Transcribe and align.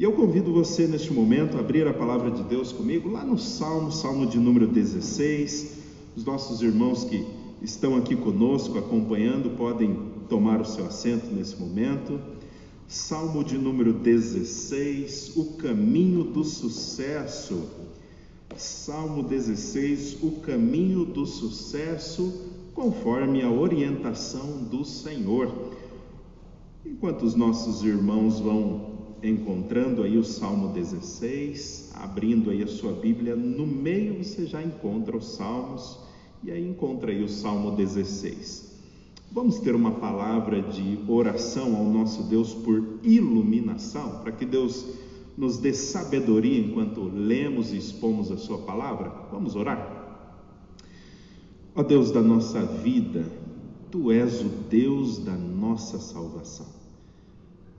E 0.00 0.02
eu 0.02 0.12
convido 0.12 0.50
você 0.50 0.86
neste 0.86 1.12
momento 1.12 1.58
a 1.58 1.60
abrir 1.60 1.86
a 1.86 1.92
palavra 1.92 2.30
de 2.30 2.42
Deus 2.44 2.72
comigo 2.72 3.10
lá 3.10 3.22
no 3.22 3.36
Salmo, 3.36 3.92
Salmo 3.92 4.24
de 4.24 4.38
número 4.38 4.66
16. 4.66 5.76
Os 6.16 6.24
nossos 6.24 6.62
irmãos 6.62 7.04
que 7.04 7.26
estão 7.60 7.98
aqui 7.98 8.16
conosco 8.16 8.78
acompanhando 8.78 9.58
podem 9.58 9.94
tomar 10.26 10.58
o 10.58 10.64
seu 10.64 10.86
assento 10.86 11.26
nesse 11.26 11.54
momento. 11.60 12.18
Salmo 12.88 13.44
de 13.44 13.58
número 13.58 13.92
16, 13.92 15.36
o 15.36 15.44
caminho 15.58 16.24
do 16.24 16.44
sucesso. 16.44 17.68
Salmo 18.56 19.22
16, 19.22 20.22
o 20.22 20.30
caminho 20.40 21.04
do 21.04 21.26
sucesso, 21.26 22.48
conforme 22.72 23.42
a 23.42 23.50
orientação 23.50 24.62
do 24.62 24.82
Senhor. 24.82 25.52
Enquanto 26.86 27.22
os 27.24 27.34
nossos 27.34 27.84
irmãos 27.84 28.40
vão 28.40 28.89
encontrando 29.22 30.02
aí 30.02 30.16
o 30.16 30.24
Salmo 30.24 30.68
16, 30.72 31.90
abrindo 31.94 32.50
aí 32.50 32.62
a 32.62 32.66
sua 32.66 32.92
Bíblia, 32.92 33.36
no 33.36 33.66
meio 33.66 34.22
você 34.22 34.46
já 34.46 34.62
encontra 34.62 35.16
os 35.16 35.34
Salmos 35.34 35.98
e 36.42 36.50
aí 36.50 36.66
encontra 36.66 37.10
aí 37.10 37.22
o 37.22 37.28
Salmo 37.28 37.72
16. 37.72 38.70
Vamos 39.32 39.58
ter 39.60 39.74
uma 39.74 39.92
palavra 39.92 40.60
de 40.62 40.98
oração 41.06 41.76
ao 41.76 41.84
nosso 41.84 42.24
Deus 42.24 42.54
por 42.54 42.98
iluminação, 43.02 44.20
para 44.22 44.32
que 44.32 44.44
Deus 44.44 44.86
nos 45.36 45.58
dê 45.58 45.72
sabedoria 45.72 46.58
enquanto 46.58 47.02
lemos 47.02 47.72
e 47.72 47.76
expomos 47.76 48.32
a 48.32 48.36
sua 48.36 48.58
palavra. 48.58 49.12
Vamos 49.30 49.54
orar? 49.54 50.00
Ó 51.74 51.82
Deus 51.82 52.10
da 52.10 52.20
nossa 52.20 52.60
vida, 52.62 53.24
tu 53.90 54.10
és 54.10 54.40
o 54.40 54.48
Deus 54.68 55.18
da 55.18 55.36
nossa 55.36 55.98
salvação. 55.98 56.79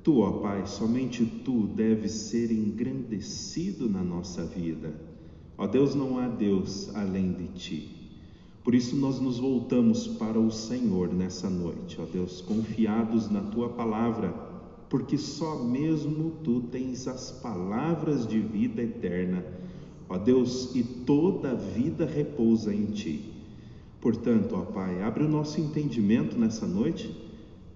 Tu, 0.03 0.19
ó 0.19 0.31
Pai, 0.39 0.65
somente 0.65 1.23
tu 1.25 1.67
deves 1.67 2.11
ser 2.11 2.51
engrandecido 2.51 3.87
na 3.87 4.03
nossa 4.03 4.43
vida. 4.43 4.93
Ó 5.55 5.67
Deus, 5.67 5.93
não 5.93 6.17
há 6.17 6.27
Deus 6.27 6.89
além 6.95 7.31
de 7.33 7.47
ti. 7.49 8.01
Por 8.63 8.73
isso 8.73 8.95
nós 8.95 9.19
nos 9.19 9.37
voltamos 9.37 10.07
para 10.07 10.39
o 10.39 10.49
Senhor 10.51 11.13
nessa 11.13 11.49
noite, 11.49 11.99
ó 11.99 12.05
Deus, 12.05 12.41
confiados 12.41 13.29
na 13.29 13.41
tua 13.41 13.69
palavra, 13.69 14.33
porque 14.89 15.17
só 15.17 15.63
mesmo 15.63 16.31
tu 16.43 16.61
tens 16.61 17.07
as 17.07 17.31
palavras 17.31 18.27
de 18.27 18.39
vida 18.39 18.81
eterna. 18.81 19.45
Ó 20.09 20.17
Deus, 20.17 20.75
e 20.75 20.83
toda 20.83 21.51
a 21.51 21.55
vida 21.55 22.05
repousa 22.05 22.73
em 22.73 22.85
ti. 22.85 23.33
Portanto, 23.99 24.55
ó 24.55 24.61
Pai, 24.61 25.01
abre 25.03 25.23
o 25.23 25.29
nosso 25.29 25.61
entendimento 25.61 26.37
nessa 26.37 26.65
noite 26.65 27.30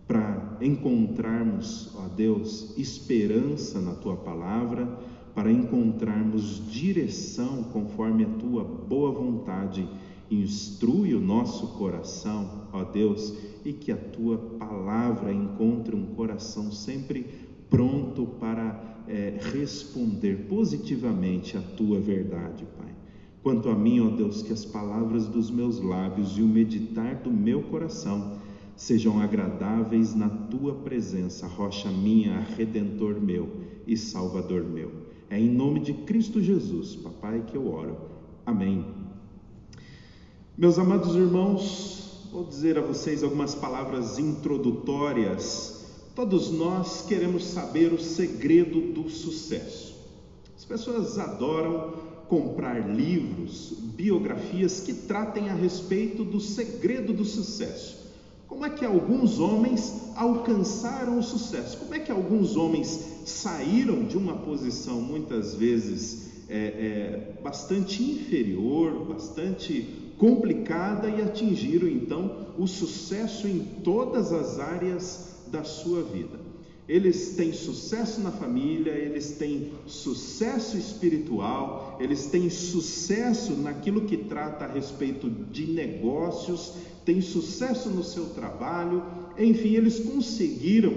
para 0.07 0.57
encontrarmos, 0.61 1.93
ó 1.95 2.07
Deus, 2.07 2.77
esperança 2.77 3.81
na 3.81 3.93
tua 3.93 4.15
palavra, 4.15 4.85
para 5.33 5.51
encontrarmos 5.51 6.71
direção 6.71 7.63
conforme 7.63 8.23
a 8.23 8.29
tua 8.29 8.63
boa 8.63 9.11
vontade. 9.11 9.87
Instrui 10.29 11.13
o 11.13 11.19
nosso 11.19 11.67
coração, 11.77 12.67
ó 12.71 12.83
Deus, 12.83 13.33
e 13.63 13.73
que 13.73 13.91
a 13.91 13.97
tua 13.97 14.37
palavra 14.37 15.33
encontre 15.33 15.95
um 15.95 16.15
coração 16.15 16.71
sempre 16.71 17.25
pronto 17.69 18.25
para 18.39 19.03
é, 19.07 19.37
responder 19.53 20.47
positivamente 20.47 21.57
à 21.57 21.61
tua 21.61 21.99
verdade, 21.99 22.65
Pai. 22.77 22.93
Quanto 23.43 23.69
a 23.69 23.75
mim, 23.75 23.99
ó 23.99 24.09
Deus, 24.09 24.41
que 24.41 24.53
as 24.53 24.65
palavras 24.65 25.27
dos 25.27 25.51
meus 25.51 25.79
lábios 25.79 26.37
e 26.37 26.41
o 26.41 26.47
meditar 26.47 27.15
do 27.15 27.29
meu 27.29 27.61
coração 27.63 28.37
sejam 28.75 29.21
agradáveis 29.21 30.13
na 30.13 30.29
tua 30.29 30.73
presença, 30.75 31.47
rocha 31.47 31.89
minha, 31.89 32.39
redentor 32.39 33.19
meu 33.21 33.49
e 33.87 33.95
salvador 33.95 34.63
meu. 34.63 34.91
É 35.29 35.39
em 35.39 35.49
nome 35.49 35.79
de 35.79 35.93
Cristo 35.93 36.41
Jesus, 36.41 36.95
papai, 36.95 37.43
que 37.47 37.55
eu 37.55 37.71
oro. 37.71 37.97
Amém. 38.45 38.85
Meus 40.57 40.77
amados 40.77 41.15
irmãos, 41.15 42.29
vou 42.31 42.45
dizer 42.45 42.77
a 42.77 42.81
vocês 42.81 43.23
algumas 43.23 43.55
palavras 43.55 44.19
introdutórias. 44.19 45.85
Todos 46.13 46.51
nós 46.51 47.05
queremos 47.05 47.43
saber 47.43 47.91
o 47.91 47.99
segredo 47.99 48.93
do 48.93 49.09
sucesso. 49.09 49.95
As 50.55 50.63
pessoas 50.63 51.19
adoram 51.19 51.93
comprar 52.27 52.89
livros, 52.89 53.73
biografias 53.95 54.79
que 54.79 54.93
tratem 54.93 55.49
a 55.49 55.53
respeito 55.53 56.23
do 56.23 56.39
segredo 56.39 57.13
do 57.13 57.25
sucesso. 57.25 58.04
Como 58.55 58.65
é 58.65 58.69
que 58.69 58.85
alguns 58.85 59.37
homens 59.37 60.13
alcançaram 60.15 61.19
o 61.19 61.21
sucesso? 61.21 61.77
Como 61.77 61.93
é 61.93 61.99
que 61.99 62.09
alguns 62.09 62.55
homens 62.55 63.05
saíram 63.25 64.05
de 64.05 64.17
uma 64.17 64.33
posição 64.33 65.01
muitas 65.01 65.55
vezes 65.55 66.45
é, 66.47 66.55
é, 66.57 67.41
bastante 67.43 68.01
inferior, 68.01 69.07
bastante 69.07 70.13
complicada 70.17 71.09
e 71.09 71.21
atingiram 71.21 71.89
então 71.89 72.47
o 72.57 72.65
sucesso 72.65 73.45
em 73.45 73.59
todas 73.83 74.31
as 74.31 74.57
áreas 74.57 75.35
da 75.47 75.65
sua 75.65 76.01
vida? 76.01 76.39
Eles 76.87 77.35
têm 77.35 77.51
sucesso 77.51 78.21
na 78.21 78.31
família, 78.31 78.91
eles 78.91 79.31
têm 79.31 79.73
sucesso 79.85 80.77
espiritual, 80.77 81.97
eles 81.99 82.27
têm 82.27 82.49
sucesso 82.49 83.53
naquilo 83.53 84.05
que 84.05 84.15
trata 84.15 84.63
a 84.63 84.71
respeito 84.71 85.29
de 85.29 85.65
negócios, 85.65 86.73
têm 87.05 87.21
sucesso 87.21 87.89
no 87.89 88.03
seu 88.03 88.25
trabalho, 88.27 89.03
enfim, 89.37 89.75
eles 89.75 89.99
conseguiram 89.99 90.93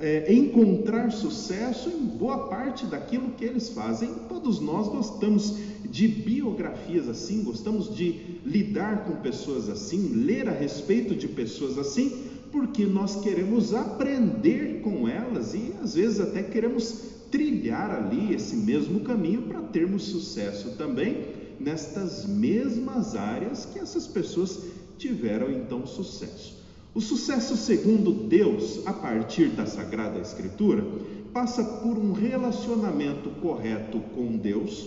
é, 0.00 0.32
encontrar 0.32 1.12
sucesso 1.12 1.90
em 1.90 2.04
boa 2.04 2.48
parte 2.48 2.86
daquilo 2.86 3.30
que 3.32 3.44
eles 3.44 3.68
fazem. 3.68 4.10
Todos 4.28 4.60
nós 4.60 4.88
gostamos 4.88 5.56
de 5.88 6.08
biografias 6.08 7.08
assim, 7.08 7.42
gostamos 7.44 7.94
de 7.94 8.40
lidar 8.44 9.04
com 9.04 9.16
pessoas 9.16 9.68
assim, 9.68 10.08
ler 10.14 10.48
a 10.48 10.52
respeito 10.52 11.14
de 11.14 11.28
pessoas 11.28 11.78
assim 11.78 12.32
porque 12.54 12.86
nós 12.86 13.16
queremos 13.16 13.74
aprender 13.74 14.80
com 14.80 15.08
elas 15.08 15.54
e 15.54 15.72
às 15.82 15.96
vezes 15.96 16.20
até 16.20 16.40
queremos 16.40 17.00
trilhar 17.28 17.90
ali 17.90 18.32
esse 18.32 18.54
mesmo 18.54 19.00
caminho 19.00 19.42
para 19.42 19.60
termos 19.60 20.04
sucesso 20.04 20.70
também 20.78 21.34
nestas 21.58 22.24
mesmas 22.24 23.16
áreas 23.16 23.64
que 23.64 23.80
essas 23.80 24.06
pessoas 24.06 24.60
tiveram 24.98 25.50
então 25.50 25.86
sucesso. 25.86 26.62
O 26.94 27.00
sucesso 27.00 27.56
segundo 27.56 28.12
Deus, 28.12 28.86
a 28.86 28.92
partir 28.92 29.48
da 29.48 29.66
Sagrada 29.66 30.20
Escritura, 30.20 30.84
passa 31.32 31.64
por 31.64 31.98
um 31.98 32.12
relacionamento 32.12 33.30
correto 33.40 33.98
com 34.14 34.36
Deus, 34.36 34.86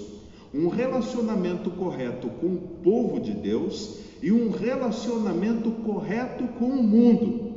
um 0.53 0.69
relacionamento 0.69 1.69
correto 1.72 2.29
com 2.29 2.47
o 2.47 2.62
povo 2.81 3.19
de 3.19 3.34
Deus 3.34 3.97
e 4.23 4.31
um 4.31 4.50
relacionamento 4.50 5.69
correto 5.69 6.46
com 6.57 6.67
o 6.67 6.81
mundo. 6.81 7.51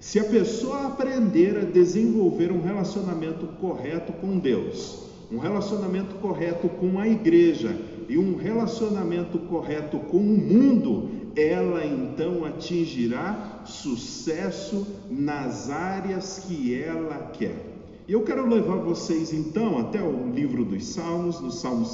Se 0.00 0.18
a 0.18 0.24
pessoa 0.24 0.86
aprender 0.86 1.58
a 1.58 1.64
desenvolver 1.64 2.50
um 2.50 2.62
relacionamento 2.62 3.46
correto 3.60 4.14
com 4.14 4.38
Deus, 4.38 5.10
um 5.30 5.36
relacionamento 5.36 6.14
correto 6.16 6.70
com 6.70 6.98
a 6.98 7.06
igreja 7.06 7.76
e 8.08 8.16
um 8.16 8.34
relacionamento 8.34 9.38
correto 9.40 9.98
com 9.98 10.16
o 10.16 10.38
mundo, 10.38 11.19
ela 11.36 11.84
então 11.84 12.44
atingirá 12.44 13.62
sucesso 13.64 14.86
nas 15.10 15.70
áreas 15.70 16.44
que 16.46 16.74
ela 16.74 17.30
quer. 17.32 17.70
E 18.08 18.12
eu 18.12 18.22
quero 18.22 18.48
levar 18.48 18.76
vocês 18.76 19.32
então 19.32 19.78
até 19.78 20.02
o 20.02 20.32
livro 20.32 20.64
dos 20.64 20.84
Salmos, 20.84 21.40
no 21.40 21.50
Salmo, 21.50 21.86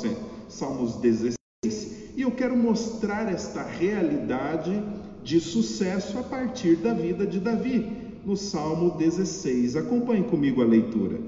Salmos 0.48 0.96
16, 0.96 1.36
e 2.16 2.22
eu 2.22 2.30
quero 2.30 2.56
mostrar 2.56 3.30
esta 3.30 3.62
realidade 3.62 4.82
de 5.22 5.40
sucesso 5.40 6.18
a 6.18 6.22
partir 6.22 6.76
da 6.76 6.94
vida 6.94 7.26
de 7.26 7.38
Davi, 7.38 7.86
no 8.24 8.36
Salmo 8.36 8.96
16. 8.96 9.76
Acompanhe 9.76 10.24
comigo 10.24 10.62
a 10.62 10.64
leitura. 10.64 11.20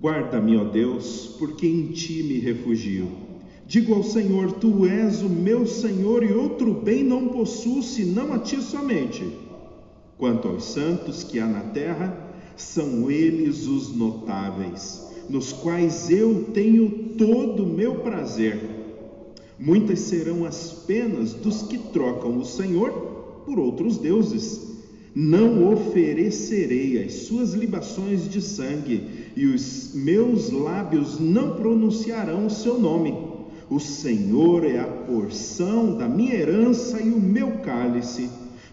Guarda-me, 0.00 0.56
ó 0.56 0.64
Deus, 0.64 1.34
porque 1.38 1.66
em 1.66 1.88
ti 1.88 2.22
me 2.22 2.38
refugio. 2.38 3.25
Digo 3.66 3.94
ao 3.94 4.02
Senhor: 4.02 4.52
Tu 4.52 4.86
és 4.86 5.22
o 5.22 5.28
meu 5.28 5.66
Senhor, 5.66 6.22
e 6.22 6.32
outro 6.32 6.72
bem 6.72 7.04
não 7.04 7.28
possuo 7.28 7.82
senão 7.82 8.32
a 8.32 8.38
ti 8.38 8.60
somente. 8.62 9.24
Quanto 10.16 10.48
aos 10.48 10.64
santos 10.64 11.22
que 11.22 11.38
há 11.38 11.46
na 11.46 11.60
terra, 11.60 12.32
são 12.56 13.10
eles 13.10 13.66
os 13.66 13.94
notáveis, 13.94 15.06
nos 15.28 15.52
quais 15.52 16.10
eu 16.10 16.44
tenho 16.54 17.14
todo 17.18 17.64
o 17.64 17.68
meu 17.68 17.96
prazer 17.96 18.76
Muitas 19.58 20.00
serão 20.00 20.44
as 20.44 20.70
penas 20.86 21.32
dos 21.32 21.62
que 21.62 21.78
trocam 21.78 22.38
o 22.38 22.44
Senhor 22.44 22.90
por 23.46 23.58
outros 23.58 23.96
deuses. 23.96 24.76
Não 25.14 25.72
oferecerei 25.72 27.02
as 27.02 27.14
suas 27.14 27.54
libações 27.54 28.28
de 28.28 28.42
sangue, 28.42 29.02
e 29.34 29.46
os 29.46 29.92
meus 29.94 30.50
lábios 30.50 31.18
não 31.18 31.56
pronunciarão 31.56 32.46
o 32.46 32.50
seu 32.50 32.78
nome. 32.78 33.14
O 33.68 33.80
Senhor 33.80 34.64
é 34.64 34.78
a 34.78 34.84
porção 34.84 35.96
da 35.96 36.08
minha 36.08 36.34
herança 36.34 37.00
e 37.00 37.10
o 37.10 37.20
meu 37.20 37.58
cálice. 37.58 38.28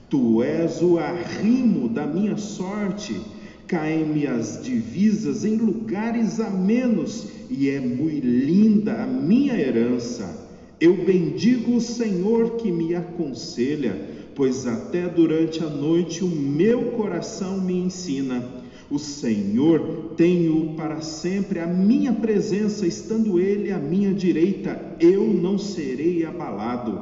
Tu 0.09 0.43
és 0.43 0.81
o 0.81 0.99
arrimo 0.99 1.89
da 1.89 2.05
minha 2.05 2.37
sorte 2.37 3.19
caem-me 3.67 4.27
as 4.27 4.61
divisas 4.63 5.43
em 5.43 5.55
lugares 5.55 6.39
amenos, 6.39 7.27
e 7.49 7.69
é 7.69 7.79
muito 7.79 8.25
linda 8.25 9.03
a 9.03 9.07
minha 9.07 9.59
herança. 9.59 10.47
Eu 10.79 11.03
bendigo 11.05 11.77
o 11.77 11.81
Senhor 11.81 12.57
que 12.57 12.71
me 12.71 12.93
aconselha, 12.93 13.95
pois 14.35 14.67
até 14.67 15.07
durante 15.07 15.63
a 15.63 15.69
noite 15.69 16.23
o 16.23 16.27
meu 16.27 16.91
coração 16.91 17.61
me 17.61 17.73
ensina. 17.73 18.62
O 18.93 18.99
Senhor 18.99 20.11
tenho 20.15 20.75
para 20.75 21.01
sempre 21.01 21.59
a 21.59 21.65
minha 21.65 22.13
presença, 22.13 22.85
estando 22.85 23.39
Ele 23.39 23.71
à 23.71 23.79
minha 23.79 24.13
direita, 24.13 24.79
eu 24.99 25.23
não 25.33 25.57
serei 25.57 26.23
abalado. 26.23 27.01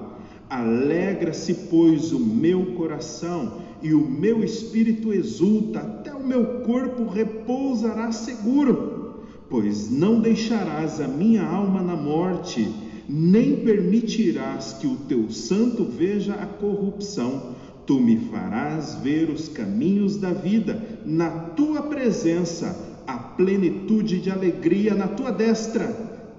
Alegra-se, 0.50 1.54
pois, 1.70 2.14
o 2.14 2.20
meu 2.20 2.68
coração 2.78 3.58
e 3.84 3.94
o 3.94 4.10
meu 4.10 4.42
espírito 4.42 5.12
exulta, 5.12 5.80
até 5.80 6.14
o 6.14 6.26
meu 6.26 6.62
corpo 6.62 7.10
repousará 7.10 8.10
seguro, 8.14 9.26
pois 9.50 9.92
não 9.92 10.22
deixarás 10.22 11.02
a 11.02 11.10
minha 11.10 11.44
alma 11.44 11.82
na 11.82 11.98
morte 11.98 12.74
nem 13.10 13.58
permitirás 13.58 14.78
que 14.80 14.88
o 14.88 14.96
teu 14.96 15.30
santo 15.30 15.84
veja 15.84 16.36
a 16.36 16.46
corrupção. 16.46 17.56
Tu 17.86 18.00
me 18.00 18.18
farás 18.32 18.96
ver 18.96 19.30
os 19.30 19.48
caminhos 19.48 20.18
da 20.18 20.32
vida, 20.32 21.00
na 21.06 21.30
tua 21.30 21.84
presença, 21.84 23.02
a 23.08 23.18
plenitude 23.18 24.20
de 24.22 24.30
alegria, 24.30 24.94
na 24.94 25.08
tua 25.08 25.32
destra, 25.32 25.88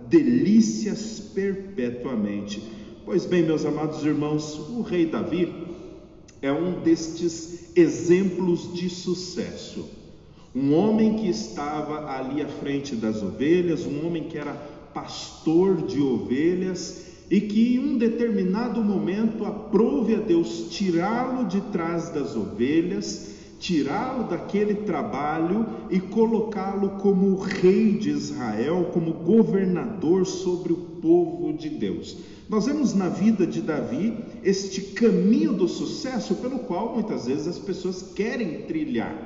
delícias 0.09 1.21
perpetuamente. 1.35 2.63
Pois 3.05 3.27
bem, 3.27 3.43
meus 3.43 3.65
amados 3.65 4.05
irmãos, 4.05 4.59
o 4.71 4.83
rei 4.83 5.07
Davi 5.07 5.53
é 6.41 6.53
um 6.53 6.81
destes 6.83 7.77
exemplos 7.77 8.73
de 8.75 8.89
sucesso. 8.89 9.89
Um 10.55 10.75
homem 10.75 11.17
que 11.17 11.29
estava 11.29 12.11
ali 12.11 12.43
à 12.43 12.49
frente 12.49 12.95
das 12.95 13.23
ovelhas, 13.23 13.87
um 13.87 14.07
homem 14.07 14.25
que 14.25 14.37
era 14.37 14.53
pastor 14.93 15.87
de 15.87 16.01
ovelhas 16.01 17.12
e 17.33 17.41
que 17.41 17.77
em 17.77 17.79
um 17.79 17.97
determinado 17.97 18.85
momento 18.85 19.47
aprove 19.47 20.15
a 20.15 20.19
Deus 20.19 20.67
tirá-lo 20.69 21.47
de 21.47 21.63
trás 21.73 22.11
das 22.11 22.37
ovelhas, 22.37 23.31
tirá-lo 23.59 24.29
daquele 24.29 24.75
trabalho 24.75 25.65
e 25.89 25.99
colocá-lo 25.99 26.91
como 27.01 27.35
rei 27.37 27.93
de 27.93 28.11
Israel, 28.11 28.91
como 28.93 29.15
governador 29.15 30.27
sobre 30.27 30.75
o 30.75 30.77
povo 30.77 31.55
de 31.55 31.71
Deus. 31.71 32.19
Nós 32.51 32.67
vemos 32.67 32.93
na 32.93 33.09
vida 33.09 33.47
de 33.47 33.63
Davi 33.63 34.15
este 34.45 34.83
caminho 34.93 35.55
do 35.55 35.67
sucesso 35.67 36.35
pelo 36.35 36.59
qual 36.59 36.93
muitas 36.93 37.27
vezes 37.27 37.49
as 37.49 37.59
pessoas 37.59 38.13
querem 38.15 38.67
trilhar. 38.67 39.17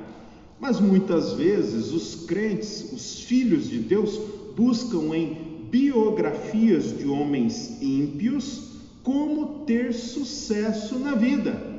Mas 0.61 0.79
muitas 0.79 1.33
vezes 1.33 1.91
os 1.91 2.25
crentes, 2.25 2.89
os 2.93 3.19
filhos 3.19 3.69
de 3.69 3.79
Deus, 3.79 4.17
buscam 4.55 5.13
em 5.13 5.46
biografias 5.69 6.97
de 6.97 7.07
homens 7.07 7.81
ímpios 7.81 8.67
como 9.03 9.65
ter 9.65 9.93
sucesso 9.93 10.99
na 10.99 11.15
vida. 11.15 11.77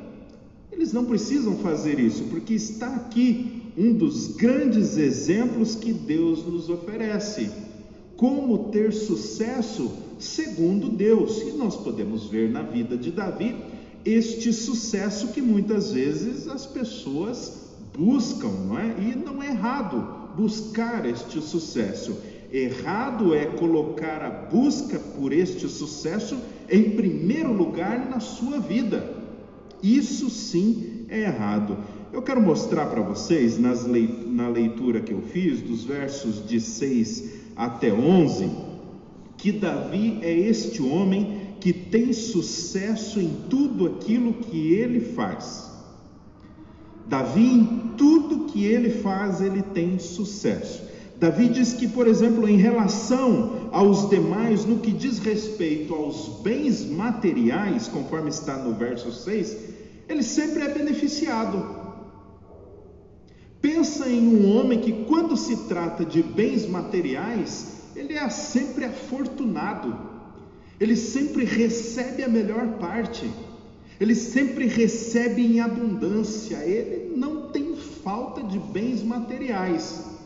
Eles 0.71 0.93
não 0.93 1.05
precisam 1.05 1.57
fazer 1.57 1.99
isso, 1.99 2.23
porque 2.25 2.53
está 2.53 2.87
aqui 2.95 3.59
um 3.77 3.93
dos 3.93 4.35
grandes 4.35 4.97
exemplos 4.97 5.75
que 5.75 5.93
Deus 5.93 6.45
nos 6.45 6.69
oferece. 6.69 7.49
Como 8.17 8.69
ter 8.69 8.91
sucesso 8.91 9.91
segundo 10.19 10.89
Deus. 10.89 11.41
E 11.41 11.51
nós 11.51 11.75
podemos 11.75 12.27
ver 12.27 12.49
na 12.49 12.61
vida 12.61 12.97
de 12.97 13.11
Davi 13.11 13.55
este 14.05 14.51
sucesso 14.53 15.29
que 15.29 15.41
muitas 15.41 15.91
vezes 15.91 16.47
as 16.47 16.65
pessoas 16.65 17.69
buscam, 17.97 18.49
não 18.67 18.79
é? 18.79 18.95
E 18.99 19.15
não 19.15 19.41
é 19.41 19.47
errado 19.47 20.19
buscar 20.35 21.05
este 21.05 21.41
sucesso. 21.41 22.15
Errado 22.51 23.35
é 23.35 23.45
colocar 23.45 24.23
a 24.23 24.29
busca 24.29 24.97
por 24.99 25.31
este 25.31 25.67
sucesso 25.67 26.37
em 26.69 26.91
primeiro 26.91 27.53
lugar 27.53 28.09
na 28.09 28.19
sua 28.19 28.59
vida. 28.59 29.17
Isso 29.83 30.29
sim 30.29 31.05
é 31.09 31.21
errado. 31.21 31.77
Eu 32.11 32.23
quero 32.23 32.41
mostrar 32.41 32.87
para 32.87 33.01
vocês, 33.01 33.59
nas 33.59 33.85
na 33.85 34.49
leitura 34.49 34.99
que 34.99 35.13
eu 35.13 35.21
fiz, 35.21 35.61
dos 35.61 35.83
versos 35.83 36.47
de 36.47 36.59
6 36.59 37.39
até 37.55 37.93
11, 37.93 38.49
que 39.37 39.51
Davi 39.51 40.17
é 40.21 40.33
este 40.33 40.81
homem 40.81 41.49
que 41.59 41.71
tem 41.71 42.11
sucesso 42.13 43.19
em 43.19 43.29
tudo 43.49 43.85
aquilo 43.85 44.33
que 44.33 44.73
ele 44.73 44.99
faz. 44.99 45.69
Davi, 47.07 47.45
em 47.45 47.65
tudo 47.95 48.45
que 48.45 48.65
ele 48.65 48.89
faz, 48.89 49.39
ele 49.41 49.61
tem 49.61 49.99
sucesso. 49.99 50.88
Davi 51.19 51.49
diz 51.49 51.73
que, 51.73 51.85
por 51.85 52.07
exemplo, 52.07 52.47
em 52.47 52.55
relação 52.55 53.69
aos 53.73 54.09
demais, 54.09 54.63
no 54.63 54.79
que 54.79 54.91
diz 54.91 55.19
respeito 55.19 55.93
aos 55.93 56.39
bens 56.41 56.85
materiais, 56.85 57.89
conforme 57.89 58.29
está 58.29 58.55
no 58.55 58.73
verso 58.73 59.11
6, 59.11 59.57
ele 60.07 60.23
sempre 60.23 60.63
é 60.63 60.69
beneficiado. 60.69 61.77
Pensa 63.61 64.07
em 64.07 64.25
um 64.29 64.57
homem 64.57 64.79
que, 64.79 65.03
quando 65.05 65.35
se 65.35 65.67
trata 65.67 66.05
de 66.05 66.23
bens 66.23 66.65
materiais, 66.65 67.79
ele 67.97 68.13
é 68.13 68.29
sempre 68.29 68.85
afortunado, 68.85 69.93
ele 70.79 70.95
sempre 70.95 71.43
recebe 71.43 72.23
a 72.23 72.29
melhor 72.29 72.77
parte, 72.79 73.29
ele 73.99 74.15
sempre 74.15 74.67
recebe 74.67 75.41
em 75.41 75.59
abundância, 75.59 76.55
ele 76.63 77.13
não 77.17 77.49
tem 77.49 77.75
falta 77.75 78.41
de 78.41 78.57
bens 78.57 79.03
materiais. 79.03 80.18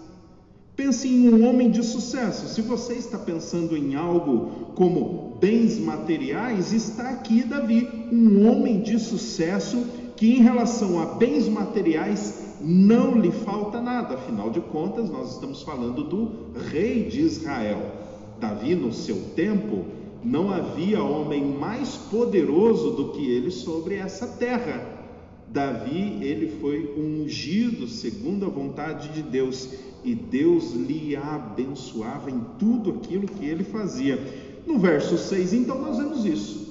Pense 0.75 1.07
em 1.07 1.29
um 1.29 1.47
homem 1.47 1.69
de 1.69 1.83
sucesso. 1.83 2.47
Se 2.47 2.61
você 2.61 2.93
está 2.93 3.17
pensando 3.19 3.77
em 3.77 3.93
algo 3.93 4.71
como 4.73 5.37
bens 5.39 5.77
materiais, 5.77 6.73
está 6.73 7.09
aqui 7.09 7.43
Davi, 7.43 7.87
um 8.11 8.49
homem 8.49 8.81
de 8.81 8.97
sucesso 8.97 9.85
que, 10.15 10.35
em 10.35 10.41
relação 10.41 10.99
a 10.99 11.05
bens 11.05 11.47
materiais, 11.47 12.57
não 12.59 13.19
lhe 13.19 13.31
falta 13.31 13.79
nada. 13.79 14.15
Afinal 14.15 14.49
de 14.49 14.61
contas, 14.61 15.11
nós 15.11 15.33
estamos 15.33 15.61
falando 15.61 16.03
do 16.03 16.31
rei 16.71 17.03
de 17.07 17.21
Israel. 17.21 17.91
Davi, 18.39 18.73
no 18.73 18.91
seu 18.91 19.17
tempo, 19.35 19.85
não 20.23 20.51
havia 20.51 21.03
homem 21.03 21.43
mais 21.43 21.95
poderoso 21.95 22.91
do 22.91 23.09
que 23.09 23.29
ele 23.29 23.51
sobre 23.51 23.95
essa 23.95 24.25
terra. 24.25 25.03
Davi, 25.49 26.17
ele 26.21 26.57
foi 26.59 26.95
ungido 26.97 27.87
segundo 27.87 28.45
a 28.47 28.49
vontade 28.49 29.09
de 29.09 29.21
Deus 29.21 29.69
e 30.03 30.13
Deus 30.13 30.73
lhe 30.73 31.15
abençoava 31.15 32.29
em 32.29 32.41
tudo 32.59 32.91
aquilo 32.91 33.27
que 33.27 33.45
ele 33.45 33.63
fazia. 33.63 34.19
No 34.65 34.79
verso 34.79 35.17
6, 35.17 35.53
então, 35.53 35.81
nós 35.81 35.97
vemos 35.97 36.25
isso. 36.25 36.63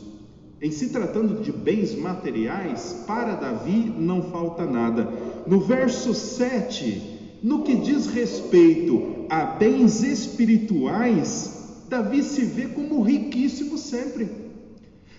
Em 0.60 0.70
se 0.70 0.90
tratando 0.90 1.42
de 1.42 1.50
bens 1.50 1.94
materiais, 1.94 3.04
para 3.06 3.34
Davi 3.34 3.92
não 3.98 4.22
falta 4.30 4.64
nada. 4.64 5.08
No 5.46 5.60
verso 5.60 6.14
7, 6.14 7.38
no 7.42 7.62
que 7.62 7.74
diz 7.74 8.06
respeito 8.06 9.26
a 9.28 9.44
bens 9.44 10.02
espirituais, 10.02 11.82
Davi 11.88 12.22
se 12.22 12.42
vê 12.42 12.66
como 12.68 13.02
riquíssimo 13.02 13.76
sempre. 13.76 14.30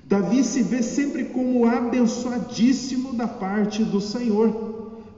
Davi 0.06 0.44
se 0.44 0.64
vê 0.64 0.82
sempre 0.82 1.26
como 1.26 1.66
abençoadíssimo 1.66 3.14
da 3.14 3.28
parte 3.28 3.84
do 3.84 4.00
Senhor. 4.00 4.73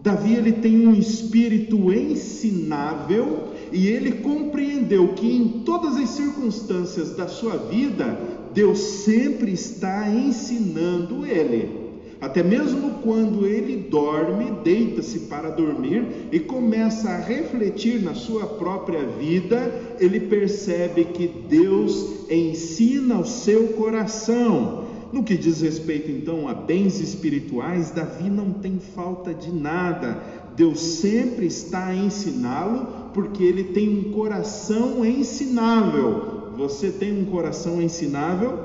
Davi 0.05 0.35
ele 0.35 0.51
tem 0.51 0.87
um 0.87 0.93
espírito 0.93 1.91
ensinável 1.91 3.47
e 3.71 3.87
ele 3.87 4.11
compreendeu 4.11 5.07
que 5.15 5.25
em 5.35 5.63
todas 5.65 5.97
as 5.97 6.09
circunstâncias 6.11 7.15
da 7.15 7.27
sua 7.27 7.57
vida, 7.57 8.15
Deus 8.53 8.77
sempre 8.77 9.51
está 9.51 10.07
ensinando 10.07 11.25
ele. 11.25 11.85
Até 12.21 12.43
mesmo 12.43 12.99
quando 13.01 13.47
ele 13.47 13.77
dorme, 13.89 14.51
deita-se 14.63 15.21
para 15.21 15.49
dormir 15.49 16.05
e 16.31 16.39
começa 16.39 17.09
a 17.09 17.17
refletir 17.17 17.99
na 17.99 18.13
sua 18.13 18.45
própria 18.45 19.03
vida, 19.03 19.73
ele 19.99 20.19
percebe 20.19 21.05
que 21.05 21.27
Deus 21.49 22.29
ensina 22.29 23.19
o 23.19 23.25
seu 23.25 23.69
coração 23.69 24.84
no 25.15 25.23
que 25.23 25.37
diz 25.37 25.61
respeito 25.61 26.11
então 26.11 26.45
a 26.45 26.53
bens 26.53 26.99
espirituais, 26.99 27.89
Davi 27.89 28.29
não 28.29 28.51
tem 28.51 28.79
falta 28.79 29.33
de 29.33 29.49
nada. 29.49 30.21
Deus 30.57 30.81
sempre 30.81 31.45
está 31.45 31.85
a 31.85 31.95
ensiná-lo, 31.95 33.11
porque 33.13 33.41
ele 33.41 33.63
tem 33.63 33.97
um 33.97 34.11
coração 34.11 35.05
ensinável. 35.05 36.51
Você 36.57 36.89
tem 36.91 37.17
um 37.17 37.23
coração 37.23 37.81
ensinável? 37.81 38.59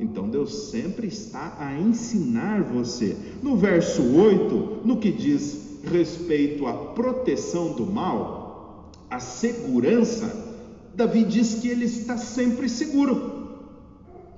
Então 0.00 0.28
Deus 0.28 0.70
sempre 0.72 1.06
está 1.06 1.56
a 1.60 1.78
ensinar 1.78 2.64
você. 2.64 3.16
No 3.40 3.56
verso 3.56 4.02
8, 4.02 4.80
no 4.84 4.96
que 4.96 5.12
diz 5.12 5.78
respeito 5.84 6.66
à 6.66 6.72
proteção 6.72 7.72
do 7.74 7.86
mal, 7.86 8.90
a 9.08 9.20
segurança, 9.20 10.58
Davi 10.92 11.22
diz 11.22 11.54
que 11.54 11.68
ele 11.68 11.84
está 11.84 12.16
sempre 12.16 12.68
seguro. 12.68 13.31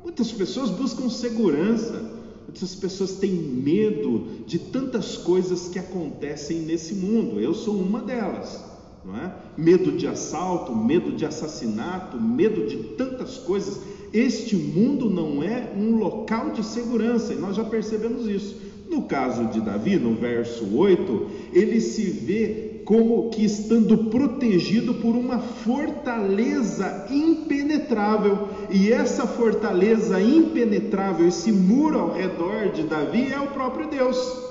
Muitas 0.04 0.30
pessoas 0.30 0.70
buscam 0.70 1.08
segurança, 1.08 2.14
Muitas 2.54 2.74
pessoas 2.76 3.16
têm 3.16 3.32
medo 3.32 4.44
de 4.46 4.60
tantas 4.60 5.16
coisas 5.16 5.66
que 5.66 5.78
acontecem 5.78 6.60
nesse 6.60 6.94
mundo. 6.94 7.40
Eu 7.40 7.52
sou 7.52 7.74
uma 7.74 8.00
delas. 8.00 8.62
Não 9.04 9.16
é? 9.16 9.34
Medo 9.56 9.92
de 9.92 10.06
assalto, 10.06 10.74
medo 10.74 11.12
de 11.12 11.26
assassinato, 11.26 12.20
medo 12.20 12.66
de 12.66 12.76
tantas 12.96 13.38
coisas. 13.38 13.80
Este 14.12 14.54
mundo 14.54 15.10
não 15.10 15.42
é 15.42 15.72
um 15.76 15.96
local 15.96 16.52
de 16.52 16.64
segurança 16.64 17.32
e 17.32 17.36
nós 17.36 17.56
já 17.56 17.64
percebemos 17.64 18.28
isso. 18.28 18.56
No 18.88 19.02
caso 19.02 19.46
de 19.46 19.60
Davi, 19.60 19.96
no 19.96 20.14
verso 20.14 20.76
8, 20.76 21.26
ele 21.52 21.80
se 21.80 22.02
vê 22.02 22.73
como 22.84 23.30
que 23.30 23.44
estando 23.44 24.10
protegido 24.10 24.94
por 24.94 25.14
uma 25.16 25.38
fortaleza 25.38 27.06
impenetrável, 27.10 28.48
e 28.70 28.92
essa 28.92 29.26
fortaleza 29.26 30.20
impenetrável, 30.20 31.26
esse 31.26 31.50
muro 31.50 31.98
ao 31.98 32.12
redor 32.12 32.70
de 32.72 32.82
Davi 32.82 33.32
é 33.32 33.40
o 33.40 33.48
próprio 33.48 33.88
Deus. 33.88 34.44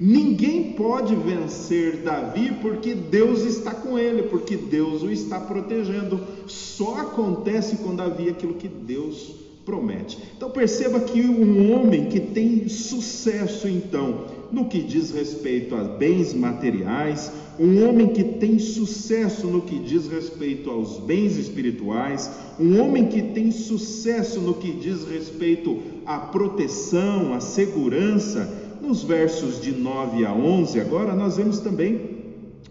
Ninguém 0.00 0.72
pode 0.72 1.14
vencer 1.14 1.98
Davi 1.98 2.52
porque 2.60 2.94
Deus 2.94 3.42
está 3.42 3.72
com 3.72 3.96
ele, 3.96 4.24
porque 4.24 4.56
Deus 4.56 5.02
o 5.02 5.10
está 5.10 5.38
protegendo. 5.38 6.20
Só 6.48 6.96
acontece 6.96 7.76
com 7.76 7.94
Davi 7.94 8.28
aquilo 8.28 8.54
que 8.54 8.66
Deus 8.66 9.36
promete. 9.64 10.18
Então 10.36 10.50
perceba 10.50 11.00
que 11.00 11.20
um 11.20 11.72
homem 11.72 12.06
que 12.06 12.20
tem 12.20 12.68
sucesso 12.68 13.68
então 13.68 14.33
no 14.52 14.66
que 14.66 14.80
diz 14.80 15.10
respeito 15.10 15.74
a 15.74 15.84
bens 15.84 16.32
materiais, 16.34 17.32
um 17.58 17.88
homem 17.88 18.08
que 18.08 18.24
tem 18.24 18.58
sucesso 18.58 19.46
no 19.46 19.62
que 19.62 19.78
diz 19.78 20.08
respeito 20.08 20.70
aos 20.70 20.98
bens 20.98 21.36
espirituais, 21.36 22.30
um 22.58 22.80
homem 22.80 23.06
que 23.06 23.22
tem 23.22 23.50
sucesso 23.50 24.40
no 24.40 24.54
que 24.54 24.72
diz 24.72 25.04
respeito 25.04 25.80
à 26.04 26.18
proteção, 26.18 27.32
à 27.32 27.40
segurança, 27.40 28.62
nos 28.80 29.02
versos 29.02 29.62
de 29.62 29.72
9 29.72 30.26
a 30.26 30.32
11, 30.34 30.80
agora 30.80 31.14
nós 31.14 31.36
vemos 31.36 31.58
também 31.60 32.00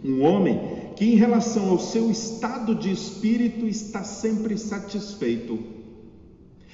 um 0.04 0.22
homem 0.22 0.60
que, 0.96 1.06
em 1.06 1.16
relação 1.16 1.70
ao 1.70 1.80
seu 1.80 2.12
estado 2.12 2.76
de 2.76 2.92
espírito, 2.92 3.66
está 3.66 4.04
sempre 4.04 4.58
satisfeito. 4.58 5.58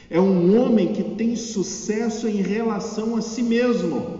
É 0.09 0.19
um 0.19 0.59
homem 0.59 0.91
que 0.91 1.03
tem 1.03 1.35
sucesso 1.35 2.27
em 2.27 2.41
relação 2.41 3.15
a 3.15 3.21
si 3.21 3.43
mesmo 3.43 4.18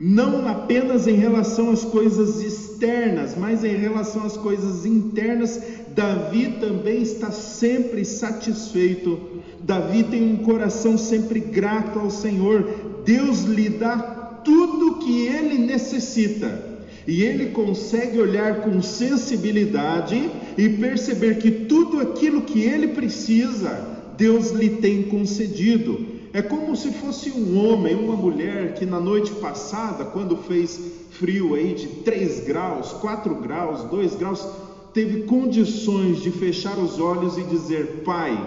não 0.00 0.48
apenas 0.48 1.06
em 1.06 1.14
relação 1.14 1.70
às 1.70 1.84
coisas 1.84 2.40
externas, 2.40 3.36
mas 3.36 3.62
em 3.62 3.76
relação 3.76 4.24
às 4.24 4.34
coisas 4.34 4.86
internas, 4.86 5.60
Davi 5.94 6.56
também 6.58 7.02
está 7.02 7.30
sempre 7.30 8.02
satisfeito. 8.06 9.20
Davi 9.62 10.04
tem 10.04 10.32
um 10.32 10.38
coração 10.38 10.96
sempre 10.96 11.38
grato 11.38 11.98
ao 11.98 12.10
Senhor. 12.10 13.02
Deus 13.04 13.42
lhe 13.42 13.68
dá 13.68 13.98
tudo 14.42 15.00
que 15.00 15.26
ele 15.26 15.58
necessita. 15.58 16.70
E 17.06 17.22
ele 17.22 17.50
consegue 17.50 18.18
olhar 18.18 18.62
com 18.62 18.80
sensibilidade 18.80 20.30
e 20.56 20.68
perceber 20.70 21.36
que 21.36 21.50
tudo 21.50 22.00
aquilo 22.00 22.40
que 22.42 22.62
ele 22.62 22.88
precisa, 22.88 23.86
Deus 24.16 24.50
lhe 24.50 24.70
tem 24.70 25.02
concedido. 25.02 26.06
É 26.32 26.40
como 26.40 26.76
se 26.76 26.92
fosse 26.92 27.30
um 27.30 27.58
homem, 27.58 27.96
uma 27.96 28.14
mulher 28.14 28.74
que 28.74 28.86
na 28.86 29.00
noite 29.00 29.32
passada, 29.32 30.04
quando 30.04 30.36
fez 30.36 30.80
frio 31.10 31.54
aí 31.56 31.74
de 31.74 31.88
3 31.88 32.44
graus, 32.44 32.92
4 32.92 33.34
graus, 33.36 33.82
2 33.90 34.14
graus, 34.14 34.46
teve 34.94 35.22
condições 35.22 36.22
de 36.22 36.30
fechar 36.30 36.78
os 36.78 37.00
olhos 37.00 37.36
e 37.36 37.42
dizer: 37.42 38.02
Pai, 38.04 38.38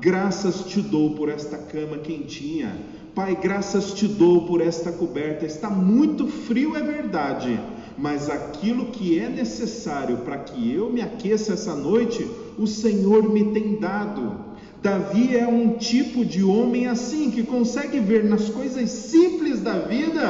graças 0.00 0.64
te 0.66 0.80
dou 0.80 1.16
por 1.16 1.28
esta 1.28 1.58
cama 1.58 1.98
quentinha. 1.98 2.76
Pai, 3.16 3.36
graças 3.40 3.92
te 3.92 4.06
dou 4.06 4.46
por 4.46 4.60
esta 4.60 4.92
coberta. 4.92 5.44
Está 5.44 5.68
muito 5.68 6.28
frio, 6.28 6.76
é 6.76 6.82
verdade, 6.82 7.60
mas 7.98 8.30
aquilo 8.30 8.86
que 8.86 9.18
é 9.18 9.28
necessário 9.28 10.18
para 10.18 10.38
que 10.38 10.72
eu 10.72 10.90
me 10.90 11.00
aqueça 11.00 11.52
essa 11.54 11.74
noite, 11.74 12.28
o 12.56 12.66
Senhor 12.66 13.28
me 13.28 13.52
tem 13.52 13.76
dado. 13.76 14.53
Davi 14.84 15.34
é 15.34 15.46
um 15.46 15.78
tipo 15.78 16.26
de 16.26 16.44
homem 16.44 16.88
assim, 16.88 17.30
que 17.30 17.42
consegue 17.42 18.00
ver 18.00 18.22
nas 18.22 18.50
coisas 18.50 18.90
simples 18.90 19.60
da 19.60 19.78
vida 19.78 20.22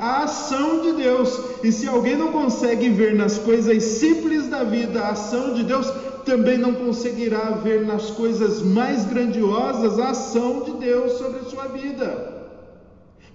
a 0.00 0.22
ação 0.22 0.80
de 0.80 0.92
Deus. 0.92 1.38
E 1.62 1.70
se 1.70 1.86
alguém 1.86 2.16
não 2.16 2.32
consegue 2.32 2.88
ver 2.88 3.14
nas 3.14 3.36
coisas 3.36 3.82
simples 3.82 4.46
da 4.46 4.64
vida 4.64 5.02
a 5.02 5.10
ação 5.10 5.52
de 5.52 5.62
Deus, 5.62 5.92
também 6.24 6.56
não 6.56 6.72
conseguirá 6.72 7.50
ver 7.50 7.84
nas 7.84 8.08
coisas 8.08 8.62
mais 8.62 9.04
grandiosas 9.04 9.98
a 9.98 10.08
ação 10.08 10.62
de 10.62 10.72
Deus 10.78 11.18
sobre 11.18 11.40
a 11.40 11.44
sua 11.44 11.66
vida. 11.66 12.48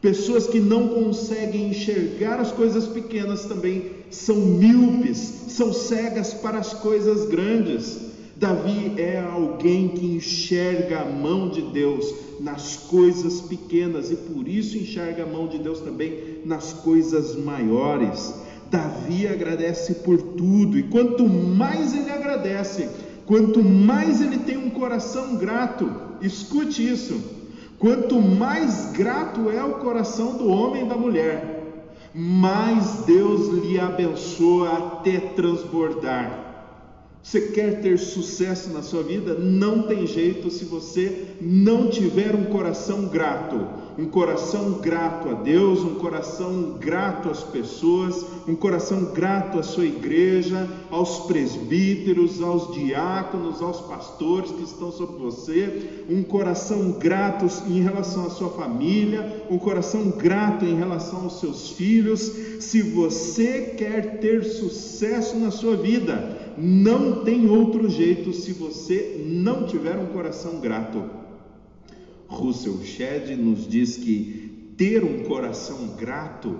Pessoas 0.01 0.47
que 0.47 0.59
não 0.59 0.87
conseguem 0.87 1.69
enxergar 1.69 2.39
as 2.39 2.51
coisas 2.51 2.87
pequenas 2.87 3.45
também 3.45 3.91
são 4.09 4.37
míopes, 4.37 5.19
são 5.49 5.71
cegas 5.71 6.33
para 6.33 6.57
as 6.57 6.73
coisas 6.73 7.27
grandes. 7.27 8.12
Davi 8.43 8.91
é 8.97 9.21
alguém 9.21 9.87
que 9.87 10.05
enxerga 10.05 10.99
a 10.99 11.05
mão 11.05 11.47
de 11.47 11.61
Deus 11.61 12.13
nas 12.41 12.75
coisas 12.75 13.39
pequenas 13.39 14.11
e 14.11 14.17
por 14.17 14.49
isso 14.49 14.77
enxerga 14.77 15.23
a 15.23 15.25
mão 15.25 15.47
de 15.47 15.57
Deus 15.57 15.79
também 15.79 16.41
nas 16.43 16.73
coisas 16.73 17.37
maiores. 17.37 18.35
Davi 18.69 19.25
agradece 19.27 19.95
por 19.95 20.21
tudo 20.21 20.77
e 20.77 20.83
quanto 20.83 21.25
mais 21.25 21.95
ele 21.95 22.11
agradece, 22.11 22.89
quanto 23.25 23.63
mais 23.63 24.19
ele 24.19 24.39
tem 24.39 24.57
um 24.57 24.71
coração 24.71 25.37
grato, 25.37 25.89
escute 26.21 26.85
isso. 26.85 27.17
Quanto 27.79 28.21
mais 28.21 28.91
grato 28.91 29.49
é 29.49 29.63
o 29.63 29.75
coração 29.75 30.35
do 30.35 30.49
homem 30.49 30.85
e 30.85 30.89
da 30.89 30.97
mulher, 30.97 31.63
mais 32.13 33.05
Deus 33.05 33.47
lhe 33.63 33.79
abençoa 33.79 34.69
até 34.69 35.17
transbordar. 35.17 36.42
Você 37.23 37.39
quer 37.39 37.79
ter 37.79 37.97
sucesso 37.97 38.69
na 38.71 38.83
sua 38.83 39.01
vida? 39.01 39.33
Não 39.35 39.83
tem 39.83 40.05
jeito 40.05 40.51
se 40.51 40.65
você 40.65 41.29
não 41.39 41.89
tiver 41.89 42.35
um 42.35 42.43
coração 42.43 43.05
grato. 43.05 43.65
Um 43.97 44.05
coração 44.05 44.81
grato 44.81 45.29
a 45.29 45.33
Deus, 45.33 45.79
um 45.81 45.95
coração 45.95 46.77
grato 46.79 47.29
às 47.29 47.41
pessoas, 47.41 48.25
um 48.47 48.55
coração 48.55 49.05
grato 49.13 49.57
à 49.57 49.63
sua 49.63 49.85
igreja, 49.85 50.67
aos 50.89 51.19
presbíteros, 51.27 52.41
aos 52.41 52.73
diáconos, 52.73 53.61
aos 53.61 53.79
pastores 53.81 54.51
que 54.51 54.63
estão 54.63 54.91
sobre 54.91 55.17
você, 55.17 56.05
um 56.09 56.23
coração 56.23 56.91
grato 56.93 57.45
em 57.67 57.81
relação 57.81 58.25
à 58.25 58.29
sua 58.31 58.49
família, 58.49 59.45
um 59.49 59.59
coração 59.59 60.09
grato 60.09 60.65
em 60.65 60.75
relação 60.75 61.25
aos 61.25 61.39
seus 61.39 61.69
filhos. 61.69 62.19
Se 62.59 62.81
você 62.81 63.75
quer 63.77 64.17
ter 64.19 64.43
sucesso 64.43 65.37
na 65.37 65.51
sua 65.51 65.75
vida, 65.75 66.42
não 66.57 67.23
tem 67.23 67.49
outro 67.49 67.89
jeito 67.89 68.33
se 68.33 68.53
você 68.53 69.23
não 69.25 69.65
tiver 69.65 69.97
um 69.97 70.07
coração 70.07 70.59
grato. 70.59 71.03
Russell 72.27 72.81
Shedd 72.83 73.35
nos 73.35 73.67
diz 73.67 73.97
que 73.97 74.73
ter 74.77 75.03
um 75.03 75.23
coração 75.23 75.95
grato 75.97 76.57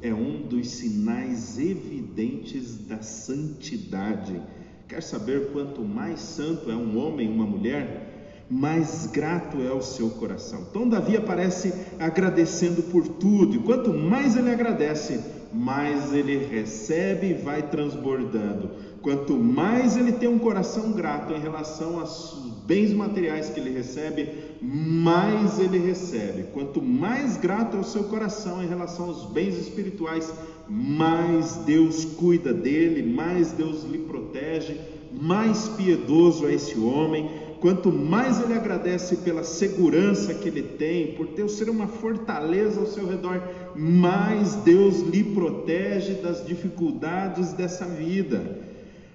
é 0.00 0.12
um 0.14 0.42
dos 0.42 0.68
sinais 0.70 1.58
evidentes 1.58 2.76
da 2.86 3.02
santidade. 3.02 4.40
Quer 4.88 5.02
saber 5.02 5.50
quanto 5.52 5.82
mais 5.82 6.20
santo 6.20 6.70
é 6.70 6.76
um 6.76 6.96
homem, 6.98 7.28
uma 7.28 7.46
mulher? 7.46 8.44
Mais 8.48 9.08
grato 9.08 9.60
é 9.60 9.72
o 9.72 9.82
seu 9.82 10.10
coração. 10.10 10.64
Então, 10.70 10.88
Davi 10.88 11.16
aparece 11.16 11.72
agradecendo 11.98 12.84
por 12.84 13.08
tudo, 13.08 13.56
e 13.56 13.58
quanto 13.58 13.92
mais 13.92 14.36
ele 14.36 14.50
agradece, 14.50 15.20
mais 15.56 16.12
ele 16.12 16.36
recebe 16.36 17.28
e 17.28 17.34
vai 17.34 17.62
transbordando. 17.62 18.70
Quanto 19.00 19.34
mais 19.34 19.96
ele 19.96 20.12
tem 20.12 20.28
um 20.28 20.38
coração 20.38 20.92
grato 20.92 21.32
em 21.32 21.40
relação 21.40 21.98
aos 21.98 22.36
bens 22.66 22.92
materiais 22.92 23.48
que 23.48 23.58
ele 23.60 23.70
recebe, 23.70 24.28
mais 24.60 25.58
ele 25.58 25.78
recebe. 25.78 26.44
Quanto 26.52 26.82
mais 26.82 27.36
grato 27.36 27.76
é 27.76 27.80
o 27.80 27.84
seu 27.84 28.04
coração 28.04 28.62
em 28.62 28.66
relação 28.66 29.06
aos 29.06 29.24
bens 29.26 29.56
espirituais, 29.56 30.32
mais 30.68 31.54
Deus 31.64 32.04
cuida 32.04 32.52
dele, 32.52 33.02
mais 33.02 33.52
Deus 33.52 33.84
lhe 33.84 33.98
protege, 33.98 34.78
mais 35.12 35.68
piedoso 35.68 36.46
é 36.46 36.54
esse 36.54 36.78
homem. 36.78 37.30
Quanto 37.60 37.90
mais 37.90 38.40
ele 38.40 38.54
agradece 38.54 39.16
pela 39.18 39.42
segurança 39.42 40.34
que 40.34 40.48
ele 40.48 40.62
tem, 40.62 41.14
por 41.14 41.26
Deus 41.28 41.52
ser 41.52 41.70
uma 41.70 41.86
fortaleza 41.86 42.80
ao 42.80 42.86
seu 42.86 43.06
redor, 43.06 43.42
mais 43.74 44.54
Deus 44.56 45.00
lhe 45.00 45.24
protege 45.24 46.14
das 46.14 46.46
dificuldades 46.46 47.52
dessa 47.52 47.86
vida. 47.86 48.64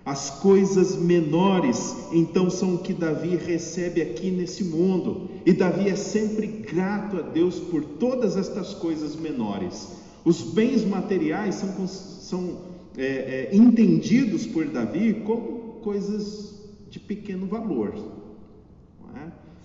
As 0.03 0.31
coisas 0.39 0.95
menores, 0.95 1.95
então, 2.11 2.49
são 2.49 2.75
o 2.75 2.77
que 2.79 2.91
Davi 2.91 3.35
recebe 3.35 4.01
aqui 4.01 4.31
nesse 4.31 4.63
mundo. 4.63 5.29
E 5.45 5.53
Davi 5.53 5.89
é 5.89 5.95
sempre 5.95 6.47
grato 6.47 7.17
a 7.17 7.21
Deus 7.21 7.59
por 7.59 7.83
todas 7.83 8.35
estas 8.35 8.73
coisas 8.73 9.15
menores. 9.15 9.89
Os 10.25 10.41
bens 10.41 10.83
materiais 10.83 11.55
são, 11.55 11.87
são 11.87 12.57
é, 12.97 13.49
é, 13.51 13.55
entendidos 13.55 14.47
por 14.47 14.65
Davi 14.65 15.21
como 15.25 15.79
coisas 15.83 16.55
de 16.89 16.99
pequeno 16.99 17.45
valor. 17.45 17.93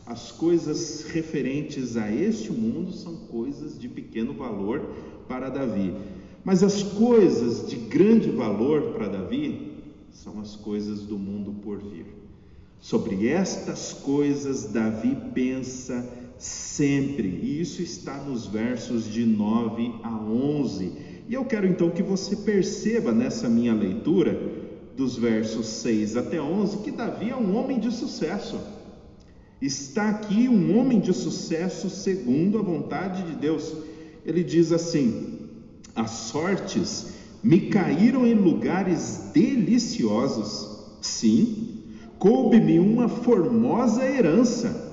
As 0.07 0.31
coisas 0.31 1.05
referentes 1.11 1.97
a 1.97 2.13
este 2.15 2.53
mundo 2.53 2.93
são 2.93 3.17
coisas 3.17 3.77
de 3.77 3.89
pequeno 3.89 4.33
valor 4.35 4.81
para 5.27 5.49
Davi. 5.49 5.93
Mas 6.45 6.63
as 6.63 6.81
coisas 6.81 7.69
de 7.69 7.75
grande 7.75 8.31
valor 8.31 8.93
para 8.93 9.09
Davi 9.09 9.83
são 10.13 10.41
as 10.41 10.55
coisas 10.55 11.01
do 11.01 11.19
mundo 11.19 11.53
por 11.61 11.79
vir. 11.79 12.07
Sobre 12.79 13.27
estas 13.27 13.93
coisas, 13.95 14.67
Davi 14.67 15.17
pensa 15.35 16.09
sempre, 16.39 17.27
e 17.27 17.61
isso 17.61 17.83
está 17.83 18.17
nos 18.19 18.47
versos 18.47 19.07
de 19.13 19.25
9 19.27 19.93
a 20.05 20.17
11. 20.17 20.93
E 21.29 21.35
eu 21.35 21.45
quero 21.45 21.67
então 21.67 21.91
que 21.91 22.03
você 22.03 22.37
perceba 22.37 23.11
nessa 23.11 23.49
minha 23.49 23.75
leitura, 23.75 24.39
dos 24.97 25.17
versos 25.17 25.67
6 25.67 26.17
até 26.17 26.41
11, 26.41 26.79
que 26.79 26.91
Davi 26.91 27.31
é 27.31 27.37
um 27.37 27.57
homem 27.57 27.81
de 27.81 27.91
sucesso. 27.91 28.59
Está 29.61 30.11
aqui 30.11 30.49
um 30.49 30.79
homem 30.79 31.01
de 31.01 31.15
sucesso 31.15 31.89
segundo 31.89 32.59
a 32.59 32.63
vontade 32.63 33.23
de 33.23 33.37
Deus. 33.37 33.75
Ele 34.25 34.45
diz 34.45 34.71
assim: 34.71 35.39
As 35.95 36.11
sortes 36.11 37.07
me 37.43 37.61
caíram 37.61 38.27
em 38.27 38.35
lugares 38.35 39.31
deliciosos. 39.33 40.77
Sim, 41.01 41.69
coube-me 42.19 42.79
uma 42.79 43.09
formosa 43.09 44.05
herança. 44.05 44.85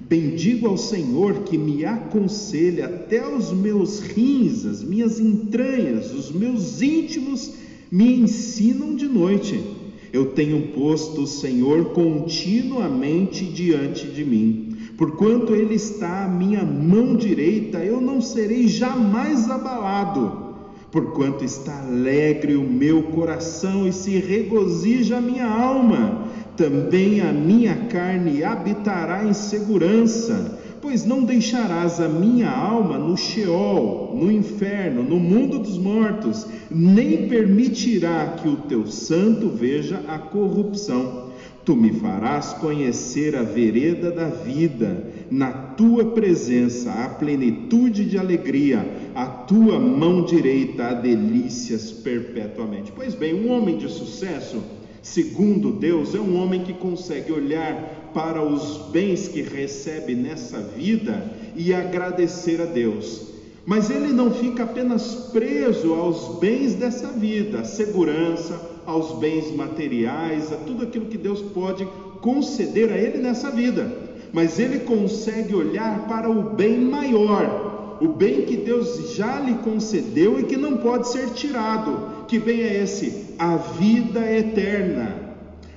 Bendigo 0.00 0.66
ao 0.66 0.76
Senhor 0.76 1.44
que 1.44 1.56
me 1.58 1.84
aconselha 1.84 2.86
até 2.86 3.24
os 3.28 3.52
meus 3.52 4.00
rins, 4.00 4.64
as 4.64 4.82
minhas 4.82 5.20
entranhas, 5.20 6.12
os 6.12 6.32
meus 6.32 6.80
íntimos 6.82 7.52
me 7.92 8.20
ensinam 8.20 8.96
de 8.96 9.06
noite. 9.06 9.79
Eu 10.12 10.26
tenho 10.26 10.68
posto 10.68 11.22
o 11.22 11.26
Senhor 11.26 11.86
continuamente 11.92 13.44
diante 13.44 14.06
de 14.06 14.24
mim. 14.24 14.76
Porquanto 14.96 15.54
Ele 15.54 15.74
está 15.74 16.24
à 16.24 16.28
minha 16.28 16.62
mão 16.62 17.16
direita, 17.16 17.78
eu 17.78 18.00
não 18.00 18.20
serei 18.20 18.66
jamais 18.66 19.48
abalado. 19.48 20.50
Porquanto 20.90 21.44
está 21.44 21.82
alegre 21.82 22.56
o 22.56 22.68
meu 22.68 23.04
coração 23.04 23.86
e 23.86 23.92
se 23.92 24.18
regozija 24.18 25.18
a 25.18 25.20
minha 25.20 25.46
alma, 25.46 26.26
também 26.56 27.20
a 27.20 27.32
minha 27.32 27.86
carne 27.86 28.42
habitará 28.42 29.24
em 29.24 29.32
segurança 29.32 30.59
pois 30.80 31.04
não 31.04 31.24
deixarás 31.24 32.00
a 32.00 32.08
minha 32.08 32.50
alma 32.50 32.98
no 32.98 33.16
Sheol, 33.16 34.16
no 34.16 34.30
inferno, 34.30 35.02
no 35.02 35.18
mundo 35.18 35.58
dos 35.58 35.76
mortos, 35.76 36.46
nem 36.70 37.28
permitirá 37.28 38.36
que 38.40 38.48
o 38.48 38.56
teu 38.56 38.86
santo 38.86 39.48
veja 39.48 40.02
a 40.08 40.18
corrupção. 40.18 41.30
Tu 41.64 41.76
me 41.76 41.92
farás 41.92 42.54
conhecer 42.54 43.36
a 43.36 43.42
vereda 43.42 44.10
da 44.10 44.28
vida, 44.28 45.06
na 45.30 45.52
tua 45.52 46.06
presença 46.06 46.90
a 46.90 47.08
plenitude 47.10 48.06
de 48.06 48.16
alegria, 48.16 49.10
a 49.14 49.26
tua 49.26 49.78
mão 49.78 50.24
direita 50.24 50.88
a 50.88 50.94
delícias 50.94 51.92
perpetuamente. 51.92 52.90
Pois 52.90 53.14
bem, 53.14 53.34
um 53.34 53.52
homem 53.52 53.76
de 53.76 53.90
sucesso, 53.90 54.62
segundo 55.02 55.70
Deus, 55.72 56.14
é 56.14 56.18
um 56.18 56.42
homem 56.42 56.64
que 56.64 56.72
consegue 56.72 57.30
olhar 57.30 57.99
para 58.12 58.42
os 58.42 58.88
bens 58.90 59.28
que 59.28 59.42
recebe 59.42 60.14
nessa 60.14 60.58
vida 60.58 61.24
e 61.56 61.72
agradecer 61.74 62.60
a 62.60 62.64
Deus. 62.64 63.28
Mas 63.66 63.90
ele 63.90 64.12
não 64.12 64.30
fica 64.30 64.64
apenas 64.64 65.14
preso 65.32 65.94
aos 65.94 66.38
bens 66.38 66.74
dessa 66.74 67.08
vida, 67.08 67.60
à 67.60 67.64
segurança, 67.64 68.60
aos 68.86 69.18
bens 69.18 69.54
materiais, 69.54 70.52
a 70.52 70.56
tudo 70.56 70.84
aquilo 70.84 71.06
que 71.06 71.18
Deus 71.18 71.40
pode 71.40 71.86
conceder 72.20 72.90
a 72.92 72.96
ele 72.96 73.18
nessa 73.18 73.50
vida. 73.50 74.10
Mas 74.32 74.58
ele 74.58 74.80
consegue 74.80 75.54
olhar 75.54 76.08
para 76.08 76.30
o 76.30 76.54
bem 76.54 76.80
maior, 76.80 77.98
o 78.00 78.08
bem 78.08 78.42
que 78.42 78.56
Deus 78.56 79.14
já 79.14 79.40
lhe 79.40 79.54
concedeu 79.54 80.40
e 80.40 80.44
que 80.44 80.56
não 80.56 80.78
pode 80.78 81.08
ser 81.08 81.28
tirado. 81.30 82.26
Que 82.26 82.38
bem 82.38 82.62
é 82.62 82.82
esse? 82.82 83.34
A 83.38 83.56
vida 83.56 84.20
eterna 84.32 85.29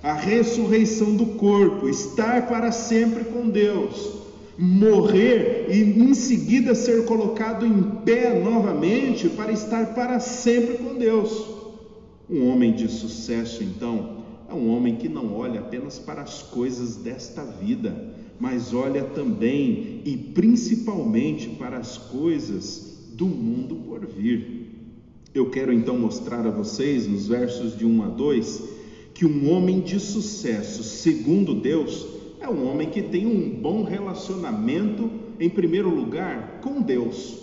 a 0.04 0.12
ressurreição 0.12 1.16
do 1.16 1.26
corpo, 1.38 1.88
estar 1.88 2.50
para 2.50 2.74
sempre 2.74 3.24
com 3.24 3.50
Deus, 3.50 4.12
morrer 4.58 5.68
e 5.70 5.80
em 5.82 6.14
seguida 6.14 6.76
ser 6.76 7.06
colocado 7.06 7.66
em 7.66 7.82
pé 8.04 8.38
novamente 8.44 9.30
para 9.30 9.54
estar 9.54 9.96
para 9.96 10.20
sempre 10.20 10.78
com 10.78 10.96
Deus. 10.96 11.48
Um 12.30 12.50
homem 12.50 12.74
de 12.74 12.90
sucesso, 12.90 13.64
então, 13.64 14.18
é 14.50 14.54
um 14.54 14.76
homem 14.76 14.98
que 14.98 15.08
não 15.08 15.34
olha 15.38 15.62
apenas 15.62 16.00
para 16.00 16.22
as 16.22 16.44
coisas 16.44 16.98
desta 16.98 17.46
vida, 17.46 18.14
mas 18.38 18.74
olha 18.74 19.04
também 19.04 20.02
e 20.04 20.18
principalmente 20.18 21.48
para 21.52 21.78
as 21.78 21.98
coisas 21.98 23.00
do 23.14 23.26
mundo 23.26 23.76
por 23.88 24.06
vir. 24.06 24.70
Eu 25.34 25.50
quero 25.50 25.72
então 25.72 25.98
mostrar 25.98 26.46
a 26.46 26.52
vocês, 26.52 27.08
nos 27.08 27.28
versos 27.28 27.78
de 27.78 27.86
1 27.86 28.04
a 28.04 28.08
2, 28.08 28.83
que 29.24 29.28
um 29.28 29.50
homem 29.54 29.80
de 29.80 30.02
sucesso, 30.02 30.84
segundo 30.84 31.56
Deus, 31.56 32.06
é 32.42 32.50
um 32.50 32.70
homem 32.70 32.90
que 32.90 33.02
tem 33.02 33.26
um 33.26 33.52
bom 33.52 33.82
relacionamento, 33.82 35.10
em 35.40 35.50
primeiro 35.50 35.90
lugar, 35.90 36.60
com 36.62 36.82
Deus. 36.82 37.40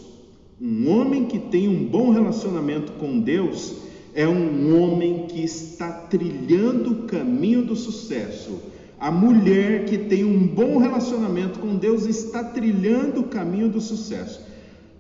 Um 0.61 0.91
homem 0.91 1.25
que 1.25 1.39
tem 1.39 1.67
um 1.69 1.87
bom 1.87 2.11
relacionamento 2.11 2.93
com 2.93 3.19
Deus 3.19 3.77
é 4.15 4.29
um 4.29 4.79
homem 4.79 5.27
que 5.27 5.43
está 5.43 5.91
trilhando 5.91 6.91
o 6.91 7.03
caminho 7.05 7.63
do 7.63 7.75
sucesso. 7.75 8.61
A 8.99 9.11
mulher 9.11 9.87
que 9.87 9.97
tem 9.97 10.23
um 10.23 10.47
bom 10.47 10.77
relacionamento 10.77 11.61
com 11.61 11.77
Deus 11.77 12.05
está 12.05 12.45
trilhando 12.45 13.23
o 13.23 13.29
caminho 13.29 13.71
do 13.71 13.81
sucesso. 13.81 14.43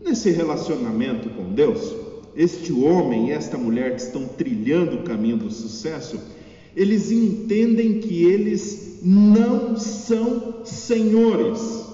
Nesse 0.02 0.30
relacionamento 0.30 1.28
com 1.28 1.52
Deus, 1.52 1.94
este 2.34 2.72
homem 2.72 3.28
e 3.28 3.32
esta 3.32 3.58
mulher 3.58 3.96
que 3.96 4.00
estão 4.00 4.26
trilhando 4.26 4.96
o 4.96 5.02
caminho 5.02 5.36
do 5.36 5.50
sucesso, 5.50 6.18
eles 6.76 7.10
entendem 7.10 8.00
que 8.00 8.24
eles 8.24 9.00
não 9.02 9.76
são 9.76 10.64
senhores. 10.64 11.84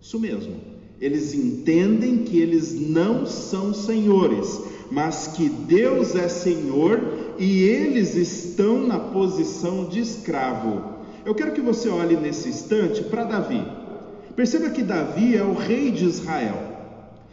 Isso 0.00 0.18
mesmo. 0.18 0.54
Eles 1.00 1.34
entendem 1.34 2.18
que 2.18 2.38
eles 2.38 2.74
não 2.74 3.26
são 3.26 3.74
senhores, 3.74 4.60
mas 4.90 5.28
que 5.28 5.48
Deus 5.48 6.14
é 6.14 6.28
Senhor 6.28 7.34
e 7.38 7.62
eles 7.62 8.14
estão 8.14 8.86
na 8.86 8.98
posição 8.98 9.86
de 9.86 10.00
escravo. 10.00 10.94
Eu 11.24 11.34
quero 11.34 11.52
que 11.52 11.60
você 11.60 11.88
olhe 11.88 12.16
nesse 12.16 12.48
instante 12.48 13.02
para 13.02 13.24
Davi. 13.24 13.62
Perceba 14.36 14.70
que 14.70 14.82
Davi 14.82 15.36
é 15.36 15.42
o 15.42 15.54
rei 15.54 15.90
de 15.90 16.04
Israel. 16.04 16.74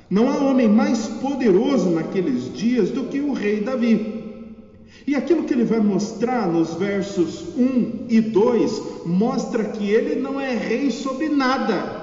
Não 0.10 0.30
há 0.30 0.38
homem 0.38 0.68
mais 0.68 1.08
poderoso 1.08 1.90
naqueles 1.90 2.54
dias 2.54 2.90
do 2.90 3.06
que 3.06 3.22
o 3.22 3.32
rei 3.32 3.62
Davi. 3.62 4.11
E 5.08 5.16
aquilo 5.16 5.44
que 5.44 5.54
ele 5.54 5.64
vai 5.64 5.80
mostrar 5.80 6.48
nos 6.48 6.76
versos 6.76 7.56
1 7.58 8.06
e 8.08 8.22
2 8.22 8.82
mostra 9.06 9.64
que 9.64 9.90
ele 9.90 10.22
não 10.22 10.40
é 10.40 10.56
rei 10.56 10.92
sobre 10.92 11.28
nada. 11.30 12.02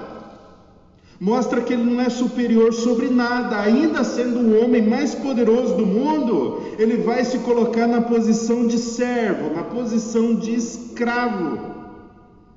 Mostra 1.19 1.59
que 1.59 1.73
ele 1.73 1.83
não 1.83 1.99
é 1.99 2.09
superior 2.09 2.73
sobre 2.73 3.09
nada, 3.09 3.59
ainda 3.59 4.05
sendo 4.05 4.39
o 4.39 4.63
homem 4.63 4.81
mais 4.81 5.13
poderoso 5.13 5.75
do 5.75 5.85
mundo, 5.85 6.61
ele 6.77 6.95
vai 6.95 7.25
se 7.25 7.39
colocar 7.39 7.87
na 7.87 8.01
posição 8.01 8.65
de 8.67 8.77
servo, 8.77 9.53
na 9.53 9.63
posição 9.63 10.35
de 10.35 10.55
escravo. 10.55 11.59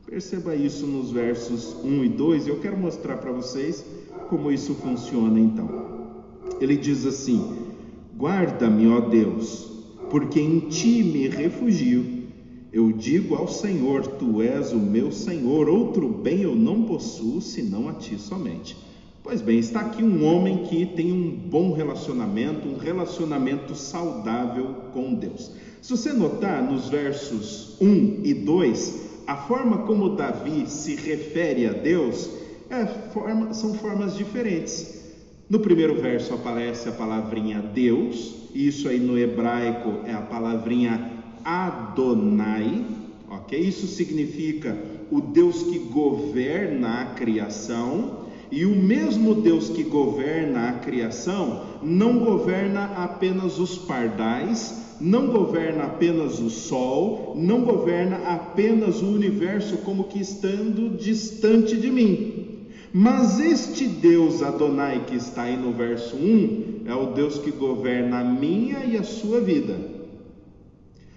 Perceba 0.06 0.54
isso 0.54 0.86
nos 0.86 1.10
versos 1.10 1.74
1 1.82 2.04
e 2.04 2.08
2, 2.10 2.46
e 2.46 2.50
eu 2.50 2.60
quero 2.60 2.76
mostrar 2.76 3.16
para 3.16 3.32
vocês 3.32 3.84
como 4.28 4.52
isso 4.52 4.74
funciona 4.74 5.40
então. 5.40 5.68
Ele 6.60 6.76
diz 6.76 7.04
assim: 7.04 7.56
Guarda-me, 8.16 8.86
ó 8.88 9.00
Deus, 9.00 9.71
porque 10.12 10.38
em 10.38 10.60
ti 10.68 11.02
me 11.02 11.26
refugio. 11.26 12.04
Eu 12.70 12.92
digo 12.92 13.34
ao 13.34 13.48
Senhor: 13.48 14.06
Tu 14.06 14.42
és 14.42 14.70
o 14.70 14.76
meu 14.76 15.10
Senhor, 15.10 15.70
outro 15.70 16.06
bem 16.06 16.42
eu 16.42 16.54
não 16.54 16.82
possuo 16.82 17.40
senão 17.40 17.88
a 17.88 17.94
ti 17.94 18.18
somente. 18.18 18.76
Pois 19.22 19.40
bem, 19.40 19.58
está 19.58 19.80
aqui 19.80 20.04
um 20.04 20.26
homem 20.26 20.64
que 20.64 20.84
tem 20.84 21.10
um 21.10 21.30
bom 21.30 21.72
relacionamento, 21.72 22.68
um 22.68 22.76
relacionamento 22.76 23.74
saudável 23.74 24.74
com 24.92 25.14
Deus. 25.14 25.52
Se 25.80 25.92
você 25.92 26.12
notar 26.12 26.62
nos 26.62 26.90
versos 26.90 27.80
1 27.80 28.20
e 28.22 28.34
2, 28.34 29.22
a 29.26 29.36
forma 29.36 29.78
como 29.78 30.14
Davi 30.14 30.66
se 30.66 30.94
refere 30.94 31.66
a 31.66 31.72
Deus 31.72 32.28
é 32.68 32.84
forma, 32.84 33.54
são 33.54 33.72
formas 33.74 34.14
diferentes. 34.14 35.01
No 35.52 35.60
primeiro 35.60 36.00
verso 36.00 36.32
aparece 36.32 36.88
a 36.88 36.92
palavrinha 36.92 37.60
Deus, 37.60 38.36
isso 38.54 38.88
aí 38.88 38.98
no 38.98 39.18
hebraico 39.18 39.98
é 40.06 40.14
a 40.14 40.22
palavrinha 40.22 41.12
Adonai, 41.44 42.86
ok? 43.28 43.60
Isso 43.60 43.86
significa 43.86 44.74
o 45.10 45.20
Deus 45.20 45.62
que 45.64 45.78
governa 45.78 47.02
a 47.02 47.04
criação. 47.04 48.22
E 48.50 48.64
o 48.64 48.74
mesmo 48.74 49.34
Deus 49.34 49.68
que 49.68 49.82
governa 49.82 50.70
a 50.70 50.72
criação 50.78 51.66
não 51.82 52.20
governa 52.20 52.84
apenas 52.96 53.58
os 53.58 53.76
pardais, 53.76 54.96
não 54.98 55.26
governa 55.26 55.84
apenas 55.84 56.40
o 56.40 56.48
sol, 56.48 57.34
não 57.36 57.60
governa 57.60 58.16
apenas 58.26 59.02
o 59.02 59.06
universo 59.06 59.76
como 59.84 60.04
que 60.04 60.18
estando 60.18 60.96
distante 60.96 61.76
de 61.76 61.90
mim. 61.90 62.41
Mas 62.92 63.40
este 63.40 63.86
Deus 63.86 64.42
Adonai 64.42 65.04
que 65.06 65.16
está 65.16 65.44
aí 65.44 65.56
no 65.56 65.72
verso 65.72 66.14
1 66.14 66.82
é 66.84 66.94
o 66.94 67.12
Deus 67.12 67.38
que 67.38 67.50
governa 67.50 68.20
a 68.20 68.24
minha 68.24 68.84
e 68.84 68.98
a 68.98 69.02
sua 69.02 69.40
vida. 69.40 69.78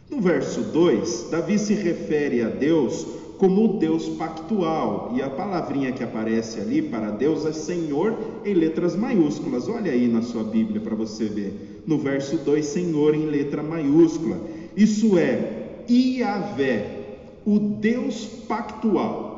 No 0.10 0.22
verso 0.22 0.62
2, 0.62 1.28
Davi 1.32 1.60
se 1.60 1.74
refere 1.74 2.42
a 2.42 2.48
Deus 2.48 3.06
como 3.38 3.66
o 3.66 3.80
Deus 3.80 4.08
pactual. 4.10 5.12
E 5.16 5.22
a 5.22 5.30
palavrinha 5.30 5.92
que 5.92 6.04
aparece 6.04 6.62
ali 6.62 6.82
para 6.82 7.12
Deus 7.12 7.46
é 7.46 7.52
Senhor 7.52 8.18
em 8.46 8.54
letras 8.54 8.96
maiúsculas. 8.96 9.68
Olha 9.68 9.92
aí 9.92 10.08
na 10.08 10.22
sua 10.22 10.44
Bíblia 10.44 10.80
para 10.80 10.96
você 10.96 11.26
ver. 11.26 11.84
No 11.86 11.98
verso 11.98 12.38
2, 12.38 12.66
Senhor 12.66 13.14
em 13.14 13.26
letra 13.26 13.62
maiúscula. 13.62 14.40
Isso 14.78 15.18
é 15.18 15.84
Iavé, 15.90 17.18
o 17.46 17.60
Deus 17.60 18.26
pactual. 18.48 19.35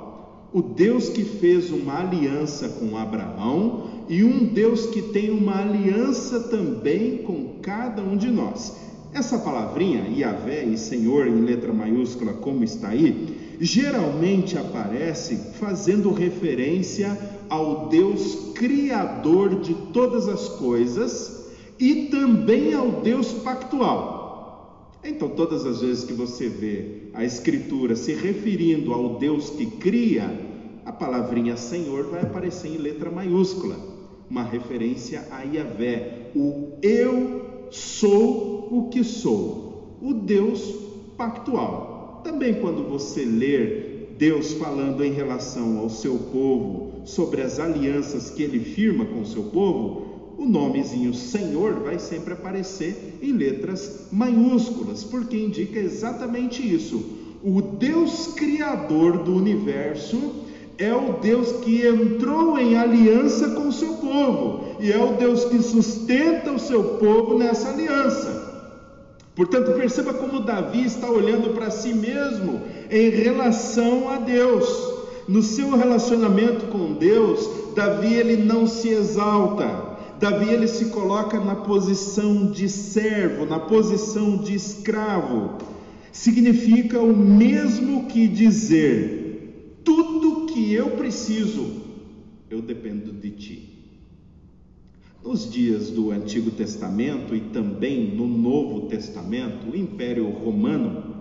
O 0.57 0.61
Deus 0.63 1.07
que 1.07 1.23
fez 1.23 1.69
uma 1.69 1.99
aliança 1.99 2.67
com 2.67 2.97
Abraão 2.97 4.05
e 4.09 4.23
um 4.23 4.43
Deus 4.43 4.87
que 4.87 5.03
tem 5.03 5.29
uma 5.29 5.59
aliança 5.59 6.39
também 6.39 7.17
com 7.17 7.59
cada 7.61 8.01
um 8.01 8.17
de 8.17 8.31
nós. 8.31 8.75
Essa 9.13 9.37
palavrinha, 9.37 10.07
Iavé 10.09 10.63
e 10.63 10.75
Senhor 10.75 11.27
em 11.27 11.41
letra 11.41 11.71
maiúscula, 11.71 12.33
como 12.33 12.63
está 12.63 12.87
aí, 12.87 13.55
geralmente 13.61 14.57
aparece 14.57 15.37
fazendo 15.59 16.11
referência 16.11 17.15
ao 17.47 17.87
Deus 17.89 18.53
criador 18.55 19.59
de 19.59 19.75
todas 19.93 20.27
as 20.27 20.49
coisas 20.49 21.51
e 21.77 22.05
também 22.05 22.73
ao 22.73 22.93
Deus 23.03 23.31
pactual. 23.31 24.16
Então, 25.03 25.29
todas 25.29 25.65
as 25.65 25.81
vezes 25.81 26.03
que 26.03 26.13
você 26.13 26.49
vê 26.49 27.09
a 27.13 27.23
Escritura 27.23 27.95
se 27.95 28.13
referindo 28.13 28.93
ao 28.93 29.17
Deus 29.17 29.49
que 29.51 29.65
cria, 29.65 30.29
a 30.85 30.91
palavrinha 30.91 31.57
Senhor 31.57 32.05
vai 32.05 32.21
aparecer 32.21 32.69
em 32.69 32.77
letra 32.77 33.09
maiúscula, 33.09 33.77
uma 34.29 34.43
referência 34.43 35.27
a 35.31 35.41
Yahvé, 35.43 36.31
o 36.35 36.73
eu 36.81 37.67
sou 37.71 38.67
o 38.71 38.89
que 38.89 39.03
sou, 39.03 39.97
o 40.01 40.13
Deus 40.13 40.61
pactual. 41.17 42.21
Também 42.23 42.55
quando 42.55 42.87
você 42.87 43.23
ler 43.23 44.15
Deus 44.17 44.53
falando 44.53 45.03
em 45.03 45.11
relação 45.11 45.77
ao 45.77 45.89
seu 45.89 46.17
povo, 46.17 47.01
sobre 47.05 47.41
as 47.41 47.59
alianças 47.59 48.29
que 48.29 48.43
ele 48.43 48.59
firma 48.59 49.05
com 49.05 49.21
o 49.21 49.25
seu 49.25 49.43
povo, 49.43 50.06
o 50.37 50.45
nomezinho 50.45 51.13
Senhor 51.13 51.79
vai 51.79 51.97
sempre 51.97 52.33
aparecer 52.33 53.17
em 53.21 53.31
letras 53.31 54.07
maiúsculas, 54.11 55.03
porque 55.03 55.35
indica 55.35 55.79
exatamente 55.79 56.61
isso. 56.61 57.03
O 57.43 57.61
Deus 57.61 58.27
criador 58.35 59.23
do 59.23 59.33
universo 59.33 60.45
é 60.77 60.93
o 60.93 61.13
Deus 61.13 61.51
que 61.63 61.85
entrou 61.85 62.57
em 62.57 62.77
aliança 62.77 63.49
com 63.49 63.67
o 63.67 63.73
seu 63.73 63.95
povo 63.95 64.77
e 64.79 64.91
é 64.91 65.03
o 65.03 65.13
Deus 65.13 65.45
que 65.45 65.61
sustenta 65.61 66.51
o 66.51 66.59
seu 66.59 66.83
povo 66.83 67.37
nessa 67.37 67.69
aliança. 67.69 68.45
Portanto, 69.35 69.73
perceba 69.73 70.13
como 70.13 70.41
Davi 70.41 70.85
está 70.85 71.09
olhando 71.09 71.53
para 71.53 71.69
si 71.69 71.93
mesmo 71.93 72.61
em 72.89 73.09
relação 73.09 74.09
a 74.09 74.17
Deus. 74.17 74.67
No 75.27 75.43
seu 75.43 75.75
relacionamento 75.75 76.67
com 76.67 76.93
Deus, 76.93 77.47
Davi 77.75 78.13
ele 78.13 78.37
não 78.37 78.65
se 78.65 78.89
exalta. 78.89 79.86
Davi 80.19 80.49
ele 80.49 80.67
se 80.67 80.85
coloca 80.85 81.39
na 81.39 81.55
posição 81.55 82.51
de 82.51 82.67
servo, 82.67 83.45
na 83.45 83.59
posição 83.59 84.37
de 84.37 84.55
escravo. 84.55 85.57
Significa 86.11 86.99
o 86.99 87.15
mesmo 87.15 88.07
que 88.07 88.27
dizer: 88.27 89.79
tudo 89.83 90.47
que 90.47 90.73
eu 90.73 90.91
preciso, 90.91 91.67
eu 92.49 92.61
dependo 92.61 93.11
de 93.11 93.31
ti. 93.31 93.73
Nos 95.23 95.51
dias 95.51 95.89
do 95.89 96.11
Antigo 96.11 96.51
Testamento 96.51 97.35
e 97.35 97.41
também 97.41 98.15
no 98.15 98.27
Novo 98.27 98.87
Testamento, 98.87 99.71
o 99.71 99.75
Império 99.75 100.29
Romano 100.29 101.15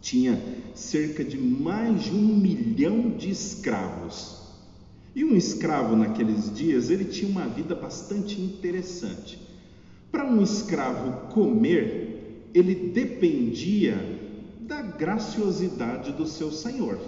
tinha 0.00 0.40
cerca 0.74 1.24
de 1.24 1.38
mais 1.38 2.04
de 2.04 2.10
um 2.10 2.36
milhão 2.36 3.10
de 3.10 3.30
escravos. 3.30 4.41
E 5.14 5.24
um 5.24 5.36
escravo 5.36 5.94
naqueles 5.94 6.54
dias, 6.54 6.88
ele 6.88 7.04
tinha 7.04 7.30
uma 7.30 7.46
vida 7.46 7.74
bastante 7.74 8.40
interessante. 8.40 9.38
Para 10.10 10.24
um 10.24 10.42
escravo 10.42 11.28
comer, 11.32 12.48
ele 12.54 12.74
dependia 12.74 13.96
da 14.60 14.80
graciosidade 14.80 16.12
do 16.12 16.26
seu 16.26 16.50
senhor. 16.50 16.98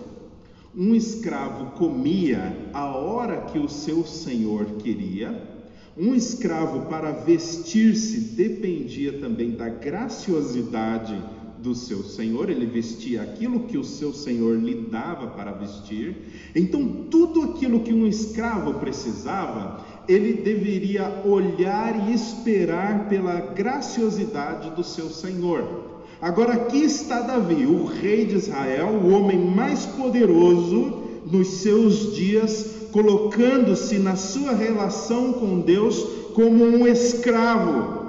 Um 0.76 0.94
escravo 0.94 1.78
comia 1.78 2.68
a 2.72 2.86
hora 2.86 3.42
que 3.42 3.58
o 3.58 3.68
seu 3.68 4.04
senhor 4.04 4.66
queria, 4.78 5.54
um 5.96 6.12
escravo, 6.12 6.86
para 6.86 7.12
vestir-se, 7.12 8.34
dependia 8.34 9.20
também 9.20 9.52
da 9.52 9.68
graciosidade 9.68 11.16
do 11.64 11.74
seu 11.74 12.04
senhor, 12.04 12.50
ele 12.50 12.66
vestia 12.66 13.22
aquilo 13.22 13.60
que 13.60 13.78
o 13.78 13.82
seu 13.82 14.12
senhor 14.12 14.58
lhe 14.58 14.74
dava 14.74 15.28
para 15.28 15.50
vestir. 15.50 16.14
Então, 16.54 16.86
tudo 17.10 17.40
aquilo 17.42 17.80
que 17.80 17.92
um 17.92 18.06
escravo 18.06 18.74
precisava, 18.74 19.82
ele 20.06 20.34
deveria 20.34 21.22
olhar 21.24 22.10
e 22.10 22.12
esperar 22.12 23.08
pela 23.08 23.40
graciosidade 23.40 24.72
do 24.72 24.84
seu 24.84 25.08
senhor. 25.08 26.02
Agora, 26.20 26.52
aqui 26.52 26.82
está 26.84 27.22
Davi, 27.22 27.64
o 27.64 27.86
rei 27.86 28.26
de 28.26 28.36
Israel, 28.36 28.88
o 28.88 29.10
homem 29.10 29.38
mais 29.38 29.86
poderoso 29.86 31.02
nos 31.24 31.48
seus 31.62 32.14
dias, 32.14 32.88
colocando-se 32.92 33.98
na 33.98 34.16
sua 34.16 34.52
relação 34.52 35.32
com 35.32 35.60
Deus 35.60 35.98
como 36.34 36.62
um 36.62 36.86
escravo, 36.86 38.03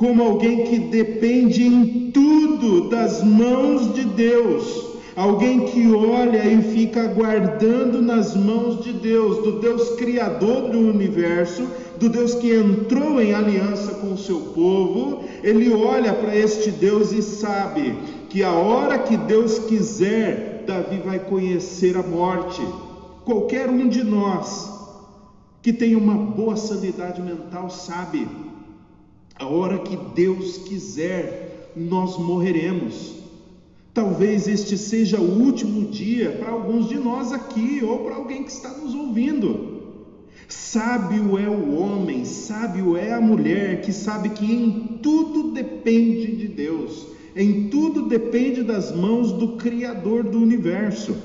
como 0.00 0.22
alguém 0.22 0.64
que 0.64 0.78
depende 0.78 1.62
em 1.62 2.10
tudo 2.10 2.88
das 2.88 3.22
mãos 3.22 3.92
de 3.92 4.02
Deus, 4.02 4.96
alguém 5.14 5.66
que 5.66 5.92
olha 5.92 6.42
e 6.42 6.62
fica 6.72 7.06
guardando 7.08 8.00
nas 8.00 8.34
mãos 8.34 8.82
de 8.82 8.94
Deus, 8.94 9.44
do 9.44 9.60
Deus 9.60 9.90
Criador 9.96 10.70
do 10.70 10.78
universo, 10.78 11.68
do 11.98 12.08
Deus 12.08 12.32
que 12.32 12.50
entrou 12.50 13.20
em 13.20 13.34
aliança 13.34 13.92
com 13.96 14.14
o 14.14 14.16
seu 14.16 14.40
povo, 14.54 15.22
ele 15.42 15.70
olha 15.70 16.14
para 16.14 16.34
este 16.34 16.70
Deus 16.70 17.12
e 17.12 17.20
sabe 17.20 17.94
que 18.30 18.42
a 18.42 18.54
hora 18.54 19.00
que 19.00 19.18
Deus 19.18 19.58
quiser, 19.58 20.64
Davi 20.66 21.02
vai 21.04 21.18
conhecer 21.18 21.94
a 21.98 22.02
morte. 22.02 22.62
Qualquer 23.26 23.68
um 23.68 23.86
de 23.86 24.02
nós 24.02 24.66
que 25.60 25.74
tem 25.74 25.94
uma 25.94 26.14
boa 26.14 26.56
sanidade 26.56 27.20
mental 27.20 27.68
sabe, 27.68 28.26
a 29.40 29.46
hora 29.46 29.78
que 29.78 29.96
Deus 30.14 30.58
quiser, 30.58 31.72
nós 31.74 32.18
morreremos. 32.18 33.14
Talvez 33.94 34.46
este 34.46 34.76
seja 34.76 35.18
o 35.18 35.42
último 35.42 35.90
dia 35.90 36.30
para 36.32 36.50
alguns 36.50 36.90
de 36.90 36.96
nós 36.96 37.32
aqui 37.32 37.80
ou 37.82 38.00
para 38.00 38.16
alguém 38.16 38.44
que 38.44 38.50
está 38.50 38.68
nos 38.68 38.94
ouvindo. 38.94 39.80
Sábio 40.46 41.38
é 41.38 41.48
o 41.48 41.74
homem, 41.74 42.24
sábio 42.26 42.98
é 42.98 43.14
a 43.14 43.20
mulher 43.20 43.80
que 43.80 43.94
sabe 43.94 44.28
que 44.28 44.44
em 44.44 44.98
tudo 45.02 45.52
depende 45.52 46.36
de 46.36 46.46
Deus, 46.46 47.06
em 47.34 47.68
tudo 47.68 48.08
depende 48.08 48.62
das 48.62 48.94
mãos 48.94 49.32
do 49.32 49.56
Criador 49.56 50.22
do 50.24 50.38
universo. 50.38 51.16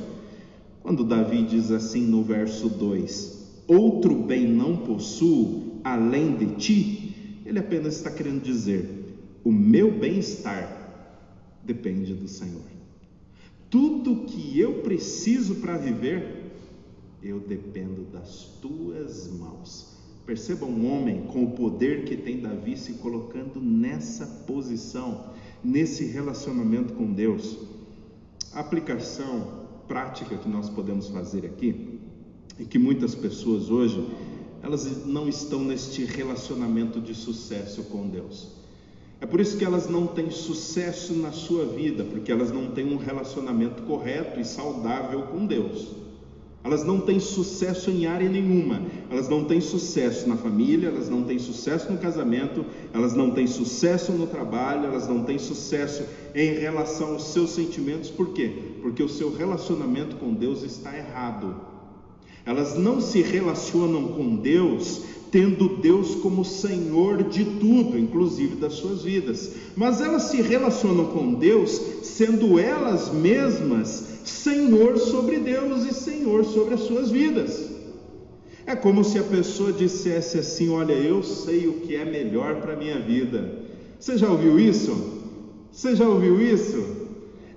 Quando 0.81 1.03
Davi 1.03 1.43
diz 1.43 1.69
assim 1.69 2.05
no 2.05 2.23
verso 2.23 2.69
2: 2.69 3.63
Outro 3.67 4.15
bem 4.15 4.47
não 4.47 4.77
possuo 4.77 5.81
além 5.83 6.35
de 6.35 6.45
ti, 6.55 7.04
ele 7.45 7.59
apenas 7.59 7.97
está 7.97 8.09
querendo 8.09 8.41
dizer: 8.41 8.89
O 9.43 9.51
meu 9.51 9.91
bem-estar 9.91 10.83
depende 11.63 12.13
do 12.13 12.27
Senhor. 12.27 12.63
Tudo 13.69 14.25
que 14.25 14.59
eu 14.59 14.81
preciso 14.81 15.55
para 15.55 15.77
viver, 15.77 16.51
eu 17.21 17.39
dependo 17.39 18.03
das 18.11 18.57
tuas 18.61 19.27
mãos. 19.27 19.95
Perceba 20.25 20.65
um 20.65 20.91
homem 20.91 21.27
com 21.27 21.43
o 21.43 21.51
poder 21.51 22.05
que 22.05 22.17
tem 22.17 22.39
Davi 22.39 22.75
se 22.75 22.93
colocando 22.93 23.61
nessa 23.61 24.25
posição, 24.47 25.33
nesse 25.63 26.05
relacionamento 26.05 26.93
com 26.93 27.13
Deus. 27.13 27.57
A 28.53 28.61
aplicação 28.61 29.65
prática 29.87 30.35
que 30.35 30.49
nós 30.49 30.69
podemos 30.69 31.09
fazer 31.09 31.45
aqui 31.45 31.99
é 32.59 32.63
que 32.63 32.79
muitas 32.79 33.13
pessoas 33.13 33.69
hoje 33.69 34.03
elas 34.65 35.05
não 35.05 35.29
estão 35.29 35.63
neste 35.63 36.03
relacionamento 36.05 36.99
de 36.99 37.13
sucesso 37.13 37.83
com 37.83 38.09
Deus. 38.09 38.47
É 39.21 39.25
por 39.27 39.39
isso 39.39 39.57
que 39.57 39.63
elas 39.63 39.87
não 39.87 40.07
têm 40.07 40.31
sucesso 40.31 41.13
na 41.13 41.31
sua 41.31 41.65
vida, 41.67 42.03
porque 42.03 42.31
elas 42.31 42.51
não 42.51 42.71
têm 42.71 42.91
um 42.91 42.97
relacionamento 42.97 43.83
correto 43.83 44.39
e 44.39 44.43
saudável 44.43 45.21
com 45.27 45.45
Deus. 45.45 45.89
Elas 46.63 46.83
não 46.83 46.99
têm 46.99 47.19
sucesso 47.19 47.91
em 47.91 48.07
área 48.07 48.27
nenhuma. 48.27 48.81
Elas 49.11 49.29
não 49.29 49.45
têm 49.45 49.61
sucesso 49.61 50.27
na 50.27 50.35
família, 50.35 50.87
elas 50.87 51.09
não 51.09 51.23
têm 51.23 51.37
sucesso 51.37 51.91
no 51.91 51.99
casamento, 51.99 52.65
elas 52.91 53.13
não 53.13 53.29
têm 53.29 53.45
sucesso 53.45 54.11
no 54.13 54.25
trabalho, 54.25 54.85
elas 54.87 55.07
não 55.07 55.23
têm 55.23 55.37
sucesso 55.37 56.03
em 56.33 56.55
relação 56.55 57.13
aos 57.13 57.25
seus 57.25 57.51
sentimentos. 57.51 58.09
Por 58.09 58.33
quê? 58.33 58.51
Porque 58.81 59.03
o 59.03 59.09
seu 59.09 59.31
relacionamento 59.31 60.15
com 60.15 60.33
Deus 60.33 60.63
está 60.63 60.97
errado. 60.97 61.74
Elas 62.45 62.77
não 62.77 63.01
se 63.01 63.21
relacionam 63.21 64.09
com 64.09 64.35
Deus 64.35 65.01
tendo 65.31 65.67
Deus 65.81 66.15
como 66.15 66.45
Senhor 66.45 67.23
de 67.23 67.43
tudo, 67.43 67.97
inclusive 67.97 68.55
das 68.55 68.73
suas 68.73 69.03
vidas. 69.03 69.51
Mas 69.75 69.99
elas 69.99 70.23
se 70.23 70.41
relacionam 70.41 71.07
com 71.07 71.33
Deus 71.33 71.81
sendo 72.03 72.57
elas 72.57 73.11
mesmas 73.11 74.15
Senhor 74.23 74.97
sobre 74.97 75.39
Deus 75.39 75.85
e 75.85 75.93
Senhor 75.93 76.45
sobre 76.45 76.75
as 76.75 76.81
suas 76.81 77.11
vidas. 77.11 77.69
É 78.65 78.75
como 78.75 79.03
se 79.03 79.19
a 79.19 79.23
pessoa 79.23 79.73
dissesse 79.73 80.37
assim: 80.37 80.69
Olha, 80.69 80.93
eu 80.93 81.21
sei 81.21 81.67
o 81.67 81.81
que 81.81 81.95
é 81.95 82.05
melhor 82.05 82.61
para 82.61 82.73
a 82.73 82.77
minha 82.77 82.99
vida. 82.99 83.59
Você 83.99 84.17
já 84.17 84.29
ouviu 84.29 84.59
isso? 84.59 85.21
Você 85.71 85.95
já 85.95 86.07
ouviu 86.07 86.41
isso? 86.41 87.04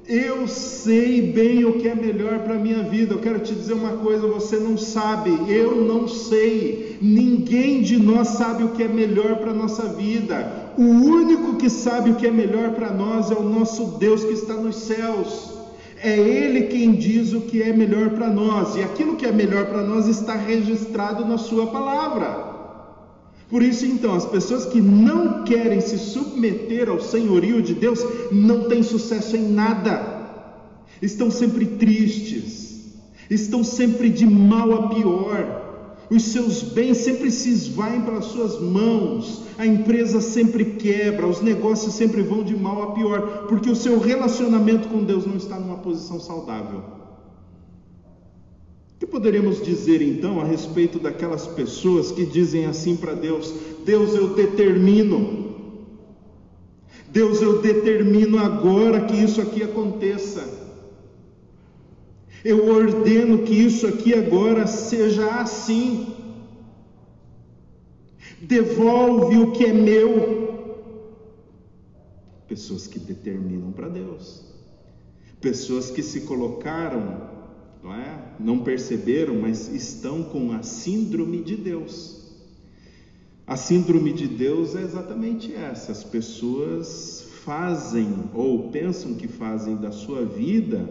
Eu 0.09 0.49
sei 0.49 1.21
bem 1.21 1.67
o 1.67 1.75
que 1.75 1.87
é 1.87 1.95
melhor 1.95 2.39
para 2.39 2.55
a 2.55 2.59
minha 2.59 2.83
vida. 2.83 3.13
Eu 3.13 3.19
quero 3.19 3.41
te 3.41 3.55
dizer 3.55 3.75
uma 3.75 3.99
coisa: 3.99 4.27
você 4.27 4.57
não 4.57 4.79
sabe, 4.79 5.31
eu 5.53 5.85
não 5.85 6.09
sei. 6.09 6.97
Ninguém 7.03 7.83
de 7.83 7.99
nós 7.99 8.29
sabe 8.29 8.65
o 8.65 8.71
que 8.71 8.83
é 8.83 8.89
melhor 8.89 9.37
para 9.37 9.51
a 9.51 9.55
nossa 9.55 9.87
vida. 9.91 10.73
O 10.79 10.83
único 10.83 11.57
que 11.57 11.69
sabe 11.69 12.11
o 12.11 12.15
que 12.15 12.27
é 12.27 12.31
melhor 12.31 12.71
para 12.71 12.91
nós 12.91 13.31
é 13.31 13.35
o 13.35 13.43
nosso 13.43 13.99
Deus 13.99 14.25
que 14.25 14.33
está 14.33 14.55
nos 14.55 14.77
céus. 14.77 15.53
É 16.03 16.17
Ele 16.19 16.69
quem 16.69 16.93
diz 16.93 17.35
o 17.35 17.43
que 17.43 17.61
é 17.61 17.75
melhor 17.75 18.09
para 18.11 18.29
nós, 18.29 18.77
e 18.77 18.83
aquilo 18.83 19.17
que 19.17 19.27
é 19.27 19.33
melhor 19.33 19.67
para 19.67 19.83
nós 19.83 20.07
está 20.07 20.35
registrado 20.35 21.27
na 21.27 21.37
Sua 21.37 21.67
palavra. 21.67 22.48
Por 23.49 23.63
isso, 23.63 23.87
então, 23.87 24.15
as 24.15 24.27
pessoas 24.27 24.67
que 24.67 24.81
não 24.81 25.43
querem 25.45 25.81
se 25.81 25.99
submeter 25.99 26.89
ao 26.89 27.01
senhorio 27.01 27.63
de 27.63 27.75
Deus 27.75 28.05
não 28.31 28.69
têm 28.69 28.83
sucesso 28.83 29.37
em 29.37 29.49
nada, 29.49 30.19
estão 31.01 31.31
sempre 31.31 31.65
tristes, 31.65 32.93
estão 33.31 33.65
sempre 33.65 34.11
de 34.11 34.27
mal 34.27 34.73
a 34.75 34.89
pior, 34.89 35.69
os 36.11 36.25
seus 36.25 36.63
bens 36.63 36.99
sempre 36.99 37.31
se 37.31 37.51
esvaem 37.51 38.03
pelas 38.03 38.27
suas 38.27 38.61
mãos, 38.61 39.43
a 39.57 39.67
empresa 39.67 40.21
sempre 40.21 40.65
quebra, 40.65 41.27
os 41.27 41.41
negócios 41.41 41.95
sempre 41.95 42.23
vão 42.23 42.43
de 42.43 42.57
mal 42.57 42.83
a 42.83 42.93
pior, 42.93 43.47
porque 43.49 43.71
o 43.71 43.77
seu 43.77 43.99
relacionamento 43.99 44.89
com 44.89 45.05
Deus 45.05 45.25
não 45.27 45.37
está 45.37 45.59
numa 45.59 45.79
posição 45.79 46.21
saudável. 46.21 46.98
Poderíamos 49.11 49.63
dizer 49.63 50.03
então 50.03 50.41
a 50.41 50.45
respeito 50.45 50.99
daquelas 50.99 51.47
pessoas 51.47 52.13
que 52.13 52.27
dizem 52.27 52.67
assim 52.67 52.97
para 52.97 53.15
Deus: 53.15 53.55
Deus, 53.85 54.15
eu 54.15 54.35
determino, 54.35 55.57
Deus, 57.11 57.41
eu 57.41 57.63
determino 57.63 58.39
agora 58.39 59.07
que 59.07 59.17
isso 59.17 59.41
aqui 59.41 59.63
aconteça, 59.63 60.47
eu 62.45 62.69
ordeno 62.69 63.39
que 63.39 63.55
isso 63.55 63.87
aqui 63.87 64.13
agora 64.13 64.67
seja 64.67 65.41
assim, 65.41 66.15
devolve 68.41 69.39
o 69.39 69.53
que 69.53 69.65
é 69.65 69.73
meu. 69.73 70.47
Pessoas 72.47 72.87
que 72.87 72.99
determinam 72.99 73.73
para 73.73 73.89
Deus, 73.89 74.43
pessoas 75.41 75.91
que 75.91 76.03
se 76.03 76.23
colocaram 76.23 77.38
não 77.83 77.95
é? 77.95 78.19
Não 78.39 78.59
perceberam, 78.61 79.41
mas 79.41 79.69
estão 79.69 80.23
com 80.23 80.53
a 80.53 80.63
síndrome 80.63 81.43
de 81.43 81.57
Deus. 81.57 82.19
A 83.47 83.57
síndrome 83.57 84.13
de 84.13 84.27
Deus 84.27 84.75
é 84.75 84.83
exatamente 84.83 85.55
essa: 85.55 85.93
as 85.93 86.05
pessoas 86.05 87.27
fazem 87.45 88.09
ou 88.35 88.69
pensam 88.71 89.15
que 89.15 89.27
fazem 89.27 89.77
da 89.77 89.91
sua 89.91 90.25
vida 90.25 90.89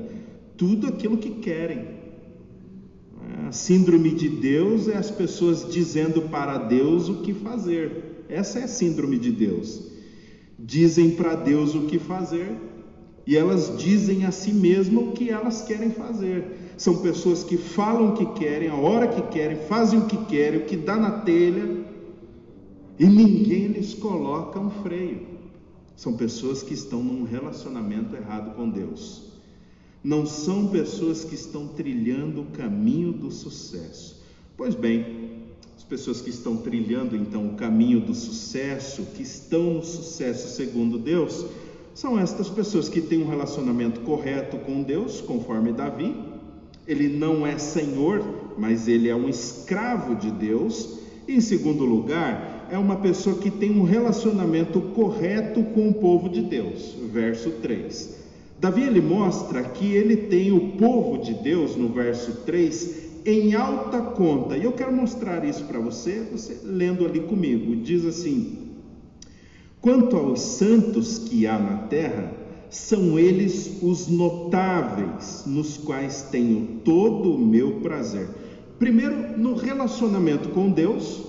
tudo 0.55 0.87
aquilo 0.87 1.17
que 1.17 1.29
querem. 1.35 1.97
A 3.47 3.51
síndrome 3.51 4.11
de 4.11 4.27
Deus 4.27 4.87
é 4.87 4.97
as 4.97 5.11
pessoas 5.11 5.71
dizendo 5.71 6.23
para 6.23 6.57
Deus 6.57 7.09
o 7.09 7.21
que 7.21 7.33
fazer. 7.33 8.25
Essa 8.27 8.59
é 8.59 8.63
a 8.63 8.67
síndrome 8.67 9.17
de 9.19 9.31
Deus. 9.31 9.91
Dizem 10.57 11.11
para 11.11 11.35
Deus 11.35 11.75
o 11.75 11.81
que 11.81 11.99
fazer 11.99 12.55
e 13.27 13.35
elas 13.35 13.77
dizem 13.77 14.25
a 14.25 14.31
si 14.31 14.53
mesmas 14.53 15.03
o 15.03 15.11
que 15.11 15.29
elas 15.29 15.61
querem 15.61 15.91
fazer. 15.91 16.71
São 16.77 16.99
pessoas 16.99 17.43
que 17.43 17.57
falam 17.57 18.13
o 18.13 18.13
que 18.13 18.25
querem, 18.39 18.69
a 18.69 18.75
hora 18.75 19.05
que 19.05 19.21
querem, 19.23 19.57
fazem 19.67 19.99
o 19.99 20.05
que 20.05 20.15
querem, 20.25 20.61
o 20.61 20.65
que 20.65 20.77
dá 20.77 20.95
na 20.95 21.11
telha, 21.11 21.85
e 22.97 23.05
ninguém 23.05 23.67
lhes 23.67 23.93
coloca 23.93 24.57
um 24.57 24.69
freio. 24.69 25.27
São 25.97 26.15
pessoas 26.15 26.63
que 26.63 26.73
estão 26.73 27.03
num 27.03 27.25
relacionamento 27.25 28.15
errado 28.15 28.55
com 28.55 28.69
Deus. 28.69 29.33
Não 30.01 30.25
são 30.25 30.67
pessoas 30.67 31.25
que 31.25 31.35
estão 31.35 31.67
trilhando 31.67 32.43
o 32.43 32.45
caminho 32.45 33.11
do 33.11 33.29
sucesso. 33.29 34.23
Pois 34.55 34.73
bem, 34.73 35.43
as 35.75 35.83
pessoas 35.83 36.21
que 36.21 36.29
estão 36.29 36.55
trilhando 36.57 37.13
então 37.13 37.47
o 37.47 37.55
caminho 37.55 37.99
do 37.99 38.15
sucesso, 38.15 39.03
que 39.15 39.23
estão 39.23 39.73
no 39.73 39.83
sucesso 39.83 40.55
segundo 40.55 40.97
Deus, 40.97 41.45
são 41.97 42.19
estas 42.19 42.47
pessoas 42.47 42.87
que 42.87 43.01
têm 43.01 43.23
um 43.23 43.27
relacionamento 43.27 44.01
correto 44.01 44.55
com 44.57 44.83
Deus, 44.83 45.19
conforme 45.19 45.71
Davi, 45.71 46.15
ele 46.87 47.07
não 47.07 47.45
é 47.45 47.57
senhor, 47.57 48.53
mas 48.55 48.87
ele 48.87 49.09
é 49.09 49.15
um 49.15 49.27
escravo 49.27 50.13
de 50.13 50.29
Deus. 50.29 50.99
E, 51.27 51.33
em 51.33 51.41
segundo 51.41 51.83
lugar, 51.83 52.67
é 52.71 52.77
uma 52.77 52.97
pessoa 52.97 53.39
que 53.39 53.49
tem 53.49 53.71
um 53.71 53.83
relacionamento 53.83 54.79
correto 54.79 55.63
com 55.63 55.89
o 55.89 55.93
povo 55.95 56.29
de 56.29 56.43
Deus. 56.43 56.95
Verso 57.11 57.49
3. 57.63 58.15
Davi 58.59 58.83
ele 58.83 59.01
mostra 59.01 59.63
que 59.63 59.91
ele 59.91 60.17
tem 60.17 60.51
o 60.51 60.73
povo 60.77 61.23
de 61.23 61.33
Deus 61.33 61.75
no 61.75 61.89
verso 61.89 62.43
3 62.45 63.07
em 63.25 63.55
alta 63.55 64.01
conta. 64.01 64.55
E 64.55 64.63
eu 64.63 64.71
quero 64.71 64.93
mostrar 64.93 65.43
isso 65.43 65.63
para 65.63 65.79
você, 65.79 66.27
você 66.31 66.59
lendo 66.63 67.07
ali 67.07 67.21
comigo. 67.21 67.75
Diz 67.75 68.05
assim: 68.05 68.66
Quanto 69.81 70.15
aos 70.15 70.41
santos 70.41 71.19
que 71.19 71.45
há 71.45 71.57
na 71.57 71.77
terra, 71.87 72.33
são 72.69 73.17
eles 73.17 73.79
os 73.81 74.07
notáveis, 74.07 75.43
nos 75.45 75.77
quais 75.77 76.23
tenho 76.23 76.79
todo 76.83 77.33
o 77.33 77.39
meu 77.39 77.79
prazer. 77.79 78.27
Primeiro, 78.77 79.37
no 79.37 79.55
relacionamento 79.55 80.49
com 80.49 80.69
Deus, 80.69 81.23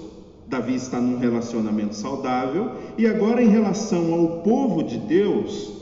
Davi 0.49 0.75
está 0.75 1.01
num 1.01 1.19
relacionamento 1.19 1.95
saudável, 1.95 2.73
e 2.97 3.07
agora 3.07 3.43
em 3.43 3.49
relação 3.49 4.13
ao 4.15 4.43
povo 4.43 4.83
de 4.83 4.99
Deus, 4.99 5.73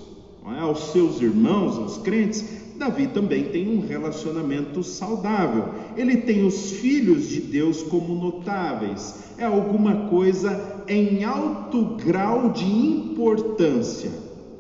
é, 0.47 0.61
aos 0.61 0.93
seus 0.93 1.21
irmãos, 1.21 1.79
aos 1.79 1.99
crentes, 1.99 2.66
Davi 2.77 3.09
também 3.09 3.45
tem 3.45 3.69
um 3.69 3.87
relacionamento 3.87 4.83
saudável. 4.83 5.75
Ele 5.97 6.19
tem 6.19 6.45
os 6.45 6.73
filhos 6.73 7.29
de 7.29 7.41
Deus 7.41 7.83
como 7.83 8.15
notáveis. 8.15 9.15
É 9.39 9.45
alguma 9.45 10.09
coisa 10.09 10.85
em 10.89 11.25
alto 11.25 11.97
grau 11.97 12.51
de 12.51 12.65
importância. 12.65 14.11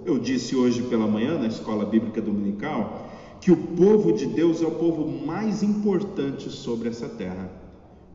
Eu 0.04 0.18
disse 0.18 0.54
hoje 0.54 0.82
pela 0.82 1.06
manhã 1.06 1.38
na 1.38 1.46
escola 1.46 1.84
bíblica 1.84 2.20
dominical 2.20 3.06
que 3.40 3.52
o 3.52 3.56
povo 3.56 4.12
de 4.12 4.26
Deus 4.26 4.62
é 4.62 4.66
o 4.66 4.72
povo 4.72 5.06
mais 5.26 5.62
importante 5.62 6.50
sobre 6.50 6.88
essa 6.88 7.08
terra, 7.08 7.50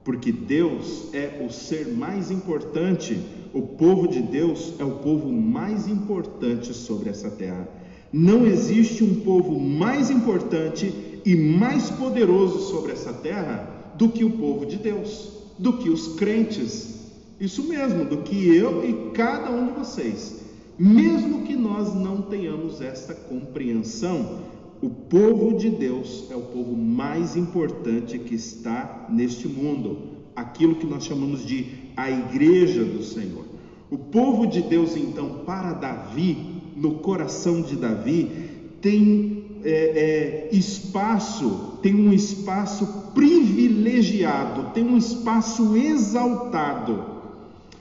porque 0.03 0.31
Deus 0.31 1.13
é 1.13 1.45
o 1.45 1.51
ser 1.51 1.87
mais 1.87 2.31
importante, 2.31 3.19
o 3.53 3.61
povo 3.61 4.07
de 4.07 4.21
Deus 4.21 4.73
é 4.79 4.83
o 4.83 4.95
povo 4.95 5.31
mais 5.31 5.87
importante 5.87 6.73
sobre 6.73 7.09
essa 7.09 7.29
terra. 7.29 7.67
Não 8.11 8.45
existe 8.45 9.03
um 9.03 9.21
povo 9.21 9.59
mais 9.59 10.09
importante 10.09 10.93
e 11.25 11.35
mais 11.35 11.89
poderoso 11.89 12.59
sobre 12.69 12.91
essa 12.91 13.13
terra 13.13 13.93
do 13.95 14.09
que 14.09 14.23
o 14.23 14.31
povo 14.31 14.65
de 14.65 14.77
Deus, 14.77 15.29
do 15.57 15.73
que 15.73 15.89
os 15.89 16.15
crentes. 16.15 17.11
Isso 17.39 17.63
mesmo, 17.63 18.05
do 18.05 18.17
que 18.17 18.53
eu 18.55 18.87
e 18.87 19.11
cada 19.11 19.49
um 19.49 19.67
de 19.67 19.73
vocês. 19.73 20.41
Mesmo 20.77 21.43
que 21.43 21.55
nós 21.55 21.93
não 21.93 22.21
tenhamos 22.21 22.81
esta 22.81 23.13
compreensão, 23.13 24.39
o 24.81 24.89
povo 24.89 25.55
de 25.55 25.69
Deus 25.69 26.25
é 26.31 26.35
o 26.35 26.41
povo 26.41 26.75
mais 26.75 27.37
importante 27.37 28.17
que 28.17 28.33
está 28.33 29.05
neste 29.09 29.47
mundo, 29.47 29.99
aquilo 30.35 30.75
que 30.75 30.87
nós 30.87 31.05
chamamos 31.05 31.45
de 31.45 31.67
a 31.95 32.09
igreja 32.09 32.83
do 32.83 33.03
Senhor. 33.03 33.45
O 33.91 33.97
povo 33.97 34.47
de 34.47 34.61
Deus, 34.61 34.95
então, 34.95 35.43
para 35.45 35.73
Davi, 35.73 36.50
no 36.81 36.95
coração 36.95 37.61
de 37.61 37.75
Davi, 37.75 38.49
tem 38.81 39.45
é, 39.63 40.49
é, 40.49 40.55
espaço, 40.55 41.77
tem 41.81 41.93
um 41.93 42.11
espaço 42.11 43.11
privilegiado, 43.13 44.73
tem 44.73 44.83
um 44.83 44.97
espaço 44.97 45.77
exaltado 45.77 47.05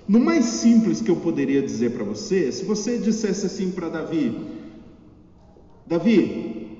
no 0.06 0.20
mais 0.20 0.44
simples 0.44 1.00
que 1.00 1.10
eu 1.10 1.16
poderia 1.16 1.62
dizer 1.62 1.92
para 1.92 2.04
você, 2.04 2.50
se 2.50 2.64
você 2.64 2.98
dissesse 2.98 3.46
assim 3.46 3.70
para 3.70 3.88
Davi: 3.88 4.36
Davi, 5.86 6.78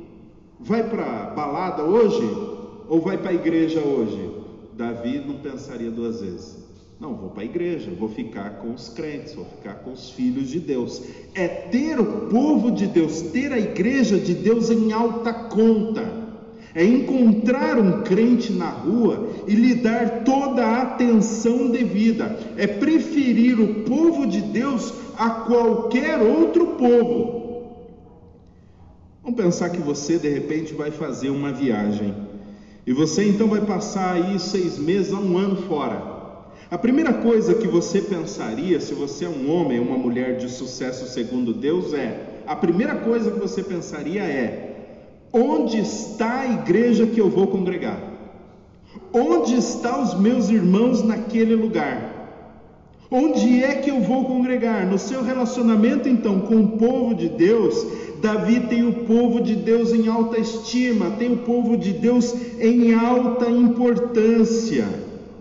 vai 0.59 0.83
para 0.89 1.31
balada 1.31 1.85
hoje? 1.85 2.51
ou 2.91 3.01
vai 3.01 3.17
para 3.17 3.31
a 3.31 3.35
igreja 3.35 3.81
hoje? 3.81 4.35
Davi 4.77 5.23
não 5.25 5.37
pensaria 5.37 5.91
duas 5.93 6.21
vezes. 6.21 6.60
Não, 7.01 7.15
vou 7.15 7.31
para 7.31 7.43
a 7.43 7.47
igreja, 7.47 7.91
vou 7.99 8.11
ficar 8.11 8.59
com 8.59 8.75
os 8.75 8.91
crentes, 8.91 9.33
vou 9.33 9.47
ficar 9.47 9.77
com 9.77 9.91
os 9.91 10.11
filhos 10.11 10.51
de 10.51 10.61
Deus. 10.61 11.03
É 11.35 11.49
ter 11.49 11.99
o 11.99 12.29
povo 12.29 12.71
de 12.71 12.87
Deus, 12.87 13.23
ter 13.23 13.51
a 13.55 13.59
igreja 13.59 14.19
de 14.19 14.35
Deus 14.35 14.69
em 14.69 14.93
alta 14.93 15.33
conta. 15.33 16.21
É 16.75 16.85
encontrar 16.85 17.79
um 17.79 18.03
crente 18.03 18.53
na 18.53 18.69
rua 18.69 19.31
e 19.49 19.55
lhe 19.55 19.77
dar 19.77 20.25
toda 20.25 20.63
a 20.63 20.83
atenção 20.83 21.71
devida. 21.71 22.39
É 22.59 22.67
preferir 22.67 23.59
o 23.59 23.83
povo 23.85 24.27
de 24.27 24.43
Deus 24.43 24.93
a 25.17 25.31
qualquer 25.31 26.21
outro 26.21 26.67
povo. 26.75 27.41
Vamos 29.23 29.41
pensar 29.41 29.71
que 29.71 29.81
você 29.81 30.19
de 30.19 30.29
repente 30.29 30.75
vai 30.75 30.91
fazer 30.91 31.31
uma 31.31 31.51
viagem 31.51 32.15
e 32.87 32.93
você 32.93 33.27
então 33.27 33.49
vai 33.49 33.63
passar 33.63 34.17
aí 34.17 34.39
seis 34.39 34.79
meses 34.79 35.15
a 35.15 35.19
um 35.19 35.39
ano 35.39 35.57
fora. 35.63 36.10
A 36.71 36.79
primeira 36.79 37.13
coisa 37.13 37.55
que 37.55 37.67
você 37.67 38.01
pensaria, 38.01 38.79
se 38.79 38.95
você 38.95 39.25
é 39.25 39.29
um 39.29 39.51
homem, 39.51 39.81
uma 39.81 39.99
mulher 39.99 40.37
de 40.37 40.49
sucesso 40.49 41.09
segundo 41.09 41.53
Deus, 41.53 41.93
é: 41.93 42.43
a 42.47 42.55
primeira 42.55 42.95
coisa 42.95 43.29
que 43.29 43.41
você 43.41 43.61
pensaria 43.61 44.23
é: 44.23 44.77
onde 45.33 45.81
está 45.81 46.43
a 46.43 46.47
igreja 46.47 47.09
que 47.09 47.21
eu 47.21 47.29
vou 47.29 47.49
congregar? 47.49 48.01
Onde 49.13 49.57
estão 49.57 50.01
os 50.05 50.15
meus 50.15 50.49
irmãos 50.49 51.03
naquele 51.03 51.57
lugar? 51.57 52.19
Onde 53.11 53.65
é 53.65 53.75
que 53.75 53.91
eu 53.91 54.01
vou 54.01 54.27
congregar? 54.27 54.87
No 54.87 54.97
seu 54.97 55.25
relacionamento 55.25 56.09
então 56.09 56.39
com 56.39 56.55
o 56.55 56.69
povo 56.79 57.17
de 57.17 57.29
Deus, 57.31 57.85
Davi 58.23 58.61
tem 58.69 58.87
o 58.87 58.93
povo 59.07 59.41
de 59.41 59.57
Deus 59.57 59.93
em 59.93 60.07
alta 60.07 60.39
estima, 60.39 61.11
tem 61.19 61.33
o 61.33 61.39
povo 61.39 61.77
de 61.77 61.93
Deus 61.93 62.33
em 62.61 62.95
alta 62.95 63.51
importância. 63.51 64.87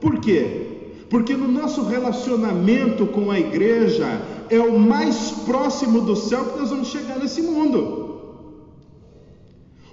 Por 0.01 0.19
quê? 0.19 0.68
Porque 1.09 1.35
no 1.35 1.47
nosso 1.47 1.83
relacionamento 1.83 3.07
com 3.07 3.31
a 3.31 3.39
igreja 3.39 4.21
é 4.49 4.59
o 4.59 4.77
mais 4.79 5.31
próximo 5.45 6.01
do 6.01 6.15
céu 6.15 6.45
que 6.45 6.59
nós 6.59 6.69
vamos 6.69 6.87
chegar 6.87 7.17
nesse 7.17 7.41
mundo. 7.41 8.09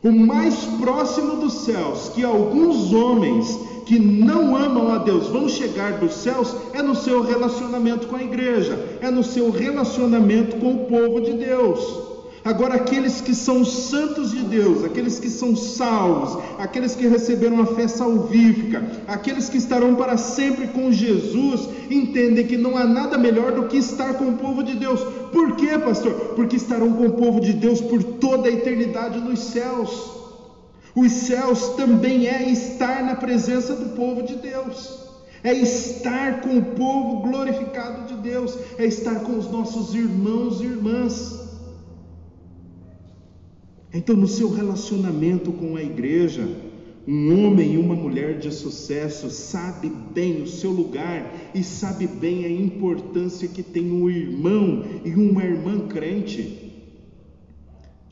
O 0.03 0.13
mais 0.13 0.55
próximo 0.81 1.37
dos 1.37 1.53
céus 1.65 2.11
que 2.11 2.23
alguns 2.23 2.93
homens 2.93 3.59
que 3.87 3.99
não 3.99 4.55
amam 4.55 4.93
a 4.93 4.99
Deus 4.99 5.29
vão 5.29 5.49
chegar 5.49 5.99
dos 5.99 6.15
céus 6.15 6.55
é 6.73 6.83
no 6.83 6.95
seu 6.95 7.23
relacionamento 7.23 8.07
com 8.09 8.17
a 8.17 8.23
igreja, 8.23 8.99
é 9.01 9.11
no 9.11 9.25
seu 9.25 9.51
relacionamento 9.51 10.57
com 10.57 10.73
o 10.73 10.85
povo 10.87 11.21
de 11.21 11.33
Deus. 11.33 12.16
Agora, 12.47 12.77
aqueles 12.77 13.21
que 13.21 13.35
são 13.35 13.65
santos 13.65 14.31
de 14.31 14.45
Deus, 14.45 14.85
aqueles 14.85 15.19
que 15.19 15.29
são 15.29 15.57
salvos, 15.57 16.41
aqueles 16.61 16.95
que 16.95 17.05
receberam 17.09 17.61
a 17.61 17.67
fé 17.67 17.89
salvífica, 17.89 18.87
aqueles 19.09 19.49
que 19.49 19.57
estarão 19.59 19.97
para 19.97 20.17
sempre 20.17 20.69
com 20.69 20.93
Jesus, 20.93 21.69
entendem 21.91 22.47
que 22.47 22.57
não 22.57 22.77
há 22.77 22.85
nada 22.85 23.19
melhor 23.19 23.51
do 23.51 23.65
que 23.65 23.77
estar 23.77 24.15
com 24.15 24.29
o 24.29 24.37
povo 24.37 24.63
de 24.63 24.77
Deus. 24.77 25.01
Por 25.33 25.57
quê, 25.57 25.77
pastor? 25.77 26.13
Porque 26.37 26.55
estarão 26.55 26.93
com 26.93 27.07
o 27.07 27.15
povo 27.15 27.41
de 27.41 27.53
Deus 27.53 27.81
por 27.81 28.01
toda 28.01 28.49
a 28.49 28.53
eternidade 28.53 29.19
nos 29.19 29.41
céus. 29.41 30.13
Os 30.95 31.11
céus 31.11 31.71
também 31.71 32.29
é 32.29 32.49
estar 32.49 33.03
na 33.03 33.17
presença 33.17 33.75
do 33.75 33.97
povo 33.97 34.23
de 34.23 34.37
Deus 34.37 35.05
é 35.45 35.53
estar 35.53 36.41
com 36.41 36.59
o 36.59 36.65
povo 36.65 37.21
glorificado 37.21 38.09
de 38.09 38.15
Deus, 38.21 38.59
é 38.79 38.85
estar 38.85 39.21
com 39.21 39.39
os 39.39 39.49
nossos 39.49 39.95
irmãos 39.95 40.61
e 40.61 40.65
irmãs. 40.65 41.46
Então, 43.97 44.15
no 44.15 44.29
seu 44.29 44.51
relacionamento 44.53 45.51
com 45.51 45.75
a 45.75 45.83
igreja, 45.83 46.47
um 47.09 47.47
homem 47.47 47.75
e 47.75 47.79
uma 47.79 47.95
mulher 47.95 48.39
de 48.39 48.53
sucesso 48.53 49.31
sabe 49.31 49.91
bem 50.13 50.43
o 50.43 50.47
seu 50.47 50.71
lugar 50.71 51.51
e 51.55 51.65
sabe 51.65 52.07
bem 52.07 52.45
a 52.45 52.51
importância 52.51 53.49
que 53.49 53.63
tem 53.63 53.91
um 53.91 54.11
irmão 54.11 54.85
e 55.03 55.15
uma 55.15 55.43
irmã 55.43 55.89
crente. 55.89 56.75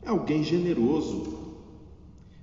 É 0.01 0.09
alguém 0.09 0.43
generoso. 0.43 1.35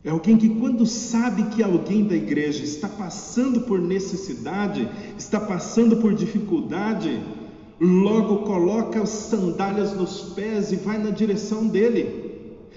É 0.04 0.10
alguém 0.10 0.36
que, 0.36 0.48
quando 0.48 0.86
sabe 0.86 1.42
que 1.46 1.64
alguém 1.64 2.04
da 2.04 2.14
igreja 2.14 2.62
está 2.62 2.88
passando 2.88 3.62
por 3.62 3.80
necessidade, 3.80 4.88
está 5.18 5.40
passando 5.40 5.96
por 5.96 6.14
dificuldade, 6.14 7.20
logo 7.80 8.44
coloca 8.44 9.02
as 9.02 9.08
sandálias 9.08 9.96
nos 9.96 10.32
pés 10.34 10.70
e 10.70 10.76
vai 10.76 10.96
na 10.96 11.10
direção 11.10 11.66
dele 11.66 12.31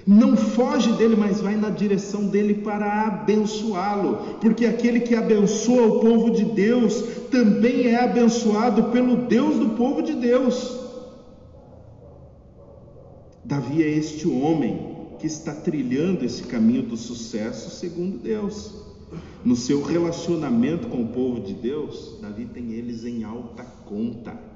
não 0.06 0.38
foge 0.38 0.92
dele, 0.94 1.16
mas 1.16 1.42
vai 1.42 1.56
na 1.56 1.70
direção 1.70 2.28
dele 2.28 2.56
para 2.56 3.08
abençoá-lo, 3.08 4.38
porque 4.40 4.66
aquele 4.66 5.00
que 5.00 5.16
abençoa 5.16 5.88
o 5.88 6.00
povo 6.00 6.32
de 6.32 6.46
Deus 6.46 7.02
também 7.32 7.88
é 7.88 8.04
abençoado 8.04 8.92
pelo 8.92 9.28
Deus 9.28 9.58
do 9.58 9.70
povo 9.70 10.04
de 10.04 10.14
Deus. 10.14 10.80
Davi 13.44 13.82
é 13.82 13.90
este 13.90 14.28
homem 14.28 14.96
que 15.20 15.26
está 15.26 15.54
trilhando 15.54 16.24
esse 16.24 16.44
caminho 16.44 16.84
do 16.84 16.98
sucesso 16.98 17.70
segundo 17.72 18.20
Deus. 18.20 18.74
No 19.44 19.56
seu 19.56 19.82
relacionamento 19.82 20.88
com 20.88 21.02
o 21.02 21.08
povo 21.08 21.40
de 21.42 21.54
Deus, 21.54 22.18
Davi 22.22 22.46
tem 22.46 22.74
eles 22.74 23.06
em 23.06 23.24
alta 23.24 23.64
conta. 23.86 24.55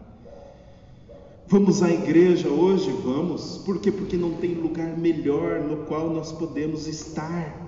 Vamos 1.51 1.81
à 1.81 1.89
igreja 1.91 2.47
hoje? 2.47 2.91
Vamos. 3.03 3.57
Por 3.65 3.79
quê? 3.79 3.91
Porque 3.91 4.15
não 4.15 4.33
tem 4.33 4.53
lugar 4.53 4.95
melhor 4.95 5.61
no 5.61 5.77
qual 5.77 6.07
nós 6.07 6.31
podemos 6.31 6.85
estar. 6.85 7.67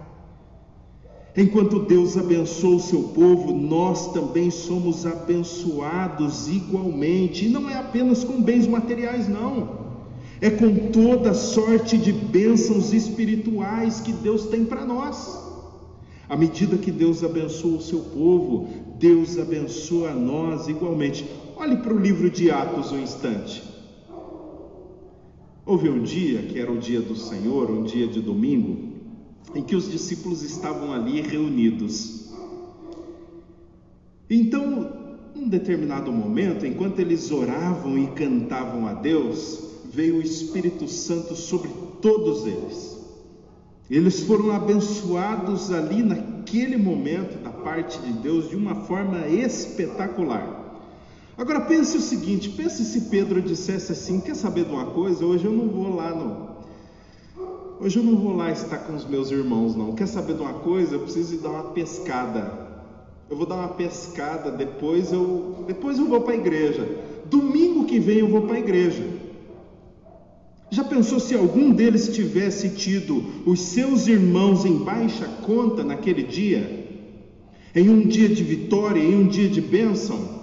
Enquanto 1.36 1.80
Deus 1.80 2.16
abençoa 2.16 2.76
o 2.76 2.80
seu 2.80 3.02
povo, 3.06 3.52
nós 3.52 4.14
também 4.14 4.52
somos 4.52 5.04
abençoados 5.08 6.48
igualmente. 6.48 7.46
E 7.48 7.50
não 7.50 7.68
é 7.68 7.76
apenas 7.76 8.24
com 8.24 8.40
bens 8.40 8.68
materiais, 8.68 9.28
não. 9.28 9.82
É 10.40 10.52
com 10.52 10.92
toda 10.92 11.34
sorte 11.34 11.98
de 11.98 12.12
bênçãos 12.12 12.94
espirituais 12.94 14.00
que 14.00 14.14
Deus 14.14 14.46
tem 14.46 14.64
para 14.64 14.86
nós. 14.86 15.42
À 16.30 16.38
medida 16.38 16.78
que 16.78 16.92
Deus 16.92 17.24
abençoa 17.24 17.78
o 17.78 17.82
seu 17.82 18.02
povo, 18.02 18.70
Deus 19.00 19.40
abençoa 19.40 20.12
nós 20.12 20.68
igualmente. 20.68 21.26
Olhe 21.56 21.78
para 21.78 21.96
o 21.96 22.00
livro 22.00 22.30
de 22.30 22.52
Atos 22.52 22.92
um 22.92 23.00
instante. 23.00 23.71
Houve 25.72 25.90
um 25.90 26.04
dia, 26.04 26.42
que 26.42 26.60
era 26.60 26.70
o 26.70 26.78
dia 26.78 27.00
do 27.00 27.16
Senhor, 27.16 27.72
um 27.72 27.84
dia 27.84 28.06
de 28.06 28.20
domingo, 28.20 28.90
em 29.56 29.64
que 29.64 29.74
os 29.74 29.90
discípulos 29.90 30.44
estavam 30.44 30.92
ali 30.92 31.22
reunidos. 31.22 32.30
Então, 34.30 34.92
num 35.34 35.48
determinado 35.48 36.12
momento, 36.12 36.66
enquanto 36.66 37.00
eles 37.00 37.32
oravam 37.32 37.98
e 37.98 38.08
cantavam 38.08 38.86
a 38.86 38.96
Deus, 38.96 39.62
veio 39.90 40.18
o 40.18 40.22
Espírito 40.22 40.90
Santo 40.90 41.38
sobre 41.38 41.70
todos 42.02 42.46
eles. 42.46 43.00
Eles 43.90 44.24
foram 44.24 44.52
abençoados 44.52 45.72
ali 45.72 46.04
naquele 46.04 46.76
momento 46.76 47.42
da 47.42 47.50
parte 47.50 47.98
de 48.02 48.12
Deus 48.12 48.50
de 48.50 48.58
uma 48.58 48.76
forma 48.76 49.26
espetacular. 49.26 50.61
Agora 51.38 51.62
pense 51.62 51.98
o 51.98 52.02
seguinte: 52.02 52.50
pense 52.50 52.84
se 52.84 53.02
Pedro 53.02 53.42
dissesse 53.42 53.92
assim: 53.92 54.20
quer 54.20 54.36
saber 54.36 54.66
de 54.66 54.72
uma 54.72 54.88
coisa? 54.88 55.26
Hoje 55.26 55.46
eu 55.46 55.52
não 55.52 55.68
vou 55.70 55.96
lá, 55.96 56.14
não. 56.14 56.52
Hoje 57.80 57.98
eu 57.98 58.04
não 58.04 58.16
vou 58.16 58.36
lá 58.36 58.52
estar 58.52 58.78
com 58.78 58.94
os 58.94 59.06
meus 59.06 59.32
irmãos, 59.32 59.76
não. 59.76 59.96
Quer 59.96 60.08
saber 60.08 60.36
de 60.36 60.42
uma 60.42 60.54
coisa? 60.54 60.96
Eu 60.96 61.00
preciso 61.00 61.34
ir 61.34 61.38
dar 61.40 61.50
uma 61.50 61.64
pescada. 61.72 62.70
Eu 63.30 63.36
vou 63.36 63.46
dar 63.46 63.56
uma 63.56 63.70
pescada, 63.70 64.52
depois 64.52 65.12
eu, 65.12 65.64
depois 65.66 65.98
eu 65.98 66.06
vou 66.06 66.22
para 66.22 66.34
a 66.34 66.38
igreja. 66.38 66.88
Domingo 67.26 67.86
que 67.86 67.98
vem 67.98 68.20
eu 68.20 68.28
vou 68.28 68.42
para 68.42 68.58
a 68.58 68.60
igreja. 68.60 69.04
Já 70.70 70.84
pensou 70.84 71.20
se 71.20 71.34
algum 71.34 71.72
deles 71.72 72.14
tivesse 72.14 72.70
tido 72.70 73.24
os 73.46 73.60
seus 73.62 74.08
irmãos 74.08 74.64
em 74.64 74.78
baixa 74.78 75.26
conta 75.42 75.84
naquele 75.84 76.24
dia? 76.24 76.88
Em 77.74 77.90
um 77.90 78.06
dia 78.06 78.30
de 78.30 78.44
vitória, 78.44 79.00
em 79.00 79.16
um 79.16 79.28
dia 79.28 79.50
de 79.50 79.60
bênção? 79.60 80.41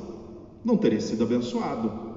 Não 0.64 0.76
teria 0.76 1.00
sido 1.00 1.24
abençoado. 1.24 2.08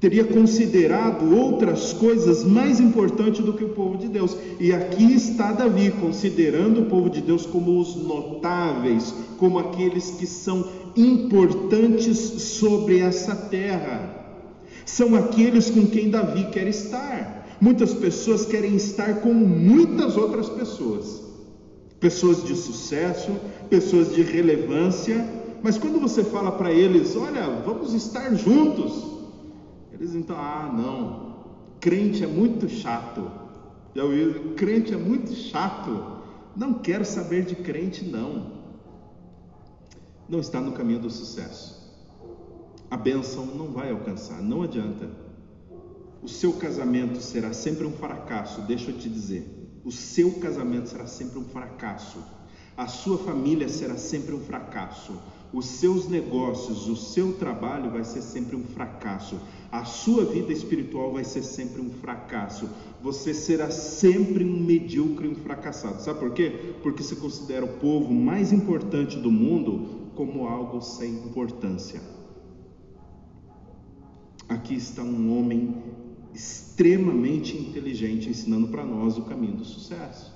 Teria 0.00 0.24
considerado 0.24 1.34
outras 1.34 1.94
coisas 1.94 2.44
mais 2.44 2.78
importantes 2.78 3.42
do 3.42 3.54
que 3.54 3.64
o 3.64 3.70
povo 3.70 3.96
de 3.96 4.08
Deus. 4.08 4.36
E 4.60 4.70
aqui 4.70 5.14
está 5.14 5.50
Davi, 5.52 5.90
considerando 5.92 6.82
o 6.82 6.86
povo 6.86 7.08
de 7.08 7.22
Deus 7.22 7.46
como 7.46 7.80
os 7.80 7.96
notáveis, 7.96 9.14
como 9.38 9.58
aqueles 9.58 10.10
que 10.10 10.26
são 10.26 10.68
importantes 10.94 12.18
sobre 12.18 12.98
essa 12.98 13.34
terra. 13.34 14.26
São 14.84 15.14
aqueles 15.14 15.70
com 15.70 15.86
quem 15.86 16.10
Davi 16.10 16.50
quer 16.50 16.66
estar. 16.66 17.56
Muitas 17.58 17.94
pessoas 17.94 18.44
querem 18.44 18.76
estar 18.76 19.22
com 19.22 19.32
muitas 19.32 20.18
outras 20.18 20.50
pessoas. 20.50 21.22
Pessoas 21.98 22.44
de 22.44 22.54
sucesso, 22.54 23.30
pessoas 23.70 24.14
de 24.14 24.20
relevância, 24.20 25.26
mas 25.64 25.78
quando 25.78 25.98
você 25.98 26.22
fala 26.22 26.52
para 26.52 26.70
eles, 26.70 27.16
olha, 27.16 27.48
vamos 27.64 27.94
estar 27.94 28.34
juntos, 28.34 29.02
eles 29.90 30.14
então, 30.14 30.36
ah, 30.36 30.70
não, 30.70 31.56
crente 31.80 32.22
é 32.22 32.26
muito 32.26 32.68
chato. 32.68 33.30
Já 33.94 34.04
ouviu? 34.04 34.52
Crente 34.56 34.92
é 34.92 34.96
muito 34.98 35.32
chato. 35.32 36.18
Não 36.54 36.74
quero 36.74 37.02
saber 37.02 37.46
de 37.46 37.56
crente, 37.56 38.04
não. 38.04 38.52
Não 40.28 40.38
está 40.38 40.60
no 40.60 40.72
caminho 40.72 40.98
do 40.98 41.08
sucesso. 41.08 41.82
A 42.90 42.98
bênção 42.98 43.46
não 43.46 43.68
vai 43.68 43.90
alcançar, 43.90 44.42
não 44.42 44.60
adianta. 44.60 45.08
O 46.22 46.28
seu 46.28 46.52
casamento 46.52 47.22
será 47.22 47.54
sempre 47.54 47.86
um 47.86 47.92
fracasso, 47.92 48.60
deixa 48.60 48.90
eu 48.90 48.98
te 48.98 49.08
dizer. 49.08 49.80
O 49.82 49.90
seu 49.90 50.30
casamento 50.40 50.90
será 50.90 51.06
sempre 51.06 51.38
um 51.38 51.44
fracasso. 51.46 52.18
A 52.76 52.86
sua 52.86 53.16
família 53.16 53.66
será 53.66 53.96
sempre 53.96 54.34
um 54.34 54.40
fracasso. 54.40 55.14
Os 55.54 55.66
seus 55.66 56.08
negócios, 56.08 56.88
o 56.88 56.96
seu 56.96 57.34
trabalho 57.34 57.88
vai 57.88 58.02
ser 58.02 58.22
sempre 58.22 58.56
um 58.56 58.64
fracasso. 58.64 59.38
A 59.70 59.84
sua 59.84 60.24
vida 60.24 60.52
espiritual 60.52 61.12
vai 61.12 61.22
ser 61.22 61.44
sempre 61.44 61.80
um 61.80 61.90
fracasso. 61.90 62.68
Você 63.00 63.32
será 63.32 63.70
sempre 63.70 64.44
um 64.44 64.58
medíocre, 64.58 65.28
um 65.28 65.36
fracassado. 65.36 66.02
Sabe 66.02 66.18
por 66.18 66.32
quê? 66.32 66.74
Porque 66.82 67.04
se 67.04 67.14
considera 67.14 67.64
o 67.64 67.78
povo 67.78 68.12
mais 68.12 68.52
importante 68.52 69.16
do 69.16 69.30
mundo 69.30 70.10
como 70.16 70.48
algo 70.48 70.80
sem 70.80 71.12
importância. 71.12 72.00
Aqui 74.48 74.74
está 74.74 75.04
um 75.04 75.38
homem 75.38 75.76
extremamente 76.34 77.56
inteligente 77.56 78.28
ensinando 78.28 78.66
para 78.66 78.84
nós 78.84 79.16
o 79.16 79.22
caminho 79.22 79.58
do 79.58 79.64
sucesso. 79.64 80.34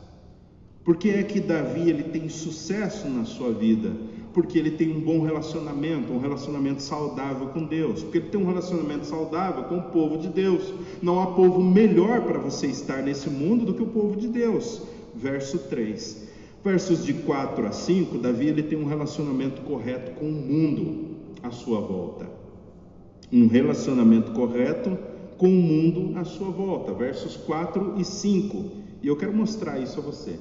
Por 0.84 0.96
que 0.96 1.10
é 1.10 1.24
que 1.24 1.40
Davi 1.40 1.90
ele 1.90 2.04
tem 2.04 2.28
sucesso 2.28 3.08
na 3.08 3.24
sua 3.24 3.52
vida? 3.52 3.94
Porque 4.38 4.56
ele 4.56 4.70
tem 4.70 4.96
um 4.96 5.00
bom 5.00 5.24
relacionamento, 5.24 6.12
um 6.12 6.20
relacionamento 6.20 6.80
saudável 6.80 7.48
com 7.48 7.64
Deus. 7.64 8.04
Porque 8.04 8.18
ele 8.18 8.28
tem 8.28 8.40
um 8.40 8.46
relacionamento 8.46 9.04
saudável 9.04 9.64
com 9.64 9.78
o 9.78 9.82
povo 9.90 10.16
de 10.16 10.28
Deus. 10.28 10.72
Não 11.02 11.20
há 11.20 11.26
povo 11.26 11.60
melhor 11.60 12.20
para 12.22 12.38
você 12.38 12.68
estar 12.68 13.02
nesse 13.02 13.28
mundo 13.28 13.64
do 13.64 13.74
que 13.74 13.82
o 13.82 13.88
povo 13.88 14.16
de 14.16 14.28
Deus. 14.28 14.82
Verso 15.12 15.58
3. 15.58 16.28
Versos 16.62 17.04
de 17.04 17.14
4 17.14 17.66
a 17.66 17.72
5, 17.72 18.18
Davi 18.18 18.46
ele 18.46 18.62
tem 18.62 18.78
um 18.78 18.86
relacionamento 18.86 19.60
correto 19.62 20.12
com 20.12 20.26
o 20.26 20.32
mundo 20.32 21.16
à 21.42 21.50
sua 21.50 21.80
volta. 21.80 22.30
Um 23.32 23.48
relacionamento 23.48 24.30
correto 24.30 24.96
com 25.36 25.48
o 25.48 25.50
mundo 25.50 26.16
à 26.16 26.22
sua 26.22 26.50
volta. 26.50 26.92
Versos 26.92 27.36
4 27.38 27.94
e 27.98 28.04
5. 28.04 28.64
E 29.02 29.08
eu 29.08 29.16
quero 29.16 29.34
mostrar 29.34 29.80
isso 29.80 29.98
a 29.98 30.02
você. 30.04 30.38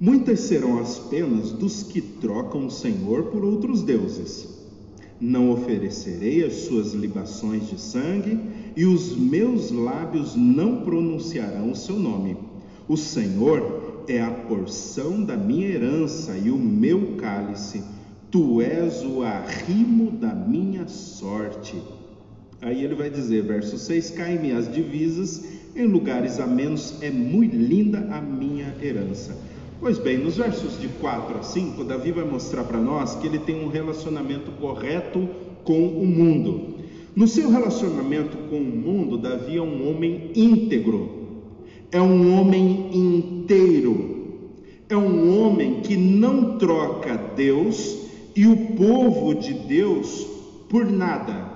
Muitas 0.00 0.40
serão 0.40 0.80
as 0.80 0.98
penas 0.98 1.52
dos 1.52 1.84
que 1.84 2.00
trocam 2.00 2.66
o 2.66 2.70
Senhor 2.70 3.24
por 3.24 3.44
outros 3.44 3.82
deuses. 3.82 4.48
Não 5.20 5.52
oferecerei 5.52 6.44
as 6.44 6.54
suas 6.54 6.92
libações 6.92 7.68
de 7.68 7.80
sangue, 7.80 8.38
e 8.76 8.84
os 8.84 9.16
meus 9.16 9.70
lábios 9.70 10.34
não 10.34 10.84
pronunciarão 10.84 11.70
o 11.70 11.76
seu 11.76 11.96
nome. 11.96 12.36
O 12.88 12.96
Senhor 12.96 14.04
é 14.08 14.20
a 14.20 14.30
porção 14.30 15.22
da 15.24 15.36
minha 15.36 15.68
herança 15.68 16.36
e 16.36 16.50
o 16.50 16.58
meu 16.58 17.14
cálice. 17.16 17.82
Tu 18.32 18.60
és 18.62 19.04
o 19.04 19.22
arrimo 19.22 20.10
da 20.10 20.34
minha 20.34 20.88
sorte. 20.88 21.80
Aí 22.60 22.82
ele 22.82 22.96
vai 22.96 23.08
dizer, 23.08 23.44
verso 23.44 23.78
6: 23.78 24.10
Caem-me 24.10 24.50
as 24.50 24.70
divisas, 24.70 25.44
em 25.76 25.86
lugares 25.86 26.40
a 26.40 26.46
menos 26.46 27.00
é 27.00 27.12
muito 27.12 27.54
linda 27.54 28.00
a 28.10 28.20
minha 28.20 28.74
herança. 28.82 29.53
Pois 29.84 29.98
bem, 29.98 30.16
nos 30.16 30.38
versos 30.38 30.80
de 30.80 30.88
4 30.88 31.40
a 31.40 31.42
5, 31.42 31.84
Davi 31.84 32.10
vai 32.10 32.24
mostrar 32.24 32.64
para 32.64 32.80
nós 32.80 33.16
que 33.16 33.26
ele 33.26 33.38
tem 33.38 33.62
um 33.62 33.68
relacionamento 33.68 34.50
correto 34.52 35.28
com 35.62 35.88
o 35.88 36.06
mundo. 36.06 36.76
No 37.14 37.28
seu 37.28 37.50
relacionamento 37.50 38.34
com 38.48 38.56
o 38.56 38.64
mundo, 38.64 39.18
Davi 39.18 39.58
é 39.58 39.60
um 39.60 39.90
homem 39.90 40.30
íntegro, 40.34 41.42
é 41.92 42.00
um 42.00 42.34
homem 42.34 42.96
inteiro, 42.96 44.54
é 44.88 44.96
um 44.96 45.38
homem 45.38 45.82
que 45.82 45.98
não 45.98 46.56
troca 46.56 47.18
Deus 47.36 48.08
e 48.34 48.46
o 48.46 48.56
povo 48.78 49.34
de 49.34 49.52
Deus 49.52 50.26
por 50.70 50.90
nada. 50.90 51.46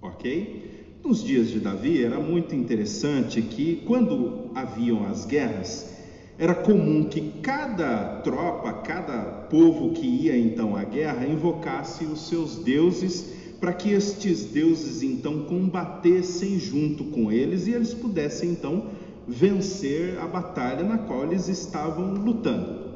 Ok? 0.00 1.00
Nos 1.04 1.24
dias 1.24 1.50
de 1.50 1.58
Davi 1.58 2.04
era 2.04 2.20
muito 2.20 2.54
interessante 2.54 3.42
que 3.42 3.82
quando 3.84 4.52
haviam 4.54 5.04
as 5.08 5.24
guerras, 5.24 5.97
era 6.38 6.54
comum 6.54 7.04
que 7.04 7.32
cada 7.42 8.20
tropa, 8.22 8.72
cada 8.84 9.18
povo 9.50 9.92
que 9.92 10.06
ia 10.06 10.38
então 10.38 10.76
à 10.76 10.84
guerra 10.84 11.26
invocasse 11.26 12.04
os 12.04 12.28
seus 12.28 12.56
deuses 12.56 13.32
para 13.60 13.72
que 13.72 13.90
estes 13.90 14.44
deuses 14.44 15.02
então 15.02 15.40
combatessem 15.44 16.60
junto 16.60 17.02
com 17.04 17.32
eles 17.32 17.66
e 17.66 17.72
eles 17.72 17.92
pudessem 17.92 18.50
então 18.50 18.84
vencer 19.26 20.16
a 20.20 20.28
batalha 20.28 20.84
na 20.84 20.98
qual 20.98 21.24
eles 21.24 21.48
estavam 21.48 22.14
lutando. 22.14 22.86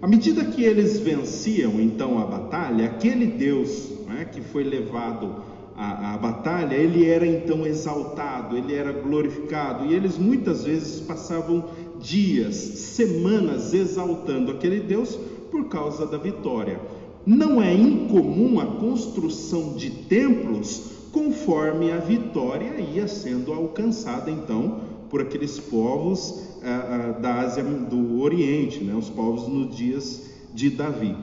À 0.00 0.06
medida 0.06 0.42
que 0.46 0.64
eles 0.64 0.98
venciam 0.98 1.78
então 1.78 2.18
a 2.18 2.24
batalha, 2.24 2.86
aquele 2.86 3.26
Deus 3.26 3.90
né, 4.06 4.24
que 4.32 4.40
foi 4.40 4.64
levado 4.64 5.44
à, 5.76 6.14
à 6.14 6.16
batalha, 6.16 6.74
ele 6.74 7.06
era 7.06 7.26
então 7.26 7.66
exaltado, 7.66 8.56
ele 8.56 8.74
era 8.74 8.92
glorificado 8.92 9.84
e 9.84 9.94
eles 9.94 10.16
muitas 10.16 10.64
vezes 10.64 11.00
passavam 11.00 11.66
dias, 12.00 12.54
semanas 12.56 13.72
exaltando 13.74 14.52
aquele 14.52 14.80
Deus 14.80 15.18
por 15.50 15.68
causa 15.68 16.06
da 16.06 16.18
vitória. 16.18 16.80
Não 17.26 17.62
é 17.62 17.74
incomum 17.74 18.58
a 18.60 18.66
construção 18.66 19.74
de 19.74 19.90
templos 19.90 20.90
conforme 21.12 21.90
a 21.90 21.98
vitória 21.98 22.80
ia 22.80 23.06
sendo 23.08 23.52
alcançada 23.52 24.30
então 24.30 24.80
por 25.10 25.20
aqueles 25.20 25.58
povos 25.58 26.42
ah, 26.62 27.14
ah, 27.16 27.20
da 27.20 27.40
Ásia 27.40 27.64
do 27.64 28.20
Oriente, 28.20 28.82
né, 28.82 28.94
os 28.94 29.10
povos 29.10 29.48
nos 29.48 29.76
dias 29.76 30.30
de 30.54 30.70
Davi. 30.70 31.16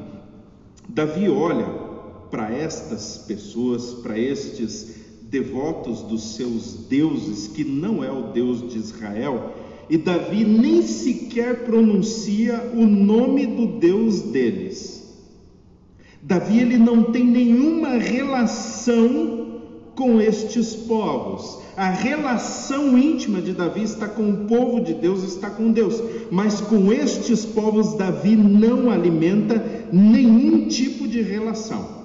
Davi 0.89 1.29
olha 1.29 1.65
para 2.29 2.51
estas 2.51 3.19
pessoas, 3.19 3.93
para 3.93 4.19
estes 4.19 4.95
devotos 5.21 6.01
dos 6.01 6.35
seus 6.35 6.73
deuses, 6.87 7.47
que 7.47 7.63
não 7.63 8.03
é 8.03 8.11
o 8.11 8.31
Deus 8.31 8.69
de 8.69 8.77
Israel, 8.77 9.53
e 9.89 9.97
Davi 9.97 10.43
nem 10.43 10.81
sequer 10.81 11.63
pronuncia 11.63 12.71
o 12.73 12.85
nome 12.85 13.45
do 13.45 13.79
Deus 13.79 14.21
deles. 14.21 14.97
Davi 16.21 16.59
ele 16.59 16.77
não 16.77 17.03
tem 17.03 17.23
nenhuma 17.23 17.91
relação 17.91 19.61
com 19.95 20.21
estes 20.21 20.75
povos. 20.75 21.59
A 21.77 21.89
relação 21.89 22.97
íntima 22.97 23.41
de 23.41 23.53
Davi 23.53 23.83
está 23.83 24.07
com 24.07 24.29
o 24.29 24.45
povo 24.47 24.81
de 24.81 24.93
Deus, 24.93 25.23
está 25.23 25.49
com 25.49 25.71
Deus, 25.71 26.01
mas 26.31 26.59
com 26.59 26.91
estes 26.91 27.45
povos 27.45 27.93
Davi 27.93 28.35
não 28.35 28.89
alimenta 28.89 29.87
nenhum 29.91 30.67
tipo 30.67 31.07
de 31.07 31.21
relação. 31.21 31.97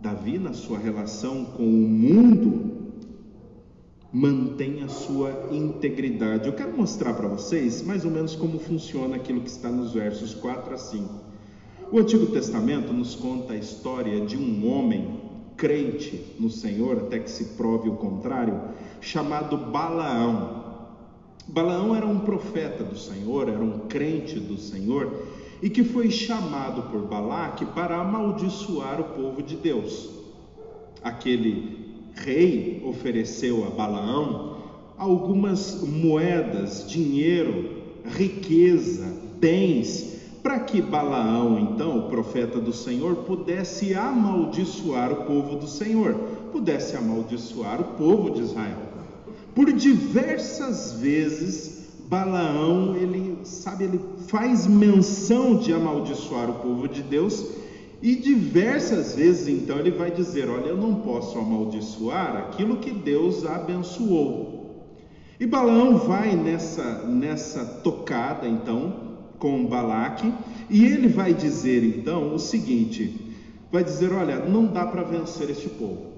Davi, 0.00 0.36
na 0.36 0.52
sua 0.52 0.78
relação 0.78 1.44
com 1.44 1.62
o 1.62 1.88
mundo, 1.88 2.71
mantém 4.12 4.82
a 4.82 4.88
sua 4.88 5.48
integridade. 5.50 6.46
Eu 6.46 6.52
quero 6.52 6.76
mostrar 6.76 7.14
para 7.14 7.26
vocês 7.28 7.82
mais 7.82 8.04
ou 8.04 8.10
menos 8.10 8.36
como 8.36 8.58
funciona 8.58 9.16
aquilo 9.16 9.40
que 9.40 9.48
está 9.48 9.70
nos 9.70 9.92
versos 9.92 10.34
4 10.34 10.74
a 10.74 10.76
5. 10.76 11.14
O 11.90 11.98
Antigo 11.98 12.26
Testamento 12.26 12.92
nos 12.92 13.14
conta 13.14 13.54
a 13.54 13.56
história 13.56 14.20
de 14.26 14.36
um 14.36 14.70
homem 14.70 15.20
crente 15.56 16.34
no 16.38 16.50
Senhor, 16.50 16.98
até 16.98 17.18
que 17.18 17.30
se 17.30 17.56
prove 17.56 17.88
o 17.88 17.96
contrário, 17.96 18.60
chamado 19.00 19.56
Balaão. 19.56 20.62
Balaão 21.48 21.96
era 21.96 22.06
um 22.06 22.20
profeta 22.20 22.84
do 22.84 22.98
Senhor, 22.98 23.48
era 23.48 23.62
um 23.62 23.80
crente 23.88 24.38
do 24.38 24.58
Senhor 24.58 25.26
e 25.62 25.70
que 25.70 25.84
foi 25.84 26.10
chamado 26.10 26.90
por 26.90 27.02
Balaque 27.02 27.64
para 27.66 27.96
amaldiçoar 27.96 29.00
o 29.00 29.04
povo 29.04 29.42
de 29.42 29.56
Deus. 29.56 30.10
Aquele 31.02 31.81
rei 32.14 32.82
ofereceu 32.84 33.66
a 33.66 33.70
Balaão 33.70 34.52
algumas 34.96 35.82
moedas, 35.82 36.86
dinheiro, 36.88 37.70
riqueza, 38.04 39.12
bens, 39.40 40.12
para 40.42 40.60
que 40.60 40.80
Balaão, 40.80 41.58
então, 41.58 41.98
o 41.98 42.08
profeta 42.08 42.60
do 42.60 42.72
Senhor, 42.72 43.16
pudesse 43.16 43.94
amaldiçoar 43.94 45.12
o 45.12 45.24
povo 45.24 45.56
do 45.56 45.66
Senhor, 45.66 46.14
pudesse 46.52 46.96
amaldiçoar 46.96 47.80
o 47.80 47.96
povo 47.96 48.30
de 48.30 48.42
Israel. 48.42 48.78
Por 49.54 49.72
diversas 49.72 50.92
vezes, 50.92 51.88
Balaão, 52.08 52.96
ele 52.96 53.38
sabe, 53.44 53.84
ele 53.84 54.00
faz 54.28 54.66
menção 54.66 55.56
de 55.56 55.72
amaldiçoar 55.72 56.50
o 56.50 56.54
povo 56.54 56.88
de 56.88 57.02
Deus 57.02 57.44
e 58.02 58.16
diversas 58.16 59.14
vezes 59.14 59.48
então 59.48 59.78
ele 59.78 59.92
vai 59.92 60.10
dizer: 60.10 60.50
Olha, 60.50 60.66
eu 60.66 60.76
não 60.76 60.96
posso 60.96 61.38
amaldiçoar 61.38 62.36
aquilo 62.36 62.78
que 62.78 62.90
Deus 62.90 63.46
abençoou. 63.46 64.60
E 65.38 65.46
Balaão 65.46 65.98
vai 65.98 66.36
nessa, 66.36 67.04
nessa 67.06 67.64
tocada 67.64 68.46
então 68.46 69.12
com 69.38 69.66
Balaque 69.66 70.32
e 70.70 70.84
ele 70.84 71.08
vai 71.08 71.34
dizer 71.34 71.82
então 71.82 72.34
o 72.34 72.38
seguinte: 72.38 73.34
vai 73.72 73.82
dizer, 73.82 74.12
olha, 74.12 74.38
não 74.38 74.66
dá 74.66 74.86
para 74.86 75.02
vencer 75.02 75.48
este 75.48 75.68
povo. 75.68 76.12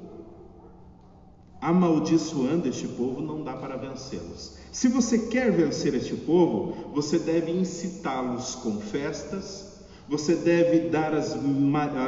amaldiçoando 1.61 2.69
este 2.69 2.87
povo, 2.87 3.23
não 3.23 3.43
dá 3.43 3.55
para 3.55 3.77
vencê-los. 3.77 4.59
Se 4.71 4.87
você 4.89 5.19
quer 5.19 5.51
vencer 5.51 5.95
este 5.95 6.15
povo, 6.15 6.93
você 6.93 7.19
deve 7.19 7.51
incitá-los 7.53 8.55
com 8.57 8.79
festas, 8.81 9.74
você 10.09 10.35
deve 10.35 10.91
dar 10.91 11.15
as, 11.15 11.37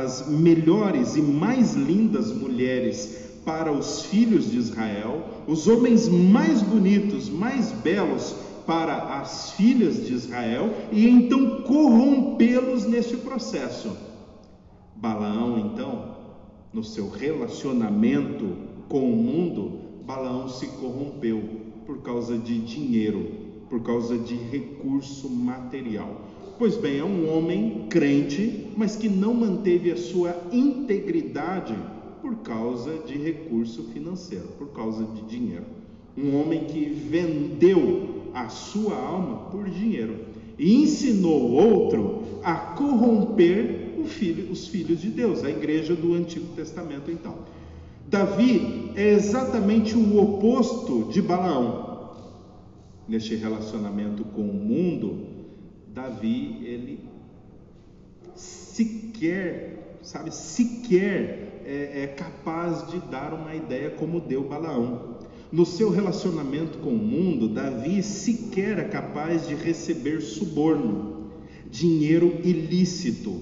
as 0.01 0.29
melhores 0.29 1.17
e 1.17 1.23
mais 1.23 1.75
lindas 1.75 2.33
mulheres 2.33 3.27
para 3.45 3.73
os 3.73 4.03
filhos 4.03 4.51
de 4.51 4.59
Israel, 4.59 5.25
os 5.47 5.69
homens 5.69 6.09
mais 6.09 6.61
bonitos, 6.63 7.29
mais 7.29 7.71
belos 7.73 8.35
para 8.67 9.21
as 9.21 9.53
filhas 9.53 10.05
de 10.05 10.13
Israel, 10.13 10.75
e 10.91 11.09
então 11.09 11.63
corrompê-los 11.63 12.85
neste 12.85 13.17
processo. 13.17 13.97
Balaão, 14.97 15.59
então, 15.59 16.17
no 16.73 16.83
seu 16.83 17.09
relacionamento 17.09 18.57
com 18.89 19.13
o 19.13 19.17
mundo, 19.17 20.03
Balaão 20.05 20.49
se 20.49 20.67
corrompeu 20.67 21.43
por 21.87 22.03
causa 22.03 22.37
de 22.37 22.59
dinheiro, 22.59 23.31
por 23.71 23.83
causa 23.83 24.19
de 24.19 24.35
recurso 24.35 25.31
material. 25.31 26.21
Pois 26.59 26.77
bem, 26.77 26.99
é 26.99 27.05
um 27.05 27.37
homem 27.37 27.87
crente, 27.91 28.69
mas 28.77 28.97
que 28.97 29.09
não 29.09 29.35
manteve 29.35 29.93
a 29.93 29.97
sua 29.97 30.35
integridade 30.53 31.77
por 32.23 32.37
causa 32.37 32.99
de 33.07 33.19
recurso 33.19 33.85
financeiro, 33.93 34.49
por 34.59 34.69
causa 34.69 35.05
de 35.05 35.23
dinheiro. 35.23 35.65
Um 36.17 36.41
homem 36.41 36.65
que 36.65 36.85
vendeu 36.87 38.31
a 38.33 38.49
sua 38.49 38.97
alma 38.97 39.51
por 39.51 39.69
dinheiro 39.69 40.17
e 40.59 40.83
ensinou 40.83 41.53
outro 41.53 42.23
a 42.43 42.55
corromper 42.55 43.87
filho, 44.07 44.51
os 44.51 44.69
filhos 44.69 45.01
de 45.01 45.09
Deus, 45.09 45.45
a 45.45 45.51
igreja 45.51 45.95
do 45.95 46.15
Antigo 46.15 46.47
Testamento, 46.55 47.11
então. 47.11 47.35
Davi 48.09 48.93
é 48.95 49.13
exatamente 49.13 49.97
o 49.97 50.21
oposto 50.21 51.09
de 51.11 51.21
Balaão. 51.21 52.15
Neste 53.09 53.35
relacionamento 53.35 54.25
com 54.25 54.43
o 54.43 54.55
mundo, 54.55 55.36
Davi, 55.97 56.59
ele 56.63 56.99
sequer, 58.35 59.99
sabe, 60.03 60.31
sequer 60.31 61.63
é, 61.65 62.03
é 62.03 62.07
capaz 62.09 62.87
de 62.89 62.99
dar 63.11 63.33
uma 63.33 63.55
ideia 63.55 63.89
como 63.89 64.21
deu 64.21 64.45
Balaão. 64.45 65.17
No 65.51 65.65
seu 65.65 65.89
relacionamento 65.89 66.77
com 66.81 66.91
o 66.91 66.99
mundo, 66.99 67.49
Davi 67.49 68.03
sequer 68.03 68.79
é 68.79 68.85
capaz 68.85 69.49
de 69.49 69.55
receber 69.55 70.21
suborno, 70.21 71.31
dinheiro 71.71 72.41
ilícito, 72.45 73.41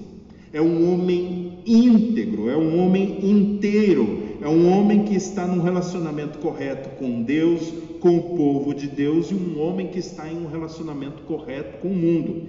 é 0.53 0.61
um 0.61 0.93
homem 0.93 1.59
íntegro, 1.65 2.49
é 2.49 2.55
um 2.55 2.79
homem 2.79 3.29
inteiro, 3.29 4.37
é 4.41 4.47
um 4.47 4.71
homem 4.71 5.03
que 5.03 5.13
está 5.13 5.45
num 5.45 5.61
relacionamento 5.61 6.39
correto 6.39 6.87
com 6.91 7.21
Deus, 7.21 7.73
com 8.05 8.19
o 8.19 8.37
povo 8.37 8.71
de 8.71 8.87
Deus 8.87 9.31
e 9.31 9.33
um 9.33 9.59
homem 9.59 9.87
que 9.87 9.97
está 9.97 10.31
em 10.31 10.37
um 10.37 10.47
relacionamento 10.47 11.23
correto 11.23 11.79
com 11.79 11.87
o 11.87 11.95
mundo. 11.95 12.47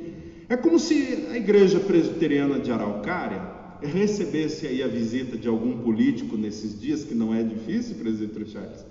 É 0.51 0.55
como 0.55 0.79
se 0.79 1.29
a 1.31 1.37
igreja 1.39 1.81
presbiteriana 1.81 2.59
de 2.61 2.71
Araucária 2.71 3.41
recebesse 3.81 4.67
aí 4.67 4.83
a 4.83 4.87
visita 4.87 5.35
de 5.35 5.49
algum 5.49 5.79
político 5.79 6.37
nesses 6.37 6.79
dias, 6.79 7.05
que 7.05 7.15
não 7.15 7.35
é 7.35 7.43
difícil, 7.43 7.97
presbítero 7.97 8.47
Charles, 8.47 8.85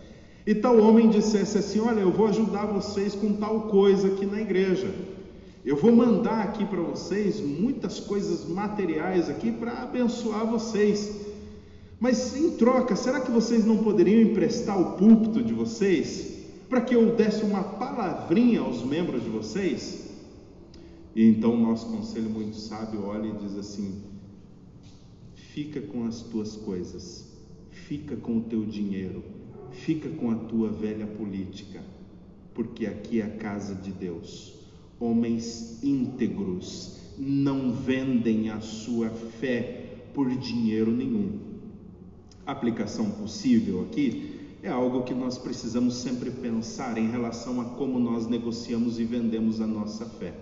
e 0.44 0.56
tal 0.56 0.80
homem 0.80 1.08
dissesse 1.08 1.56
assim: 1.56 1.82
Olha, 1.82 2.00
eu 2.00 2.12
vou 2.12 2.26
ajudar 2.26 2.66
vocês 2.66 3.14
com 3.14 3.34
tal 3.34 3.68
coisa 3.68 4.08
aqui 4.08 4.26
na 4.26 4.42
igreja. 4.42 4.90
Eu 5.64 5.76
vou 5.76 5.92
mandar 5.92 6.46
aqui 6.46 6.66
para 6.66 6.82
vocês 6.82 7.40
muitas 7.42 8.00
coisas 8.00 8.44
materiais 8.50 9.30
aqui 9.30 9.52
para 9.52 9.84
abençoar 9.84 10.48
vocês. 10.48 11.16
Mas 12.00 12.36
em 12.36 12.58
troca, 12.58 12.96
será 12.96 13.20
que 13.20 13.30
vocês 13.30 13.64
não 13.64 13.78
poderiam 13.78 14.20
emprestar 14.20 14.82
o 14.82 14.98
púlpito 14.98 15.44
de 15.44 15.54
vocês 15.54 16.34
para 16.70 16.82
que 16.82 16.96
eu 16.96 17.16
desse 17.16 17.44
uma 17.44 17.64
palavrinha 17.64 18.62
aos 18.62 18.84
membros 18.84 19.24
de 19.24 19.30
vocês? 19.30 20.10
E 21.16 21.24
então 21.24 21.54
o 21.54 21.60
nosso 21.60 21.88
conselho 21.88 22.30
muito 22.30 22.56
sábio 22.56 23.06
olha 23.06 23.28
e 23.28 23.38
diz 23.38 23.56
assim: 23.58 24.04
fica 25.34 25.82
com 25.82 26.06
as 26.06 26.22
tuas 26.22 26.56
coisas, 26.56 27.32
fica 27.72 28.16
com 28.16 28.38
o 28.38 28.42
teu 28.42 28.66
dinheiro, 28.66 29.24
fica 29.72 30.10
com 30.10 30.32
a 30.32 30.36
tua 30.36 30.70
velha 30.70 31.08
política, 31.08 31.84
porque 32.54 32.86
aqui 32.86 33.22
é 33.22 33.26
a 33.26 33.38
casa 33.38 33.74
de 33.76 33.92
Deus 33.92 34.56
Homens 35.00 35.84
íntegros 35.84 36.98
não 37.18 37.74
vendem 37.74 38.50
a 38.50 38.62
sua 38.62 39.10
fé 39.10 39.98
por 40.14 40.30
dinheiro 40.30 40.92
nenhum. 40.92 41.38
Aplicação 42.46 43.12
possível 43.12 43.82
aqui 43.82 44.35
é 44.66 44.70
algo 44.70 45.04
que 45.04 45.14
nós 45.14 45.38
precisamos 45.38 45.96
sempre 45.96 46.32
pensar 46.32 46.98
em 46.98 47.10
relação 47.10 47.62
a 47.62 47.66
como 47.66 48.00
nós 48.00 48.28
negociamos 48.28 49.00
e 49.00 49.04
vendemos 49.04 49.62
a 49.62 49.68
nossa 49.68 50.06
fé. 50.06 50.34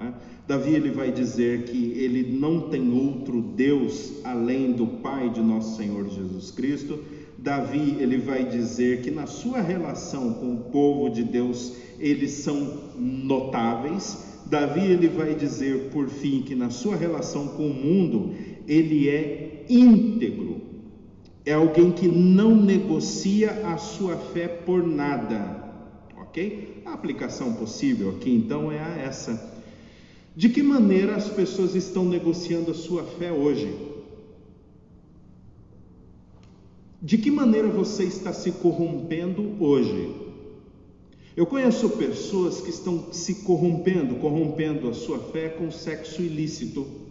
É? 0.00 0.12
Davi 0.46 0.74
ele 0.74 0.90
vai 0.90 1.10
dizer 1.10 1.64
que 1.64 1.92
ele 1.92 2.38
não 2.38 2.70
tem 2.70 2.92
outro 2.92 3.42
Deus 3.42 4.12
além 4.24 4.72
do 4.72 4.86
Pai 4.86 5.28
de 5.28 5.40
nosso 5.40 5.76
Senhor 5.76 6.08
Jesus 6.08 6.52
Cristo. 6.52 7.00
Davi 7.36 7.96
ele 7.98 8.16
vai 8.16 8.48
dizer 8.48 9.02
que 9.02 9.10
na 9.10 9.26
sua 9.26 9.60
relação 9.60 10.34
com 10.34 10.54
o 10.54 10.58
povo 10.70 11.10
de 11.10 11.24
Deus 11.24 11.74
eles 11.98 12.30
são 12.30 12.78
notáveis. 12.96 14.24
Davi 14.46 14.86
ele 14.86 15.08
vai 15.08 15.34
dizer 15.34 15.90
por 15.90 16.08
fim 16.08 16.42
que 16.42 16.54
na 16.54 16.70
sua 16.70 16.96
relação 16.96 17.48
com 17.48 17.66
o 17.66 17.74
mundo 17.74 18.34
ele 18.66 19.08
é 19.08 19.66
íntegro. 19.68 20.67
É 21.48 21.54
alguém 21.54 21.90
que 21.90 22.06
não 22.06 22.54
negocia 22.54 23.66
a 23.68 23.78
sua 23.78 24.18
fé 24.18 24.46
por 24.46 24.86
nada. 24.86 25.64
OK? 26.20 26.82
A 26.84 26.92
aplicação 26.92 27.54
possível 27.54 28.10
aqui 28.10 28.30
então 28.30 28.70
é 28.70 29.02
essa. 29.02 29.62
De 30.36 30.50
que 30.50 30.62
maneira 30.62 31.16
as 31.16 31.26
pessoas 31.26 31.74
estão 31.74 32.04
negociando 32.04 32.70
a 32.70 32.74
sua 32.74 33.02
fé 33.02 33.32
hoje? 33.32 33.74
De 37.00 37.16
que 37.16 37.30
maneira 37.30 37.68
você 37.68 38.04
está 38.04 38.30
se 38.34 38.52
corrompendo 38.52 39.56
hoje? 39.58 40.14
Eu 41.34 41.46
conheço 41.46 41.88
pessoas 41.96 42.60
que 42.60 42.68
estão 42.68 43.10
se 43.10 43.36
corrompendo, 43.36 44.16
corrompendo 44.16 44.86
a 44.86 44.92
sua 44.92 45.18
fé 45.18 45.48
com 45.48 45.70
sexo 45.70 46.20
ilícito. 46.20 47.07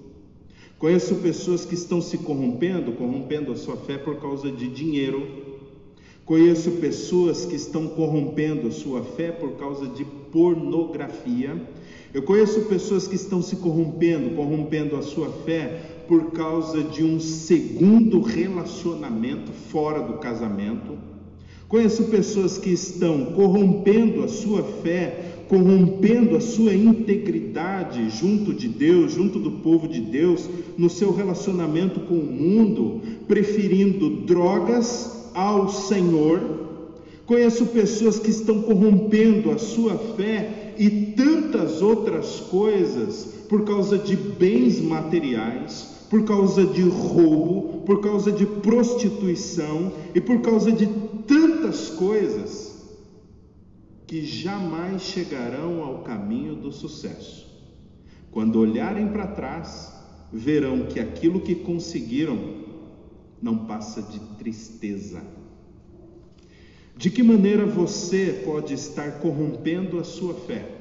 Conheço 0.80 1.15
pessoas 1.15 1.65
que 1.65 1.73
estão 1.73 1.99
se 1.99 2.19
corrompendo, 2.19 2.91
corrompendo 2.91 3.51
a 3.51 3.55
sua 3.55 3.78
fé 3.78 3.97
por 3.97 4.17
causa 4.17 4.51
de 4.51 4.67
dinheiro. 4.67 5.28
Conheço 6.23 6.71
pessoas 6.73 7.45
que 7.45 7.55
estão 7.55 7.88
corrompendo 7.88 8.67
a 8.67 8.71
sua 8.71 9.01
fé 9.01 9.32
por 9.32 9.53
causa 9.53 9.88
de 9.88 10.05
pornografia. 10.05 11.59
Eu 12.13 12.21
conheço 12.21 12.61
pessoas 12.65 13.07
que 13.07 13.15
estão 13.15 13.41
se 13.41 13.55
corrompendo, 13.55 14.36
corrompendo 14.36 14.95
a 14.95 15.01
sua 15.01 15.30
fé 15.45 16.03
por 16.07 16.32
causa 16.32 16.84
de 16.84 17.03
um 17.03 17.19
segundo 17.19 18.21
relacionamento 18.21 19.51
fora 19.51 20.01
do 20.01 20.19
casamento. 20.19 20.97
Conheço 21.67 22.05
pessoas 22.05 22.57
que 22.57 22.69
estão 22.69 23.34
corrompendo 23.34 24.23
a 24.23 24.28
sua 24.28 24.63
fé, 24.63 25.36
corrompendo 25.47 26.35
a 26.35 26.41
sua 26.41 26.73
integridade 26.73 28.09
junto 28.09 28.53
de 28.53 28.67
Deus, 28.67 29.13
junto 29.13 29.39
do 29.39 29.51
povo 29.51 29.87
de 29.87 30.01
Deus, 30.01 30.47
no 30.77 30.89
seu 30.89 31.13
relacionamento 31.13 32.01
com 32.01 32.15
o 32.15 32.25
mundo, 32.25 33.01
preferindo 33.27 34.09
drogas 34.25 35.29
ao 35.33 35.69
Senhor. 35.69 36.41
Conheço 37.25 37.65
pessoas 37.67 38.19
que 38.19 38.29
estão 38.29 38.61
corrompendo 38.61 39.51
a 39.51 39.57
sua 39.57 39.97
fé 39.97 40.73
e 40.77 40.89
tantas 40.89 41.81
outras 41.81 42.39
coisas 42.39 43.25
por 43.49 43.63
causa 43.63 43.97
de 43.97 44.15
bens 44.15 44.79
materiais, 44.79 46.05
por 46.09 46.23
causa 46.23 46.65
de 46.65 46.83
roubo, 46.83 47.83
por 47.85 48.01
causa 48.01 48.31
de 48.31 48.45
prostituição 48.45 49.91
e 50.13 50.21
por 50.21 50.39
causa 50.41 50.71
de 50.71 50.87
tantas 51.25 51.89
coisas 51.89 52.76
que 54.07 54.25
jamais 54.25 55.01
chegarão 55.01 55.83
ao 55.83 55.99
caminho 55.99 56.55
do 56.55 56.71
sucesso. 56.71 57.45
Quando 58.31 58.57
olharem 58.59 59.09
para 59.09 59.27
trás, 59.27 59.93
verão 60.31 60.85
que 60.85 60.99
aquilo 60.99 61.41
que 61.41 61.55
conseguiram 61.55 62.39
não 63.41 63.65
passa 63.65 64.01
de 64.01 64.19
tristeza. 64.37 65.21
De 66.95 67.11
que 67.11 67.21
maneira 67.21 67.65
você 67.65 68.41
pode 68.45 68.73
estar 68.73 69.19
corrompendo 69.19 69.99
a 69.99 70.03
sua 70.03 70.33
fé? 70.33 70.71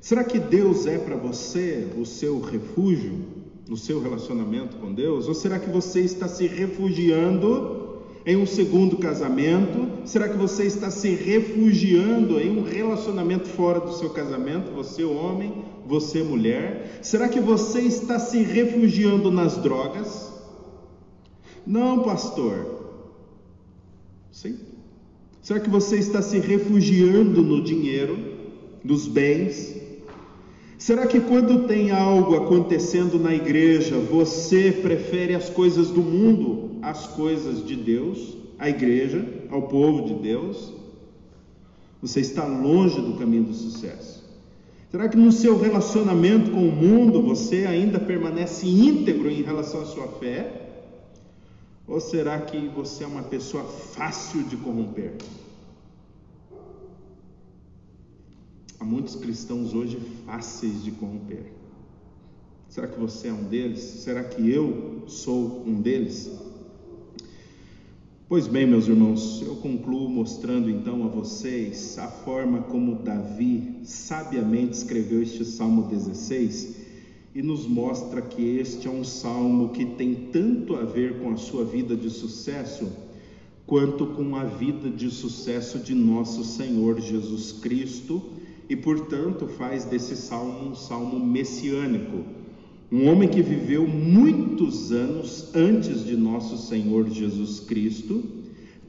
Será 0.00 0.22
que 0.22 0.38
Deus 0.38 0.86
é 0.86 0.98
para 0.98 1.16
você 1.16 1.88
o 1.96 2.04
seu 2.04 2.40
refúgio 2.40 3.24
no 3.68 3.76
seu 3.76 4.00
relacionamento 4.00 4.76
com 4.76 4.92
Deus? 4.92 5.26
Ou 5.28 5.34
será 5.34 5.58
que 5.58 5.70
você 5.70 6.00
está 6.00 6.28
se 6.28 6.46
refugiando 6.46 7.85
em 8.26 8.36
um 8.36 8.44
segundo 8.44 8.96
casamento? 8.96 10.04
Será 10.04 10.28
que 10.28 10.36
você 10.36 10.64
está 10.64 10.90
se 10.90 11.10
refugiando 11.10 12.40
em 12.40 12.58
um 12.58 12.64
relacionamento 12.64 13.46
fora 13.46 13.78
do 13.78 13.92
seu 13.92 14.10
casamento? 14.10 14.72
Você, 14.72 15.04
homem, 15.04 15.64
você, 15.86 16.24
mulher? 16.24 16.98
Será 17.02 17.28
que 17.28 17.38
você 17.38 17.82
está 17.82 18.18
se 18.18 18.42
refugiando 18.42 19.30
nas 19.30 19.56
drogas? 19.58 20.32
Não, 21.64 22.02
pastor. 22.02 22.66
Sim? 24.32 24.58
Será 25.40 25.60
que 25.60 25.70
você 25.70 25.96
está 25.96 26.20
se 26.20 26.40
refugiando 26.40 27.40
no 27.42 27.62
dinheiro, 27.62 28.18
nos 28.82 29.06
bens? 29.06 29.76
Será 30.76 31.06
que 31.06 31.20
quando 31.20 31.68
tem 31.68 31.92
algo 31.92 32.34
acontecendo 32.34 33.20
na 33.20 33.32
igreja, 33.32 33.96
você 33.96 34.72
prefere 34.72 35.32
as 35.32 35.48
coisas 35.48 35.90
do 35.90 36.02
mundo 36.02 36.65
às 36.86 37.04
coisas 37.08 37.66
de 37.66 37.74
Deus, 37.74 38.36
à 38.56 38.68
igreja, 38.68 39.26
ao 39.50 39.62
povo 39.62 40.06
de 40.06 40.14
Deus? 40.22 40.72
Você 42.00 42.20
está 42.20 42.44
longe 42.46 43.00
do 43.00 43.18
caminho 43.18 43.42
do 43.42 43.54
sucesso. 43.54 44.24
Será 44.88 45.08
que 45.08 45.16
no 45.16 45.32
seu 45.32 45.58
relacionamento 45.58 46.52
com 46.52 46.68
o 46.68 46.70
mundo 46.70 47.20
você 47.20 47.66
ainda 47.66 47.98
permanece 47.98 48.68
íntegro 48.68 49.28
em 49.28 49.42
relação 49.42 49.82
à 49.82 49.84
sua 49.84 50.06
fé? 50.06 50.84
Ou 51.88 52.00
será 52.00 52.40
que 52.40 52.68
você 52.68 53.02
é 53.02 53.06
uma 53.08 53.24
pessoa 53.24 53.64
fácil 53.64 54.44
de 54.44 54.56
corromper? 54.56 55.14
Há 58.78 58.84
muitos 58.84 59.16
cristãos 59.16 59.74
hoje 59.74 59.98
fáceis 60.24 60.84
de 60.84 60.92
corromper. 60.92 61.52
Será 62.68 62.86
que 62.86 62.98
você 62.98 63.26
é 63.26 63.32
um 63.32 63.42
deles? 63.42 63.80
Será 63.80 64.22
que 64.22 64.48
eu 64.48 65.02
sou 65.08 65.64
um 65.66 65.80
deles? 65.80 66.45
Pois 68.28 68.48
bem, 68.48 68.66
meus 68.66 68.88
irmãos, 68.88 69.40
eu 69.40 69.54
concluo 69.54 70.08
mostrando 70.08 70.68
então 70.68 71.04
a 71.04 71.06
vocês 71.06 71.96
a 71.96 72.08
forma 72.08 72.60
como 72.62 72.96
Davi 72.96 73.76
sabiamente 73.84 74.72
escreveu 74.72 75.22
este 75.22 75.44
Salmo 75.44 75.84
16 75.84 76.74
e 77.36 77.40
nos 77.40 77.68
mostra 77.68 78.20
que 78.20 78.42
este 78.58 78.88
é 78.88 78.90
um 78.90 79.04
salmo 79.04 79.68
que 79.68 79.84
tem 79.84 80.12
tanto 80.32 80.74
a 80.74 80.82
ver 80.82 81.20
com 81.20 81.30
a 81.30 81.36
sua 81.36 81.64
vida 81.64 81.94
de 81.94 82.10
sucesso, 82.10 82.90
quanto 83.64 84.06
com 84.06 84.34
a 84.34 84.42
vida 84.42 84.90
de 84.90 85.08
sucesso 85.08 85.78
de 85.78 85.94
nosso 85.94 86.42
Senhor 86.42 87.00
Jesus 87.00 87.52
Cristo, 87.52 88.20
e 88.68 88.74
portanto 88.74 89.46
faz 89.46 89.84
desse 89.84 90.16
salmo 90.16 90.70
um 90.70 90.74
salmo 90.74 91.24
messiânico. 91.24 92.35
Um 92.90 93.10
homem 93.10 93.28
que 93.28 93.42
viveu 93.42 93.86
muitos 93.86 94.92
anos 94.92 95.50
antes 95.54 96.04
de 96.04 96.16
nosso 96.16 96.56
Senhor 96.56 97.08
Jesus 97.10 97.58
Cristo, 97.60 98.22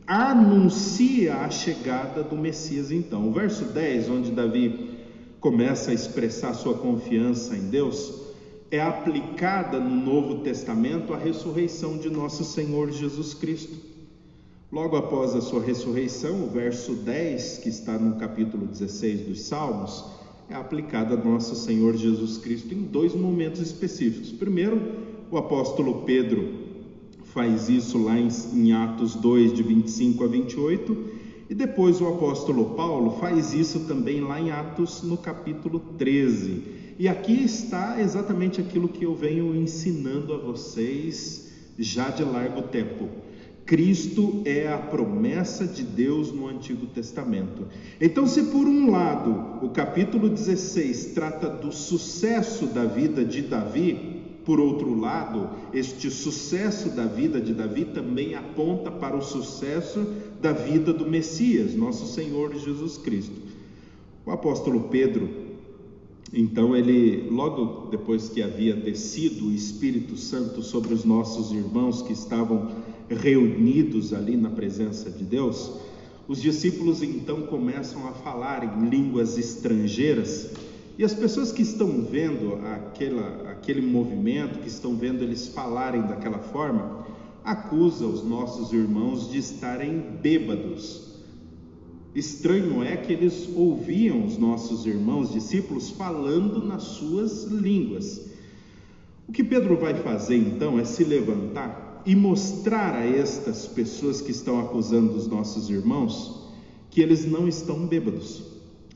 anuncia 0.05 1.37
a 1.37 1.49
chegada 1.49 2.23
do 2.23 2.37
Messias 2.37 2.91
então. 2.91 3.27
O 3.27 3.31
verso 3.31 3.65
10, 3.65 4.09
onde 4.09 4.31
Davi 4.31 4.91
começa 5.39 5.91
a 5.91 5.93
expressar 5.93 6.53
sua 6.53 6.75
confiança 6.75 7.55
em 7.55 7.69
Deus, 7.69 8.13
é 8.69 8.79
aplicada 8.79 9.79
no 9.79 9.95
Novo 9.95 10.43
Testamento 10.43 11.13
a 11.13 11.17
ressurreição 11.17 11.97
de 11.97 12.09
nosso 12.09 12.43
Senhor 12.43 12.91
Jesus 12.91 13.33
Cristo. 13.33 13.77
Logo 14.71 14.95
após 14.97 15.33
a 15.33 15.41
sua 15.41 15.63
ressurreição, 15.63 16.43
o 16.43 16.47
verso 16.47 16.93
10, 16.93 17.59
que 17.59 17.69
está 17.69 17.97
no 17.97 18.17
capítulo 18.17 18.67
16 18.67 19.21
dos 19.21 19.41
Salmos, 19.43 20.03
é 20.49 20.55
aplicada 20.55 21.13
a 21.15 21.17
nosso 21.17 21.55
Senhor 21.55 21.95
Jesus 21.95 22.37
Cristo 22.37 22.73
em 22.73 22.83
dois 22.83 23.13
momentos 23.13 23.59
específicos. 23.59 24.31
Primeiro, 24.31 24.81
o 25.29 25.37
apóstolo 25.37 26.03
Pedro 26.03 26.67
faz 27.25 27.69
isso 27.69 27.97
lá 27.97 28.17
em, 28.17 28.29
em 28.53 28.71
Atos 28.71 29.13
2, 29.15 29.53
de 29.53 29.61
25 29.61 30.23
a 30.23 30.27
28, 30.27 30.97
e 31.49 31.53
depois 31.53 32.01
o 32.01 32.07
apóstolo 32.07 32.75
Paulo 32.75 33.19
faz 33.19 33.53
isso 33.53 33.81
também 33.81 34.21
lá 34.21 34.39
em 34.39 34.51
Atos, 34.51 35.03
no 35.03 35.17
capítulo 35.17 35.79
13. 35.97 36.63
E 36.99 37.07
aqui 37.07 37.43
está 37.43 38.01
exatamente 38.01 38.59
aquilo 38.59 38.87
que 38.87 39.05
eu 39.05 39.13
venho 39.13 39.55
ensinando 39.55 40.33
a 40.33 40.37
vocês 40.37 41.51
já 41.77 42.09
de 42.09 42.23
largo 42.23 42.63
tempo. 42.63 43.07
Cristo 43.67 44.41
é 44.45 44.71
a 44.71 44.77
promessa 44.77 45.67
de 45.67 45.83
Deus 45.83 46.31
no 46.31 46.47
Antigo 46.47 46.87
Testamento. 46.87 47.67
Então, 47.99 48.25
se 48.25 48.43
por 48.43 48.65
um 48.65 48.89
lado 48.89 49.65
o 49.65 49.69
capítulo 49.69 50.29
16 50.29 51.07
trata 51.07 51.49
do 51.49 51.69
sucesso 51.73 52.67
da 52.67 52.85
vida 52.85 53.25
de 53.25 53.41
Davi, 53.41 54.23
por 54.45 54.61
outro 54.61 54.97
lado, 54.97 55.49
este 55.73 56.09
sucesso 56.09 56.89
da 56.91 57.05
vida 57.05 57.41
de 57.41 57.53
Davi 57.53 57.83
também 57.83 58.35
aponta 58.35 58.89
para 58.89 59.17
o 59.17 59.21
sucesso 59.21 59.99
da 60.41 60.53
vida 60.53 60.93
do 60.93 61.05
Messias, 61.05 61.75
nosso 61.75 62.07
Senhor 62.07 62.55
Jesus 62.55 62.97
Cristo. 62.97 63.35
O 64.25 64.31
apóstolo 64.31 64.87
Pedro, 64.89 65.29
então, 66.33 66.75
ele, 66.75 67.29
logo 67.29 67.87
depois 67.89 68.29
que 68.29 68.41
havia 68.41 68.75
descido 68.75 69.47
o 69.47 69.53
Espírito 69.53 70.17
Santo 70.17 70.61
sobre 70.61 70.93
os 70.93 71.05
nossos 71.05 71.51
irmãos 71.51 72.01
que 72.01 72.11
estavam 72.11 72.69
reunidos 73.09 74.13
ali 74.13 74.35
na 74.35 74.49
presença 74.49 75.09
de 75.09 75.23
Deus, 75.23 75.71
os 76.27 76.41
discípulos 76.41 77.01
então 77.01 77.43
começam 77.43 78.07
a 78.07 78.11
falar 78.11 78.63
em 78.63 78.89
línguas 78.89 79.37
estrangeiras 79.37 80.51
e 80.97 81.03
as 81.03 81.13
pessoas 81.13 81.51
que 81.51 81.61
estão 81.61 82.03
vendo 82.03 82.55
aquela, 82.55 83.51
aquele 83.51 83.81
movimento, 83.81 84.59
que 84.59 84.67
estão 84.67 84.95
vendo 84.95 85.23
eles 85.23 85.47
falarem 85.47 86.01
daquela 86.01 86.39
forma, 86.39 87.05
acusam 87.43 88.11
os 88.11 88.25
nossos 88.25 88.73
irmãos 88.73 89.31
de 89.31 89.37
estarem 89.37 90.01
bêbados. 90.21 91.07
Estranho 92.15 92.83
é 92.83 92.97
que 92.97 93.13
eles 93.13 93.47
ouviam 93.55 94.25
os 94.25 94.37
nossos 94.37 94.87
irmãos 94.87 95.31
discípulos 95.31 95.91
falando 95.91 96.65
nas 96.65 96.83
suas 96.83 97.43
línguas. 97.43 98.31
O 99.27 99.31
que 99.31 99.43
Pedro 99.43 99.77
vai 99.77 99.93
fazer 99.93 100.35
então 100.35 100.79
é 100.79 100.83
se 100.83 101.03
levantar 101.03 101.86
e 102.07 102.15
mostrar 102.15 102.95
a 102.95 103.05
estas 103.05 103.67
pessoas 103.67 104.21
que 104.21 104.31
estão 104.31 104.61
acusando 104.61 105.11
os 105.11 105.27
nossos 105.27 105.69
irmãos 105.69 106.47
que 106.89 107.01
eles 107.01 107.25
não 107.25 107.49
estão 107.49 107.85
bêbados. 107.85 108.43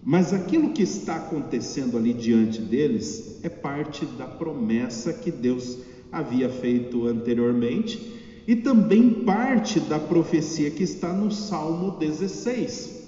Mas 0.01 0.31
aquilo 0.31 0.71
que 0.71 0.81
está 0.81 1.17
acontecendo 1.17 1.97
ali 1.97 2.13
diante 2.13 2.61
deles 2.61 3.41
é 3.43 3.49
parte 3.49 4.05
da 4.05 4.25
promessa 4.25 5.11
que 5.11 5.29
Deus 5.29 5.79
havia 6.09 6.49
feito 6.49 7.05
anteriormente 7.05 8.01
e 8.47 8.55
também 8.55 9.09
parte 9.25 9.81
da 9.81 9.99
profecia 9.99 10.71
que 10.71 10.83
está 10.83 11.11
no 11.11 11.29
Salmo 11.29 11.97
16. 11.99 13.01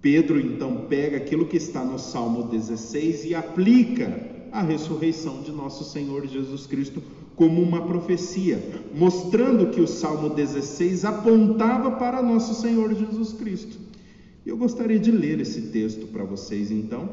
Pedro 0.00 0.38
então 0.38 0.86
pega 0.88 1.16
aquilo 1.16 1.46
que 1.46 1.56
está 1.56 1.84
no 1.84 1.98
Salmo 1.98 2.44
16 2.44 3.24
e 3.24 3.34
aplica 3.34 4.46
a 4.52 4.62
ressurreição 4.62 5.42
de 5.42 5.50
nosso 5.50 5.82
Senhor 5.82 6.24
Jesus 6.28 6.68
Cristo 6.68 7.02
como 7.36 7.62
uma 7.62 7.82
profecia, 7.82 8.60
mostrando 8.94 9.66
que 9.66 9.80
o 9.80 9.86
Salmo 9.86 10.30
16 10.30 11.04
apontava 11.04 11.92
para 11.92 12.22
nosso 12.22 12.60
Senhor 12.60 12.94
Jesus 12.94 13.34
Cristo. 13.34 13.78
Eu 14.44 14.56
gostaria 14.56 14.98
de 14.98 15.10
ler 15.10 15.40
esse 15.40 15.62
texto 15.62 16.06
para 16.06 16.24
vocês 16.24 16.70
então, 16.70 17.08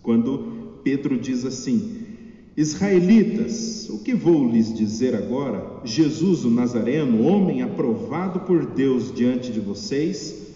quando 0.00 0.78
Pedro 0.84 1.18
diz 1.18 1.44
assim: 1.44 1.96
Israelitas, 2.56 3.88
o 3.90 3.98
que 3.98 4.14
vou 4.14 4.48
lhes 4.48 4.72
dizer 4.72 5.14
agora? 5.14 5.80
Jesus 5.84 6.44
o 6.44 6.50
Nazareno, 6.50 7.26
homem 7.26 7.62
aprovado 7.62 8.40
por 8.40 8.64
Deus 8.64 9.12
diante 9.12 9.50
de 9.50 9.58
vocês, 9.58 10.54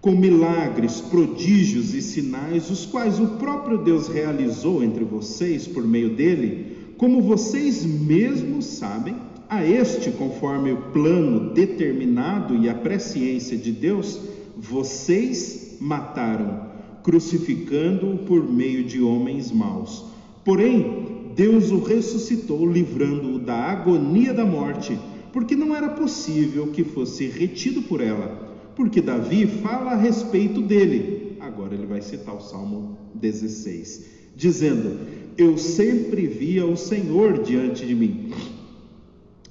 com 0.00 0.12
milagres, 0.12 1.00
prodígios 1.00 1.94
e 1.94 2.02
sinais, 2.02 2.70
os 2.70 2.84
quais 2.84 3.18
o 3.18 3.38
próprio 3.38 3.78
Deus 3.78 4.08
realizou 4.08 4.82
entre 4.82 5.04
vocês 5.04 5.66
por 5.66 5.84
meio 5.86 6.14
dele, 6.14 6.77
como 6.98 7.22
vocês 7.22 7.84
mesmos 7.86 8.66
sabem, 8.66 9.16
a 9.48 9.64
este, 9.64 10.10
conforme 10.10 10.72
o 10.72 10.90
plano 10.92 11.54
determinado 11.54 12.56
e 12.56 12.68
a 12.68 12.74
presciência 12.74 13.56
de 13.56 13.72
Deus, 13.72 14.20
vocês 14.56 15.76
mataram, 15.80 16.66
crucificando-o 17.04 18.18
por 18.18 18.52
meio 18.52 18.82
de 18.84 19.00
homens 19.00 19.50
maus. 19.52 20.04
Porém, 20.44 21.32
Deus 21.36 21.70
o 21.70 21.78
ressuscitou, 21.78 22.70
livrando-o 22.70 23.38
da 23.38 23.54
agonia 23.54 24.34
da 24.34 24.44
morte, 24.44 24.98
porque 25.32 25.54
não 25.54 25.76
era 25.76 25.90
possível 25.90 26.66
que 26.66 26.82
fosse 26.82 27.28
retido 27.28 27.80
por 27.82 28.00
ela. 28.00 28.48
Porque 28.74 29.00
Davi 29.00 29.46
fala 29.46 29.92
a 29.92 29.96
respeito 29.96 30.60
dele. 30.60 31.36
Agora 31.38 31.74
ele 31.74 31.86
vai 31.86 32.02
citar 32.02 32.34
o 32.34 32.40
Salmo 32.40 32.98
16, 33.14 34.04
dizendo: 34.34 34.98
eu 35.38 35.56
sempre 35.56 36.26
via 36.26 36.66
o 36.66 36.76
Senhor 36.76 37.44
diante 37.44 37.86
de 37.86 37.94
mim, 37.94 38.32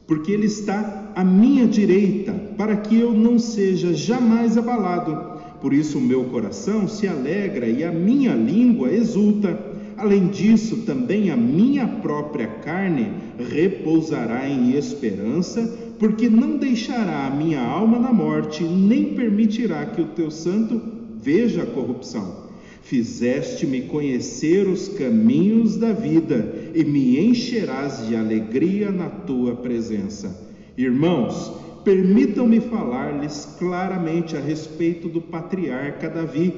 porque 0.06 0.34
Ele 0.34 0.46
está 0.46 1.14
à 1.16 1.24
minha 1.24 1.66
direita, 1.66 2.34
para 2.58 2.76
que 2.76 3.00
eu 3.00 3.14
não 3.14 3.40
seja 3.40 3.94
jamais 3.94 4.58
abalado. 4.58 5.38
Por 5.62 5.74
isso 5.74 5.98
o 5.98 6.02
meu 6.02 6.26
coração 6.26 6.90
se 6.90 7.08
alegra 7.08 7.68
e 7.68 7.86
a 7.86 7.92
minha 7.92 8.36
língua 8.36 8.92
exulta. 8.92 9.58
Além 9.96 10.28
disso, 10.28 10.84
também 10.86 11.32
a 11.32 11.38
minha 11.38 11.88
própria 11.88 12.48
carne 12.48 13.14
repousará 13.50 14.48
em 14.48 14.76
esperança, 14.76 15.96
porque 15.98 16.30
não 16.30 16.58
deixará 16.58 17.26
a 17.26 17.32
minha 17.32 17.62
alma 17.62 17.98
na 17.98 18.12
morte, 18.12 18.62
nem 18.62 19.16
permitirá 19.16 19.86
que 19.86 20.02
o 20.02 20.08
teu 20.08 20.30
santo 20.30 20.80
veja 21.16 21.64
a 21.64 21.66
corrupção. 21.66 22.47
Fizeste-me 22.88 23.82
conhecer 23.82 24.66
os 24.66 24.88
caminhos 24.88 25.76
da 25.76 25.92
vida 25.92 26.72
e 26.74 26.86
me 26.86 27.20
encherás 27.20 28.08
de 28.08 28.16
alegria 28.16 28.90
na 28.92 29.10
tua 29.10 29.58
presença. 29.58 30.48
Irmãos, 30.78 31.52
permitam-me 31.84 32.62
falar-lhes 32.62 33.58
claramente 33.60 34.38
a 34.38 34.40
respeito 34.40 35.10
do 35.10 35.20
patriarca 35.20 36.10
Davi. 36.10 36.54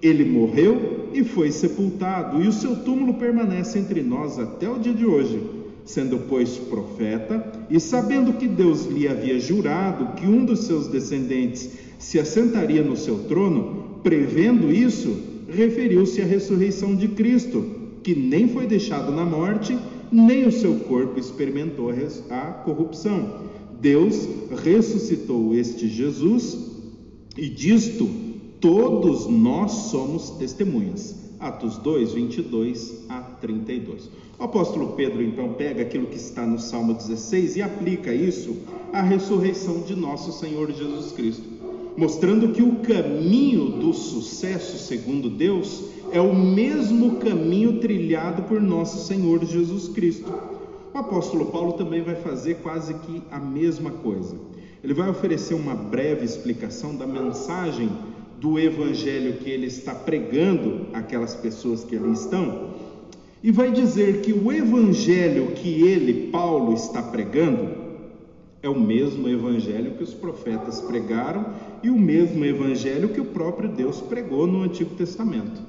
Ele 0.00 0.24
morreu 0.24 1.10
e 1.12 1.22
foi 1.22 1.50
sepultado, 1.50 2.42
e 2.42 2.48
o 2.48 2.52
seu 2.52 2.76
túmulo 2.76 3.14
permanece 3.14 3.78
entre 3.78 4.00
nós 4.00 4.38
até 4.38 4.70
o 4.70 4.78
dia 4.78 4.94
de 4.94 5.04
hoje. 5.04 5.38
Sendo, 5.84 6.20
pois, 6.20 6.56
profeta, 6.56 7.52
e 7.68 7.78
sabendo 7.78 8.32
que 8.32 8.48
Deus 8.48 8.86
lhe 8.86 9.06
havia 9.06 9.38
jurado 9.38 10.14
que 10.14 10.26
um 10.26 10.42
dos 10.42 10.60
seus 10.60 10.88
descendentes 10.88 11.70
se 11.98 12.18
assentaria 12.18 12.82
no 12.82 12.96
seu 12.96 13.24
trono, 13.24 14.00
prevendo 14.02 14.72
isso, 14.72 15.35
referiu-se 15.48 16.20
à 16.20 16.24
ressurreição 16.24 16.94
de 16.94 17.08
Cristo, 17.08 17.64
que 18.02 18.14
nem 18.14 18.48
foi 18.48 18.66
deixado 18.66 19.12
na 19.12 19.24
morte, 19.24 19.76
nem 20.10 20.46
o 20.46 20.52
seu 20.52 20.74
corpo 20.80 21.18
experimentou 21.18 21.90
a 22.30 22.40
corrupção. 22.64 23.46
Deus 23.80 24.28
ressuscitou 24.62 25.54
este 25.54 25.88
Jesus 25.88 26.56
e 27.36 27.48
disto 27.48 28.08
todos 28.60 29.26
nós 29.26 29.70
somos 29.90 30.30
testemunhas. 30.30 31.26
Atos 31.38 31.76
2, 31.78 32.14
22 32.14 33.04
a 33.08 33.20
32. 33.20 34.10
O 34.38 34.44
apóstolo 34.44 34.92
Pedro 34.92 35.22
então 35.22 35.52
pega 35.54 35.82
aquilo 35.82 36.06
que 36.06 36.16
está 36.16 36.46
no 36.46 36.58
Salmo 36.58 36.94
16 36.94 37.56
e 37.56 37.62
aplica 37.62 38.14
isso 38.14 38.56
à 38.92 39.02
ressurreição 39.02 39.80
de 39.82 39.94
nosso 39.94 40.32
Senhor 40.32 40.70
Jesus 40.72 41.12
Cristo, 41.12 41.44
mostrando 41.96 42.52
que 42.52 42.62
o 42.62 42.76
caminho 42.76 43.78
do 43.78 43.92
sucesso, 43.92 44.78
segundo 44.78 45.30
Deus, 45.30 45.84
é 46.12 46.20
o 46.20 46.34
mesmo 46.34 47.16
caminho 47.16 47.80
trilhado 47.80 48.42
por 48.42 48.60
nosso 48.60 49.06
Senhor 49.06 49.44
Jesus 49.44 49.88
Cristo. 49.88 50.32
O 50.92 50.98
apóstolo 50.98 51.46
Paulo 51.46 51.72
também 51.72 52.02
vai 52.02 52.16
fazer 52.16 52.56
quase 52.56 52.94
que 52.94 53.22
a 53.30 53.38
mesma 53.38 53.90
coisa. 53.90 54.36
Ele 54.84 54.94
vai 54.94 55.08
oferecer 55.08 55.54
uma 55.54 55.74
breve 55.74 56.24
explicação 56.24 56.94
da 56.94 57.06
mensagem 57.06 57.88
do 58.40 58.58
evangelho 58.58 59.38
que 59.38 59.50
ele 59.50 59.66
está 59.66 59.94
pregando 59.94 60.86
àquelas 60.92 61.34
pessoas 61.34 61.82
que 61.82 61.96
ali 61.96 62.12
estão, 62.12 62.70
e 63.42 63.50
vai 63.50 63.70
dizer 63.70 64.22
que 64.22 64.32
o 64.32 64.50
evangelho 64.50 65.52
que 65.52 65.82
ele, 65.82 66.30
Paulo, 66.30 66.74
está 66.74 67.02
pregando 67.02 67.86
é 68.62 68.68
o 68.68 68.78
mesmo 68.78 69.28
evangelho 69.28 69.92
que 69.92 70.02
os 70.02 70.12
profetas 70.12 70.80
pregaram 70.80 71.46
e 71.82 71.90
o 71.90 71.98
mesmo 71.98 72.44
evangelho 72.44 73.10
que 73.10 73.20
o 73.20 73.26
próprio 73.26 73.68
Deus 73.68 74.00
pregou 74.00 74.46
no 74.46 74.62
Antigo 74.62 74.94
Testamento. 74.94 75.62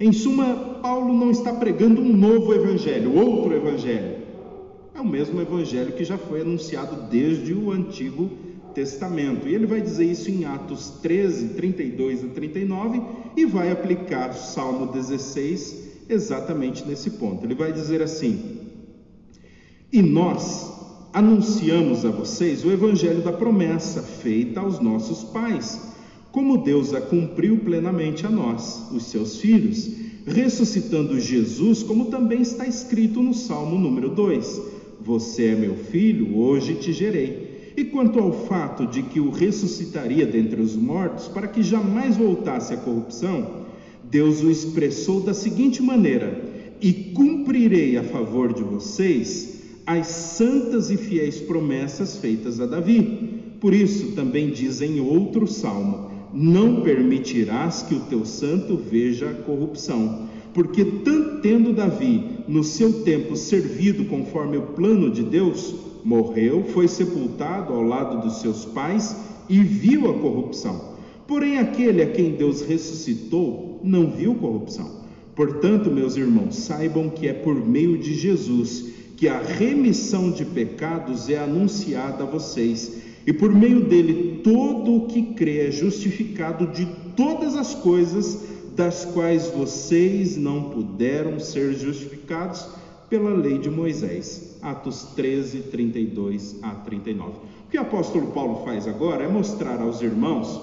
Em 0.00 0.12
suma, 0.12 0.78
Paulo 0.80 1.12
não 1.12 1.30
está 1.30 1.52
pregando 1.52 2.00
um 2.00 2.16
novo 2.16 2.54
evangelho, 2.54 3.16
outro 3.16 3.52
evangelho. 3.54 4.18
É 4.94 5.00
o 5.00 5.06
mesmo 5.06 5.40
evangelho 5.40 5.92
que 5.92 6.04
já 6.04 6.16
foi 6.16 6.42
anunciado 6.42 7.08
desde 7.10 7.52
o 7.52 7.70
Antigo 7.70 8.30
Testamento. 8.74 9.48
E 9.48 9.54
ele 9.54 9.66
vai 9.66 9.80
dizer 9.80 10.04
isso 10.04 10.30
em 10.30 10.44
Atos 10.44 10.90
13, 11.02 11.54
32 11.54 12.24
a 12.24 12.28
39 12.28 13.02
e 13.36 13.44
vai 13.44 13.72
aplicar 13.72 14.32
Salmo 14.34 14.92
16 14.92 16.04
exatamente 16.08 16.86
nesse 16.86 17.10
ponto. 17.10 17.44
Ele 17.44 17.54
vai 17.54 17.72
dizer 17.72 18.00
assim: 18.00 18.60
E 19.92 20.00
nós 20.00 20.77
anunciamos 21.12 22.04
a 22.04 22.10
vocês 22.10 22.64
o 22.64 22.70
evangelho 22.70 23.22
da 23.22 23.32
promessa 23.32 24.02
feita 24.02 24.60
aos 24.60 24.80
nossos 24.80 25.24
pais 25.24 25.88
como 26.30 26.58
Deus 26.58 26.94
a 26.94 27.00
cumpriu 27.00 27.58
plenamente 27.58 28.26
a 28.26 28.30
nós, 28.30 28.86
os 28.92 29.04
seus 29.04 29.40
filhos, 29.40 29.90
ressuscitando 30.26 31.18
Jesus, 31.18 31.82
como 31.82 32.06
também 32.06 32.42
está 32.42 32.66
escrito 32.66 33.22
no 33.22 33.32
Salmo 33.34 33.78
número 33.78 34.10
2: 34.10 34.62
Você 35.00 35.46
é 35.46 35.54
meu 35.54 35.74
filho, 35.74 36.36
hoje 36.36 36.74
te 36.74 36.92
gerei. 36.92 37.74
E 37.76 37.84
quanto 37.84 38.18
ao 38.18 38.32
fato 38.46 38.86
de 38.86 39.02
que 39.02 39.20
o 39.20 39.30
ressuscitaria 39.30 40.26
dentre 40.26 40.60
os 40.60 40.76
mortos, 40.76 41.28
para 41.28 41.48
que 41.48 41.62
jamais 41.62 42.16
voltasse 42.16 42.74
à 42.74 42.76
corrupção, 42.76 43.64
Deus 44.04 44.42
o 44.42 44.50
expressou 44.50 45.20
da 45.20 45.32
seguinte 45.32 45.82
maneira: 45.82 46.40
E 46.80 46.92
cumprirei 46.92 47.96
a 47.96 48.04
favor 48.04 48.52
de 48.52 48.62
vocês 48.62 49.57
as 49.88 50.06
santas 50.08 50.90
e 50.90 50.98
fiéis 50.98 51.40
promessas 51.40 52.18
feitas 52.18 52.60
a 52.60 52.66
Davi. 52.66 53.54
Por 53.58 53.72
isso 53.72 54.12
também 54.14 54.50
diz 54.50 54.82
em 54.82 55.00
outro 55.00 55.46
salmo: 55.46 56.10
não 56.34 56.82
permitirás 56.82 57.80
que 57.80 57.94
o 57.94 58.00
teu 58.00 58.26
santo 58.26 58.76
veja 58.76 59.30
a 59.30 59.34
corrupção. 59.34 60.28
Porque, 60.52 60.84
tanto 60.84 61.40
tendo 61.40 61.72
Davi, 61.72 62.22
no 62.46 62.62
seu 62.62 63.02
tempo, 63.02 63.34
servido 63.34 64.04
conforme 64.04 64.58
o 64.58 64.62
plano 64.62 65.10
de 65.10 65.22
Deus, 65.22 65.74
morreu, 66.04 66.64
foi 66.64 66.86
sepultado 66.86 67.72
ao 67.72 67.82
lado 67.82 68.20
dos 68.20 68.42
seus 68.42 68.66
pais 68.66 69.16
e 69.48 69.60
viu 69.60 70.10
a 70.10 70.18
corrupção. 70.18 70.96
Porém, 71.26 71.58
aquele 71.58 72.02
a 72.02 72.10
quem 72.10 72.32
Deus 72.32 72.60
ressuscitou 72.60 73.80
não 73.82 74.10
viu 74.10 74.34
corrupção. 74.34 74.98
Portanto, 75.34 75.90
meus 75.90 76.16
irmãos, 76.16 76.56
saibam 76.56 77.08
que 77.08 77.26
é 77.26 77.32
por 77.32 77.54
meio 77.54 77.96
de 77.96 78.12
Jesus 78.14 78.98
que 79.18 79.26
a 79.26 79.40
remissão 79.40 80.30
de 80.30 80.44
pecados 80.44 81.28
é 81.28 81.36
anunciada 81.36 82.22
a 82.22 82.26
vocês 82.26 83.02
e 83.26 83.32
por 83.32 83.52
meio 83.52 83.80
dele 83.80 84.42
todo 84.44 84.94
o 84.94 85.06
que 85.08 85.34
crê 85.34 85.66
é 85.66 85.70
justificado 85.72 86.68
de 86.68 86.86
todas 87.16 87.56
as 87.56 87.74
coisas 87.74 88.46
das 88.76 89.04
quais 89.06 89.48
vocês 89.48 90.36
não 90.36 90.70
puderam 90.70 91.40
ser 91.40 91.74
justificados 91.74 92.68
pela 93.10 93.30
lei 93.30 93.58
de 93.58 93.68
Moisés. 93.68 94.56
Atos 94.62 95.08
13, 95.16 95.62
32 95.62 96.60
a 96.62 96.70
39. 96.76 97.30
O 97.32 97.70
que 97.72 97.76
o 97.76 97.80
apóstolo 97.80 98.28
Paulo 98.28 98.64
faz 98.64 98.86
agora 98.86 99.24
é 99.24 99.28
mostrar 99.28 99.80
aos 99.80 100.00
irmãos, 100.00 100.60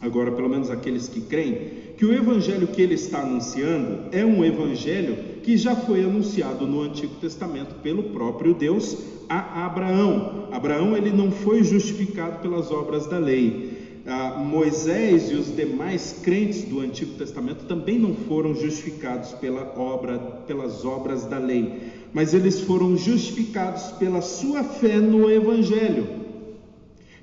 agora 0.00 0.32
pelo 0.32 0.48
menos 0.48 0.68
aqueles 0.68 1.06
que 1.06 1.20
creem, 1.20 1.94
que 1.96 2.04
o 2.04 2.12
evangelho 2.12 2.66
que 2.66 2.82
ele 2.82 2.94
está 2.94 3.20
anunciando 3.20 4.08
é 4.10 4.24
um 4.24 4.44
evangelho 4.44 5.37
que 5.48 5.56
já 5.56 5.74
foi 5.74 6.04
anunciado 6.04 6.66
no 6.66 6.82
Antigo 6.82 7.14
Testamento 7.14 7.76
pelo 7.76 8.02
próprio 8.02 8.52
Deus 8.52 8.98
a 9.30 9.64
Abraão. 9.64 10.46
Abraão 10.52 10.94
ele 10.94 11.10
não 11.10 11.30
foi 11.30 11.64
justificado 11.64 12.40
pelas 12.40 12.70
obras 12.70 13.06
da 13.06 13.16
lei. 13.16 14.02
Ah, 14.06 14.36
Moisés 14.44 15.30
e 15.30 15.34
os 15.36 15.56
demais 15.56 16.20
crentes 16.22 16.64
do 16.64 16.80
Antigo 16.80 17.14
Testamento 17.14 17.64
também 17.64 17.98
não 17.98 18.12
foram 18.14 18.54
justificados 18.54 19.30
pela 19.32 19.62
obra, 19.74 20.18
pelas 20.46 20.84
obras 20.84 21.24
da 21.24 21.38
lei, 21.38 21.80
mas 22.12 22.34
eles 22.34 22.60
foram 22.60 22.94
justificados 22.94 23.84
pela 23.92 24.20
sua 24.20 24.62
fé 24.62 24.98
no 24.98 25.30
Evangelho, 25.30 26.27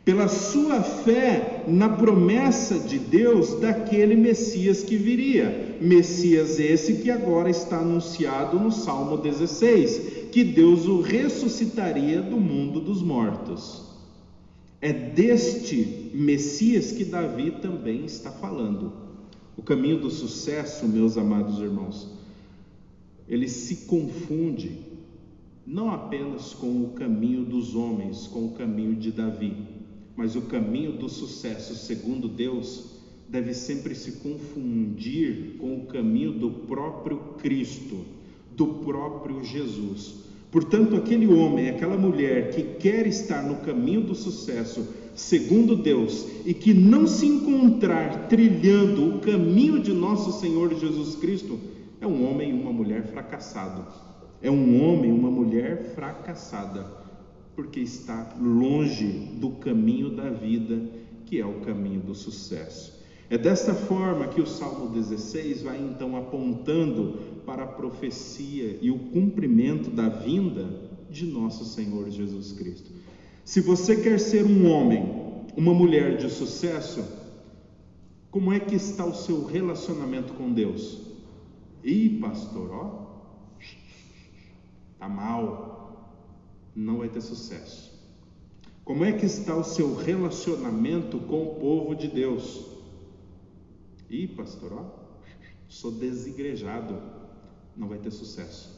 pela 0.06 0.28
sua 0.28 0.84
fé 0.84 1.64
na 1.68 1.90
promessa 1.90 2.78
de 2.78 3.00
Deus 3.00 3.60
daquele 3.60 4.16
Messias 4.16 4.84
que 4.84 4.96
viria. 4.96 5.80
Messias 5.82 6.60
esse 6.60 6.98
que 6.98 7.10
agora 7.10 7.50
está 7.50 7.80
anunciado 7.80 8.60
no 8.60 8.72
Salmo 8.72 9.18
16, 9.18 10.30
que 10.32 10.44
Deus 10.44 10.86
o 10.86 11.02
ressuscitaria 11.02 12.22
do 12.22 12.38
mundo 12.38 12.80
dos 12.80 13.02
mortos. 13.02 13.84
É 14.80 14.94
deste 14.94 16.12
Messias 16.14 16.92
que 16.92 17.04
Davi 17.04 17.50
também 17.60 18.06
está 18.06 18.30
falando. 18.32 18.94
O 19.58 19.64
caminho 19.64 20.00
do 20.00 20.12
sucesso, 20.12 20.88
meus 20.88 21.18
amados 21.18 21.58
irmãos, 21.58 22.08
ele 23.28 23.48
se 23.50 23.88
confunde 23.88 24.86
não 25.66 25.90
apenas 25.90 26.54
com 26.54 26.84
o 26.84 26.90
caminho 26.90 27.44
dos 27.44 27.76
homens, 27.76 28.28
com 28.28 28.46
o 28.46 28.52
caminho 28.52 28.96
de 28.96 29.12
Davi, 29.12 29.75
mas 30.16 30.36
o 30.36 30.44
caminho 30.44 30.94
do 30.94 31.10
sucesso, 31.10 31.76
segundo 31.76 32.28
Deus, 32.28 32.96
deve 33.28 33.54
sempre 33.54 33.96
se 33.96 34.14
confundir 34.14 35.56
com 35.58 35.78
o 35.78 35.86
caminho 35.88 36.32
do 36.32 36.50
próprio 36.50 37.18
Cristo, 37.40 38.06
do 38.56 38.68
próprio 38.68 39.44
Jesus. 39.44 40.26
Portanto, 40.52 40.96
aquele 40.96 41.28
homem, 41.28 41.70
aquela 41.70 41.98
mulher 41.98 42.52
que 42.52 42.64
quer 42.80 43.06
estar 43.08 43.44
no 43.44 43.58
caminho 43.58 44.02
do 44.02 44.16
sucesso, 44.16 44.88
segundo 45.14 45.76
Deus, 45.76 46.26
e 46.46 46.54
que 46.54 46.74
não 46.74 47.06
se 47.08 47.26
encontrar 47.26 48.30
trilhando 48.30 49.16
o 49.16 49.20
caminho 49.20 49.82
de 49.82 49.92
nosso 49.92 50.40
Senhor 50.40 50.74
Jesus 50.80 51.16
Cristo, 51.16 51.60
é 52.00 52.08
um 52.08 52.30
homem 52.30 52.52
e 52.52 52.54
uma 52.54 52.72
mulher 52.72 53.08
fracassado. 53.08 53.86
É 54.42 54.52
um 54.52 54.82
homem 54.84 55.10
e 55.10 55.14
uma 55.14 55.32
mulher 55.32 55.94
fracassada, 55.96 56.86
porque 57.56 57.80
está 57.80 58.36
longe 58.40 59.08
do 59.40 59.52
caminho 59.52 60.10
da 60.10 60.30
vida, 60.30 60.90
que 61.26 61.40
é 61.40 61.46
o 61.46 61.62
caminho 61.62 62.02
do 62.02 62.14
sucesso. 62.14 63.04
É 63.30 63.38
desta 63.38 63.74
forma 63.74 64.28
que 64.28 64.40
o 64.40 64.46
Salmo 64.46 64.90
16 64.90 65.64
vai 65.64 65.82
então 65.82 66.16
apontando 66.16 67.18
para 67.46 67.64
a 67.64 67.68
profecia 67.68 68.78
e 68.82 68.92
o 68.92 69.00
cumprimento 69.00 69.90
da 69.90 70.10
vinda 70.10 70.70
de 71.10 71.26
nosso 71.26 71.66
Senhor 71.66 72.10
Jesus 72.10 72.52
Cristo. 72.52 72.92
Se 73.44 73.62
você 73.62 73.96
quer 73.96 74.20
ser 74.20 74.46
um 74.46 74.70
homem, 74.70 75.46
uma 75.56 75.74
mulher 75.74 76.18
de 76.18 76.30
sucesso, 76.30 77.04
como 78.30 78.52
é 78.52 78.60
que 78.60 78.76
está 78.76 79.06
o 79.06 79.16
seu 79.16 79.46
relacionamento 79.46 80.34
com 80.34 80.52
Deus? 80.52 81.00
Ih, 81.84 82.20
pastor, 82.20 82.72
ó, 82.72 83.06
tá 85.00 85.08
mal, 85.08 85.75
não 86.76 86.98
vai 86.98 87.10
ter 87.10 87.22
sucesso. 87.22 87.94
Como 88.84 89.04
é 89.04 89.12
que 89.12 89.26
está 89.26 89.56
o 89.56 89.64
seu 89.64 89.96
relacionamento 89.96 91.18
com 91.20 91.44
o 91.44 91.56
povo 91.56 91.96
de 91.96 92.08
Deus? 92.08 92.66
Ih, 94.10 94.28
pastor, 94.28 94.74
ó, 94.74 94.86
sou 95.68 95.92
desigrejado. 95.92 97.02
Não 97.76 97.88
vai 97.88 97.98
ter 97.98 98.12
sucesso. 98.12 98.76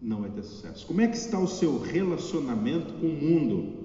Não 0.00 0.22
vai 0.22 0.30
ter 0.30 0.42
sucesso. 0.42 0.84
Como 0.86 1.00
é 1.00 1.06
que 1.06 1.16
está 1.16 1.38
o 1.38 1.46
seu 1.46 1.78
relacionamento 1.78 2.92
com 2.94 3.06
o 3.06 3.22
mundo? 3.22 3.82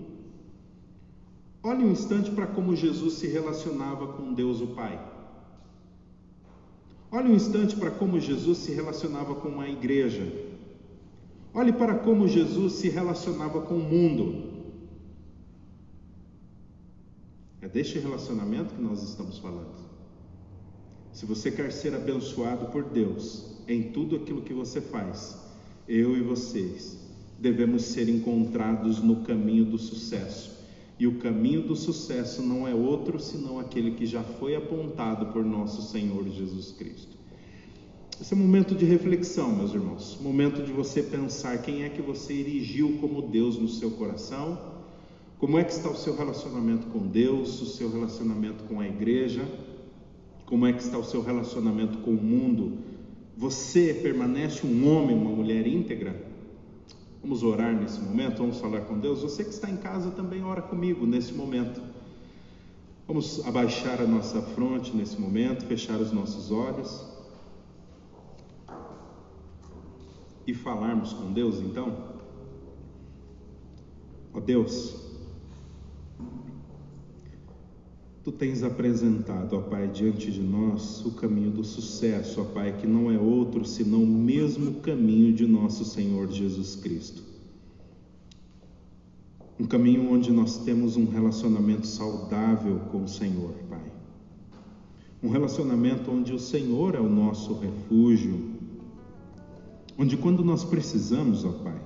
Olhe 1.61 1.83
um 1.83 1.91
instante 1.91 2.31
para 2.31 2.47
como 2.47 2.75
Jesus 2.75 3.15
se 3.15 3.27
relacionava 3.27 4.13
com 4.13 4.33
Deus 4.33 4.61
o 4.61 4.67
Pai. 4.67 4.99
Olhe 7.11 7.29
um 7.29 7.35
instante 7.35 7.75
para 7.75 7.91
como 7.91 8.19
Jesus 8.19 8.57
se 8.57 8.71
relacionava 8.71 9.35
com 9.35 9.61
a 9.61 9.69
igreja. 9.69 10.46
Olhe 11.53 11.73
para 11.73 11.95
como 11.95 12.27
Jesus 12.27 12.73
se 12.73 12.89
relacionava 12.89 13.61
com 13.61 13.75
o 13.75 13.83
mundo. 13.83 14.57
É 17.61 17.67
deste 17.67 17.99
relacionamento 17.99 18.75
que 18.75 18.81
nós 18.81 19.01
estamos 19.01 19.39
falando. 19.39 19.75
Se 21.11 21.25
você 21.25 21.49
quer 21.49 21.71
ser 21.71 21.95
abençoado 21.95 22.67
por 22.67 22.83
Deus 22.83 23.57
em 23.67 23.91
tudo 23.91 24.17
aquilo 24.17 24.43
que 24.43 24.53
você 24.53 24.79
faz, 24.79 25.35
eu 25.87 26.15
e 26.15 26.21
vocês 26.21 27.07
devemos 27.39 27.83
ser 27.83 28.07
encontrados 28.07 29.01
no 29.01 29.23
caminho 29.23 29.65
do 29.65 29.77
sucesso. 29.77 30.55
E 30.99 31.05
o 31.05 31.19
caminho 31.19 31.63
do 31.63 31.75
sucesso 31.75 32.41
não 32.41 32.67
é 32.67 32.73
outro 32.73 33.19
senão 33.19 33.59
aquele 33.59 33.91
que 33.91 34.05
já 34.05 34.23
foi 34.23 34.55
apontado 34.55 35.27
por 35.27 35.43
nosso 35.43 35.81
Senhor 35.81 36.27
Jesus 36.29 36.71
Cristo. 36.71 37.16
Esse 38.19 38.33
é 38.33 38.35
um 38.35 38.39
momento 38.39 38.73
de 38.73 38.83
reflexão, 38.83 39.55
meus 39.55 39.75
irmãos. 39.75 40.17
Momento 40.19 40.63
de 40.63 40.71
você 40.71 41.03
pensar 41.03 41.61
quem 41.61 41.83
é 41.83 41.89
que 41.89 42.01
você 42.01 42.33
erigiu 42.33 42.97
como 42.99 43.21
Deus 43.21 43.59
no 43.59 43.67
seu 43.67 43.91
coração, 43.91 44.59
como 45.37 45.59
é 45.59 45.63
que 45.63 45.71
está 45.71 45.87
o 45.87 45.95
seu 45.95 46.15
relacionamento 46.15 46.87
com 46.87 47.05
Deus, 47.05 47.61
o 47.61 47.67
seu 47.67 47.91
relacionamento 47.91 48.63
com 48.63 48.79
a 48.79 48.87
igreja, 48.87 49.47
como 50.47 50.65
é 50.65 50.73
que 50.73 50.81
está 50.81 50.97
o 50.97 51.03
seu 51.03 51.21
relacionamento 51.21 51.99
com 51.99 52.09
o 52.09 52.15
mundo. 52.15 52.79
Você 53.37 53.93
permanece 53.93 54.65
um 54.65 54.91
homem, 54.91 55.15
uma 55.15 55.29
mulher 55.29 55.67
íntegra? 55.67 56.19
Vamos 57.21 57.43
orar 57.43 57.71
nesse 57.79 57.99
momento, 57.99 58.39
vamos 58.39 58.59
falar 58.59 58.81
com 58.81 58.97
Deus. 58.97 59.21
Você 59.21 59.43
que 59.43 59.51
está 59.51 59.69
em 59.69 59.77
casa 59.77 60.09
também 60.09 60.43
ora 60.43 60.63
comigo 60.63 61.05
nesse 61.05 61.33
momento. 61.35 61.79
Vamos 63.07 63.45
abaixar 63.45 64.01
a 64.01 64.07
nossa 64.07 64.41
fronte 64.41 64.97
nesse 64.97 65.21
momento, 65.21 65.67
fechar 65.67 66.01
os 66.01 66.11
nossos 66.11 66.49
olhos 66.49 67.15
e 70.47 70.53
falarmos 70.53 71.13
com 71.13 71.31
Deus 71.31 71.59
então. 71.59 72.15
Ó 74.33 74.39
Deus, 74.39 75.07
Tu 78.27 78.31
tens 78.33 78.61
apresentado, 78.61 79.53
ó 79.53 79.61
Pai, 79.61 79.87
diante 79.87 80.29
de 80.29 80.41
nós 80.41 81.05
o 81.05 81.11
caminho 81.11 81.49
do 81.49 81.63
sucesso, 81.63 82.41
ó 82.41 82.43
Pai, 82.43 82.77
que 82.77 82.85
não 82.85 83.09
é 83.09 83.17
outro 83.17 83.63
senão 83.63 84.03
o 84.03 84.05
mesmo 84.05 84.81
caminho 84.81 85.31
de 85.31 85.47
nosso 85.47 85.85
Senhor 85.85 86.29
Jesus 86.29 86.75
Cristo. 86.75 87.23
Um 89.57 89.65
caminho 89.65 90.11
onde 90.11 90.29
nós 90.29 90.57
temos 90.57 90.97
um 90.97 91.05
relacionamento 91.05 91.87
saudável 91.87 92.81
com 92.91 93.05
o 93.05 93.07
Senhor, 93.07 93.53
Pai. 93.69 93.93
Um 95.23 95.29
relacionamento 95.29 96.11
onde 96.11 96.33
o 96.33 96.39
Senhor 96.39 96.95
é 96.95 96.99
o 96.99 97.07
nosso 97.07 97.53
refúgio, 97.53 98.56
onde 99.97 100.15
quando 100.15 100.43
nós 100.43 100.63
precisamos, 100.63 101.43
ó 101.43 101.51
Pai, 101.51 101.81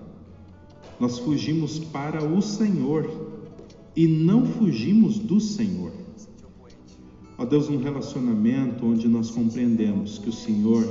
nós 0.99 1.17
fugimos 1.19 1.79
para 1.79 2.23
o 2.23 2.41
Senhor 2.41 3.09
e 3.95 4.07
não 4.07 4.45
fugimos 4.45 5.17
do 5.17 5.39
Senhor. 5.39 5.91
Ó 7.37 7.45
Deus, 7.45 7.69
um 7.69 7.77
relacionamento 7.77 8.85
onde 8.85 9.07
nós 9.07 9.31
compreendemos 9.31 10.19
que 10.19 10.29
o 10.29 10.33
Senhor 10.33 10.85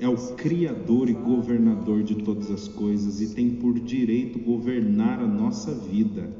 é 0.00 0.08
o 0.08 0.16
Criador 0.34 1.08
e 1.08 1.12
governador 1.12 2.02
de 2.02 2.16
todas 2.16 2.50
as 2.50 2.66
coisas 2.66 3.20
e 3.20 3.34
tem 3.34 3.50
por 3.50 3.78
direito 3.78 4.38
governar 4.38 5.20
a 5.20 5.26
nossa 5.26 5.72
vida, 5.74 6.30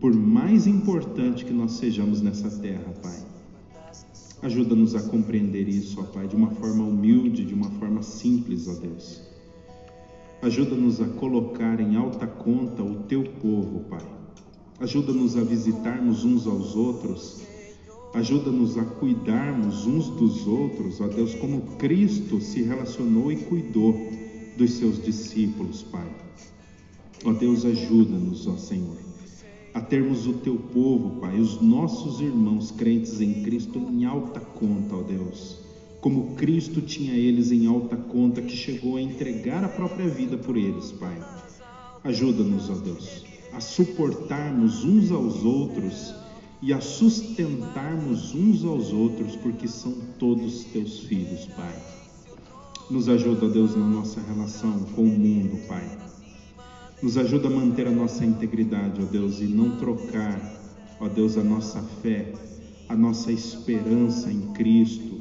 por 0.00 0.12
mais 0.14 0.66
importante 0.66 1.44
que 1.44 1.52
nós 1.52 1.72
sejamos 1.72 2.20
nessa 2.20 2.50
terra, 2.60 2.92
Pai. 3.02 3.24
Ajuda-nos 4.42 4.94
a 4.94 5.02
compreender 5.02 5.66
isso, 5.68 6.00
ó 6.00 6.04
Pai, 6.04 6.26
de 6.26 6.36
uma 6.36 6.50
forma 6.50 6.84
humilde, 6.84 7.44
de 7.44 7.54
uma 7.54 7.70
forma 7.70 8.02
simples, 8.02 8.68
ó 8.68 8.74
Deus. 8.74 9.33
Ajuda-nos 10.44 11.00
a 11.00 11.06
colocar 11.06 11.80
em 11.80 11.96
alta 11.96 12.26
conta 12.26 12.82
o 12.82 13.02
teu 13.08 13.24
povo, 13.24 13.80
Pai. 13.90 14.06
Ajuda-nos 14.78 15.36
a 15.36 15.42
visitarmos 15.42 16.24
uns 16.24 16.46
aos 16.46 16.76
outros 16.76 17.44
Ajuda-nos 18.14 18.78
a 18.78 18.84
cuidarmos 18.84 19.86
uns 19.86 20.08
dos 20.08 20.46
outros, 20.46 21.00
ó 21.00 21.08
Deus, 21.08 21.34
como 21.34 21.62
Cristo 21.78 22.40
se 22.40 22.62
relacionou 22.62 23.32
e 23.32 23.36
cuidou 23.36 23.92
dos 24.56 24.70
seus 24.70 25.02
discípulos, 25.02 25.82
Pai. 25.82 26.08
Ó 27.24 27.32
Deus, 27.32 27.64
ajuda-nos, 27.64 28.46
ó 28.46 28.56
Senhor, 28.56 28.98
a 29.74 29.80
termos 29.80 30.28
o 30.28 30.34
teu 30.34 30.54
povo, 30.54 31.20
Pai, 31.20 31.40
os 31.40 31.60
nossos 31.60 32.20
irmãos 32.20 32.70
crentes 32.70 33.20
em 33.20 33.42
Cristo 33.42 33.80
em 33.80 34.04
alta 34.04 34.38
conta, 34.38 34.94
ó 34.94 35.02
Deus. 35.02 35.63
Como 36.04 36.34
Cristo 36.34 36.82
tinha 36.82 37.14
eles 37.14 37.50
em 37.50 37.66
alta 37.66 37.96
conta, 37.96 38.42
que 38.42 38.54
chegou 38.54 38.98
a 38.98 39.00
entregar 39.00 39.64
a 39.64 39.70
própria 39.70 40.06
vida 40.06 40.36
por 40.36 40.54
eles, 40.54 40.92
Pai. 40.92 41.18
Ajuda-nos, 42.04 42.68
ó 42.68 42.74
Deus, 42.74 43.24
a 43.54 43.58
suportarmos 43.58 44.84
uns 44.84 45.10
aos 45.10 45.42
outros 45.42 46.14
e 46.60 46.74
a 46.74 46.80
sustentarmos 46.82 48.34
uns 48.34 48.66
aos 48.66 48.92
outros, 48.92 49.34
porque 49.36 49.66
são 49.66 49.94
todos 50.18 50.64
teus 50.64 50.98
filhos, 50.98 51.46
Pai. 51.56 51.74
Nos 52.90 53.08
ajuda, 53.08 53.48
Deus, 53.48 53.74
na 53.74 53.88
nossa 53.88 54.20
relação 54.20 54.80
com 54.94 55.04
o 55.04 55.18
mundo, 55.18 55.56
Pai. 55.66 55.90
Nos 57.02 57.16
ajuda 57.16 57.48
a 57.48 57.50
manter 57.50 57.86
a 57.86 57.90
nossa 57.90 58.26
integridade, 58.26 59.00
ó 59.00 59.06
Deus, 59.06 59.40
e 59.40 59.44
não 59.44 59.78
trocar, 59.78 60.38
ó 61.00 61.08
Deus, 61.08 61.38
a 61.38 61.42
nossa 61.42 61.80
fé, 62.02 62.30
a 62.90 62.94
nossa 62.94 63.32
esperança 63.32 64.30
em 64.30 64.52
Cristo, 64.52 65.13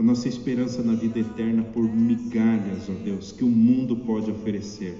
a 0.00 0.02
nossa 0.02 0.28
esperança 0.28 0.82
na 0.82 0.94
vida 0.94 1.20
eterna 1.20 1.62
por 1.62 1.84
migalhas, 1.84 2.88
ó 2.88 3.04
Deus, 3.04 3.30
que 3.30 3.44
o 3.44 3.48
mundo 3.48 3.94
pode 3.96 4.30
oferecer. 4.30 4.98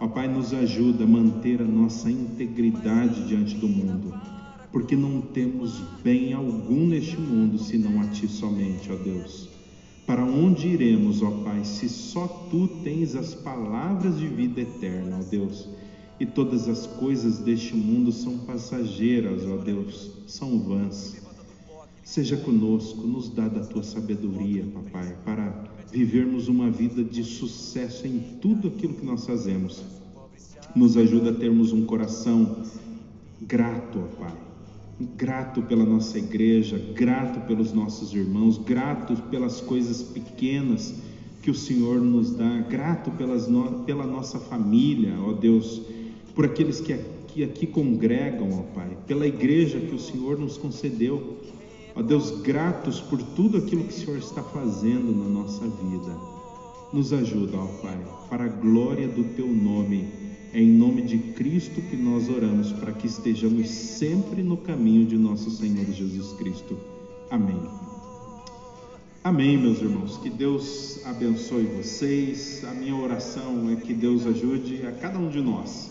Ó 0.00 0.06
Pai, 0.06 0.28
nos 0.28 0.54
ajuda 0.54 1.04
a 1.04 1.06
manter 1.06 1.60
a 1.60 1.64
nossa 1.64 2.10
integridade 2.10 3.26
diante 3.26 3.56
do 3.56 3.66
mundo 3.66 4.14
porque 4.74 4.96
não 4.96 5.20
temos 5.20 5.78
bem 6.02 6.32
algum 6.32 6.88
neste 6.88 7.16
mundo 7.16 7.60
senão 7.60 8.00
a 8.00 8.08
Ti 8.08 8.26
somente, 8.26 8.90
ó 8.90 8.96
Deus. 8.96 9.48
Para 10.04 10.24
onde 10.24 10.66
iremos, 10.66 11.22
ó 11.22 11.30
Pai, 11.44 11.64
se 11.64 11.88
só 11.88 12.26
Tu 12.50 12.66
tens 12.82 13.14
as 13.14 13.36
palavras 13.36 14.18
de 14.18 14.26
vida 14.26 14.62
eterna, 14.62 15.20
ó 15.20 15.30
Deus? 15.30 15.68
E 16.18 16.26
todas 16.26 16.68
as 16.68 16.88
coisas 16.88 17.38
deste 17.38 17.76
mundo 17.76 18.10
são 18.10 18.38
passageiras, 18.38 19.46
ó 19.46 19.58
Deus, 19.58 20.10
são 20.26 20.58
vãs. 20.58 21.23
Seja 22.04 22.36
conosco, 22.36 23.06
nos 23.06 23.30
dá 23.30 23.48
da 23.48 23.60
tua 23.60 23.82
sabedoria, 23.82 24.62
papai, 24.74 25.16
para 25.24 25.64
vivermos 25.90 26.48
uma 26.48 26.70
vida 26.70 27.02
de 27.02 27.24
sucesso 27.24 28.06
em 28.06 28.18
tudo 28.42 28.68
aquilo 28.68 28.92
que 28.92 29.06
nós 29.06 29.24
fazemos. 29.24 29.82
Nos 30.76 30.98
ajuda 30.98 31.30
a 31.30 31.34
termos 31.34 31.72
um 31.72 31.86
coração 31.86 32.62
grato, 33.40 34.00
ó 34.00 34.22
Pai, 34.22 34.34
grato 35.16 35.62
pela 35.62 35.84
nossa 35.84 36.18
igreja, 36.18 36.78
grato 36.94 37.40
pelos 37.46 37.72
nossos 37.72 38.12
irmãos, 38.12 38.58
grato 38.58 39.16
pelas 39.30 39.62
coisas 39.62 40.02
pequenas 40.02 40.94
que 41.40 41.50
o 41.50 41.54
Senhor 41.54 42.02
nos 42.02 42.34
dá, 42.34 42.60
grato 42.68 43.10
pelas 43.12 43.48
no, 43.48 43.82
pela 43.84 44.06
nossa 44.06 44.38
família, 44.38 45.14
ó 45.20 45.32
Deus, 45.32 45.80
por 46.34 46.44
aqueles 46.44 46.80
que 46.80 46.92
aqui, 46.92 47.42
aqui 47.42 47.66
congregam, 47.66 48.50
ó 48.52 48.62
Pai, 48.74 48.94
pela 49.06 49.26
igreja 49.26 49.80
que 49.80 49.94
o 49.94 49.98
Senhor 49.98 50.38
nos 50.38 50.58
concedeu, 50.58 51.38
ó 51.94 52.02
Deus, 52.02 52.40
gratos 52.42 53.00
por 53.00 53.22
tudo 53.22 53.58
aquilo 53.58 53.84
que 53.84 53.94
o 53.94 53.96
Senhor 53.96 54.18
está 54.18 54.42
fazendo 54.42 55.14
na 55.14 55.28
nossa 55.28 55.66
vida. 55.66 56.16
Nos 56.92 57.12
ajuda, 57.12 57.56
ó 57.56 57.66
Pai, 57.82 57.98
para 58.28 58.44
a 58.44 58.48
glória 58.48 59.08
do 59.08 59.24
Teu 59.34 59.46
nome 59.46 60.24
é 60.54 60.60
em 60.60 60.70
nome 60.70 61.02
de 61.02 61.18
Cristo 61.18 61.82
que 61.82 61.96
nós 61.96 62.28
oramos 62.28 62.70
para 62.70 62.92
que 62.92 63.08
estejamos 63.08 63.68
sempre 63.68 64.40
no 64.40 64.56
caminho 64.56 65.04
de 65.04 65.18
nosso 65.18 65.50
Senhor 65.50 65.84
Jesus 65.86 66.32
Cristo. 66.34 66.78
Amém. 67.28 67.60
Amém, 69.24 69.58
meus 69.58 69.82
irmãos. 69.82 70.16
Que 70.18 70.30
Deus 70.30 71.04
abençoe 71.04 71.64
vocês. 71.64 72.62
A 72.62 72.72
minha 72.72 72.94
oração 72.94 73.68
é 73.68 73.74
que 73.74 73.92
Deus 73.92 74.24
ajude 74.26 74.86
a 74.86 74.92
cada 74.92 75.18
um 75.18 75.28
de 75.28 75.40
nós 75.40 75.90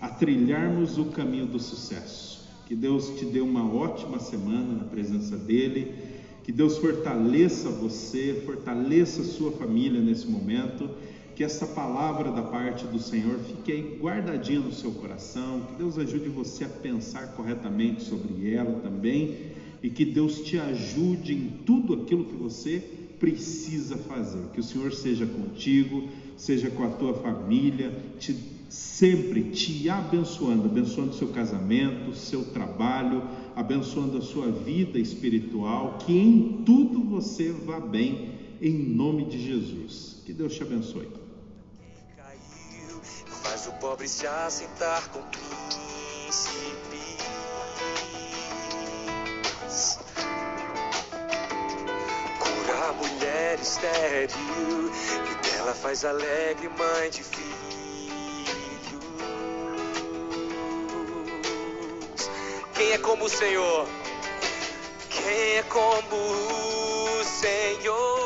a 0.00 0.08
trilharmos 0.08 0.98
o 0.98 1.06
caminho 1.06 1.46
do 1.46 1.58
sucesso. 1.58 2.35
Que 2.66 2.74
Deus 2.74 3.10
te 3.18 3.24
dê 3.24 3.40
uma 3.40 3.64
ótima 3.72 4.18
semana 4.18 4.74
na 4.74 4.84
presença 4.84 5.36
dEle. 5.36 5.94
Que 6.44 6.52
Deus 6.52 6.78
fortaleça 6.78 7.70
você, 7.70 8.42
fortaleça 8.44 9.22
sua 9.24 9.52
família 9.52 10.00
nesse 10.00 10.26
momento 10.26 10.88
que 11.36 11.44
essa 11.44 11.66
palavra 11.66 12.32
da 12.32 12.40
parte 12.40 12.86
do 12.86 12.98
Senhor 12.98 13.38
fique 13.40 13.70
aí 13.70 13.98
guardadinha 14.00 14.58
no 14.58 14.72
seu 14.72 14.90
coração, 14.92 15.66
que 15.68 15.74
Deus 15.74 15.98
ajude 15.98 16.30
você 16.30 16.64
a 16.64 16.68
pensar 16.68 17.34
corretamente 17.34 18.02
sobre 18.02 18.50
ela 18.50 18.80
também 18.80 19.36
e 19.82 19.90
que 19.90 20.02
Deus 20.02 20.40
te 20.40 20.58
ajude 20.58 21.34
em 21.34 21.50
tudo 21.66 21.92
aquilo 21.92 22.24
que 22.24 22.34
você 22.34 22.82
precisa 23.20 23.98
fazer. 23.98 24.44
Que 24.54 24.60
o 24.60 24.62
Senhor 24.62 24.90
seja 24.94 25.26
contigo, 25.26 26.08
seja 26.38 26.70
com 26.70 26.84
a 26.84 26.88
tua 26.88 27.12
família, 27.12 27.92
te, 28.18 28.34
sempre 28.68 29.50
te 29.50 29.88
abençoando, 29.88 30.64
abençoando 30.64 31.14
seu 31.14 31.28
casamento, 31.28 32.14
seu 32.14 32.44
trabalho, 32.44 33.22
abençoando 33.54 34.18
a 34.18 34.22
sua 34.22 34.50
vida 34.50 34.98
espiritual, 34.98 35.98
que 35.98 36.16
em 36.16 36.62
tudo 36.64 37.00
você 37.04 37.52
vá 37.52 37.80
bem, 37.80 38.30
em 38.60 38.72
nome 38.72 39.26
de 39.26 39.38
Jesus. 39.38 40.22
Que 40.24 40.32
Deus 40.32 40.54
te 40.54 40.62
abençoe 40.62 41.26
faz 43.56 43.66
o 43.68 43.72
pobre 43.74 44.08
se 44.08 44.26
assentar 44.26 45.08
com 45.10 45.22
príncipes. 45.22 46.56
Cura 52.40 52.88
a 52.88 52.92
mulher 52.92 53.58
estéril 53.60 54.90
e 55.30 55.48
dela 55.48 55.74
faz 55.74 56.04
alegre 56.04 56.68
mãe 56.68 57.10
de 57.10 57.22
filhos. 57.22 57.35
Quem 62.86 62.94
é 62.94 62.98
como 62.98 63.24
o 63.24 63.28
Senhor? 63.28 63.88
Quem 65.10 65.56
é 65.56 65.62
como 65.64 66.16
o 66.16 67.24
Senhor? 67.24 68.25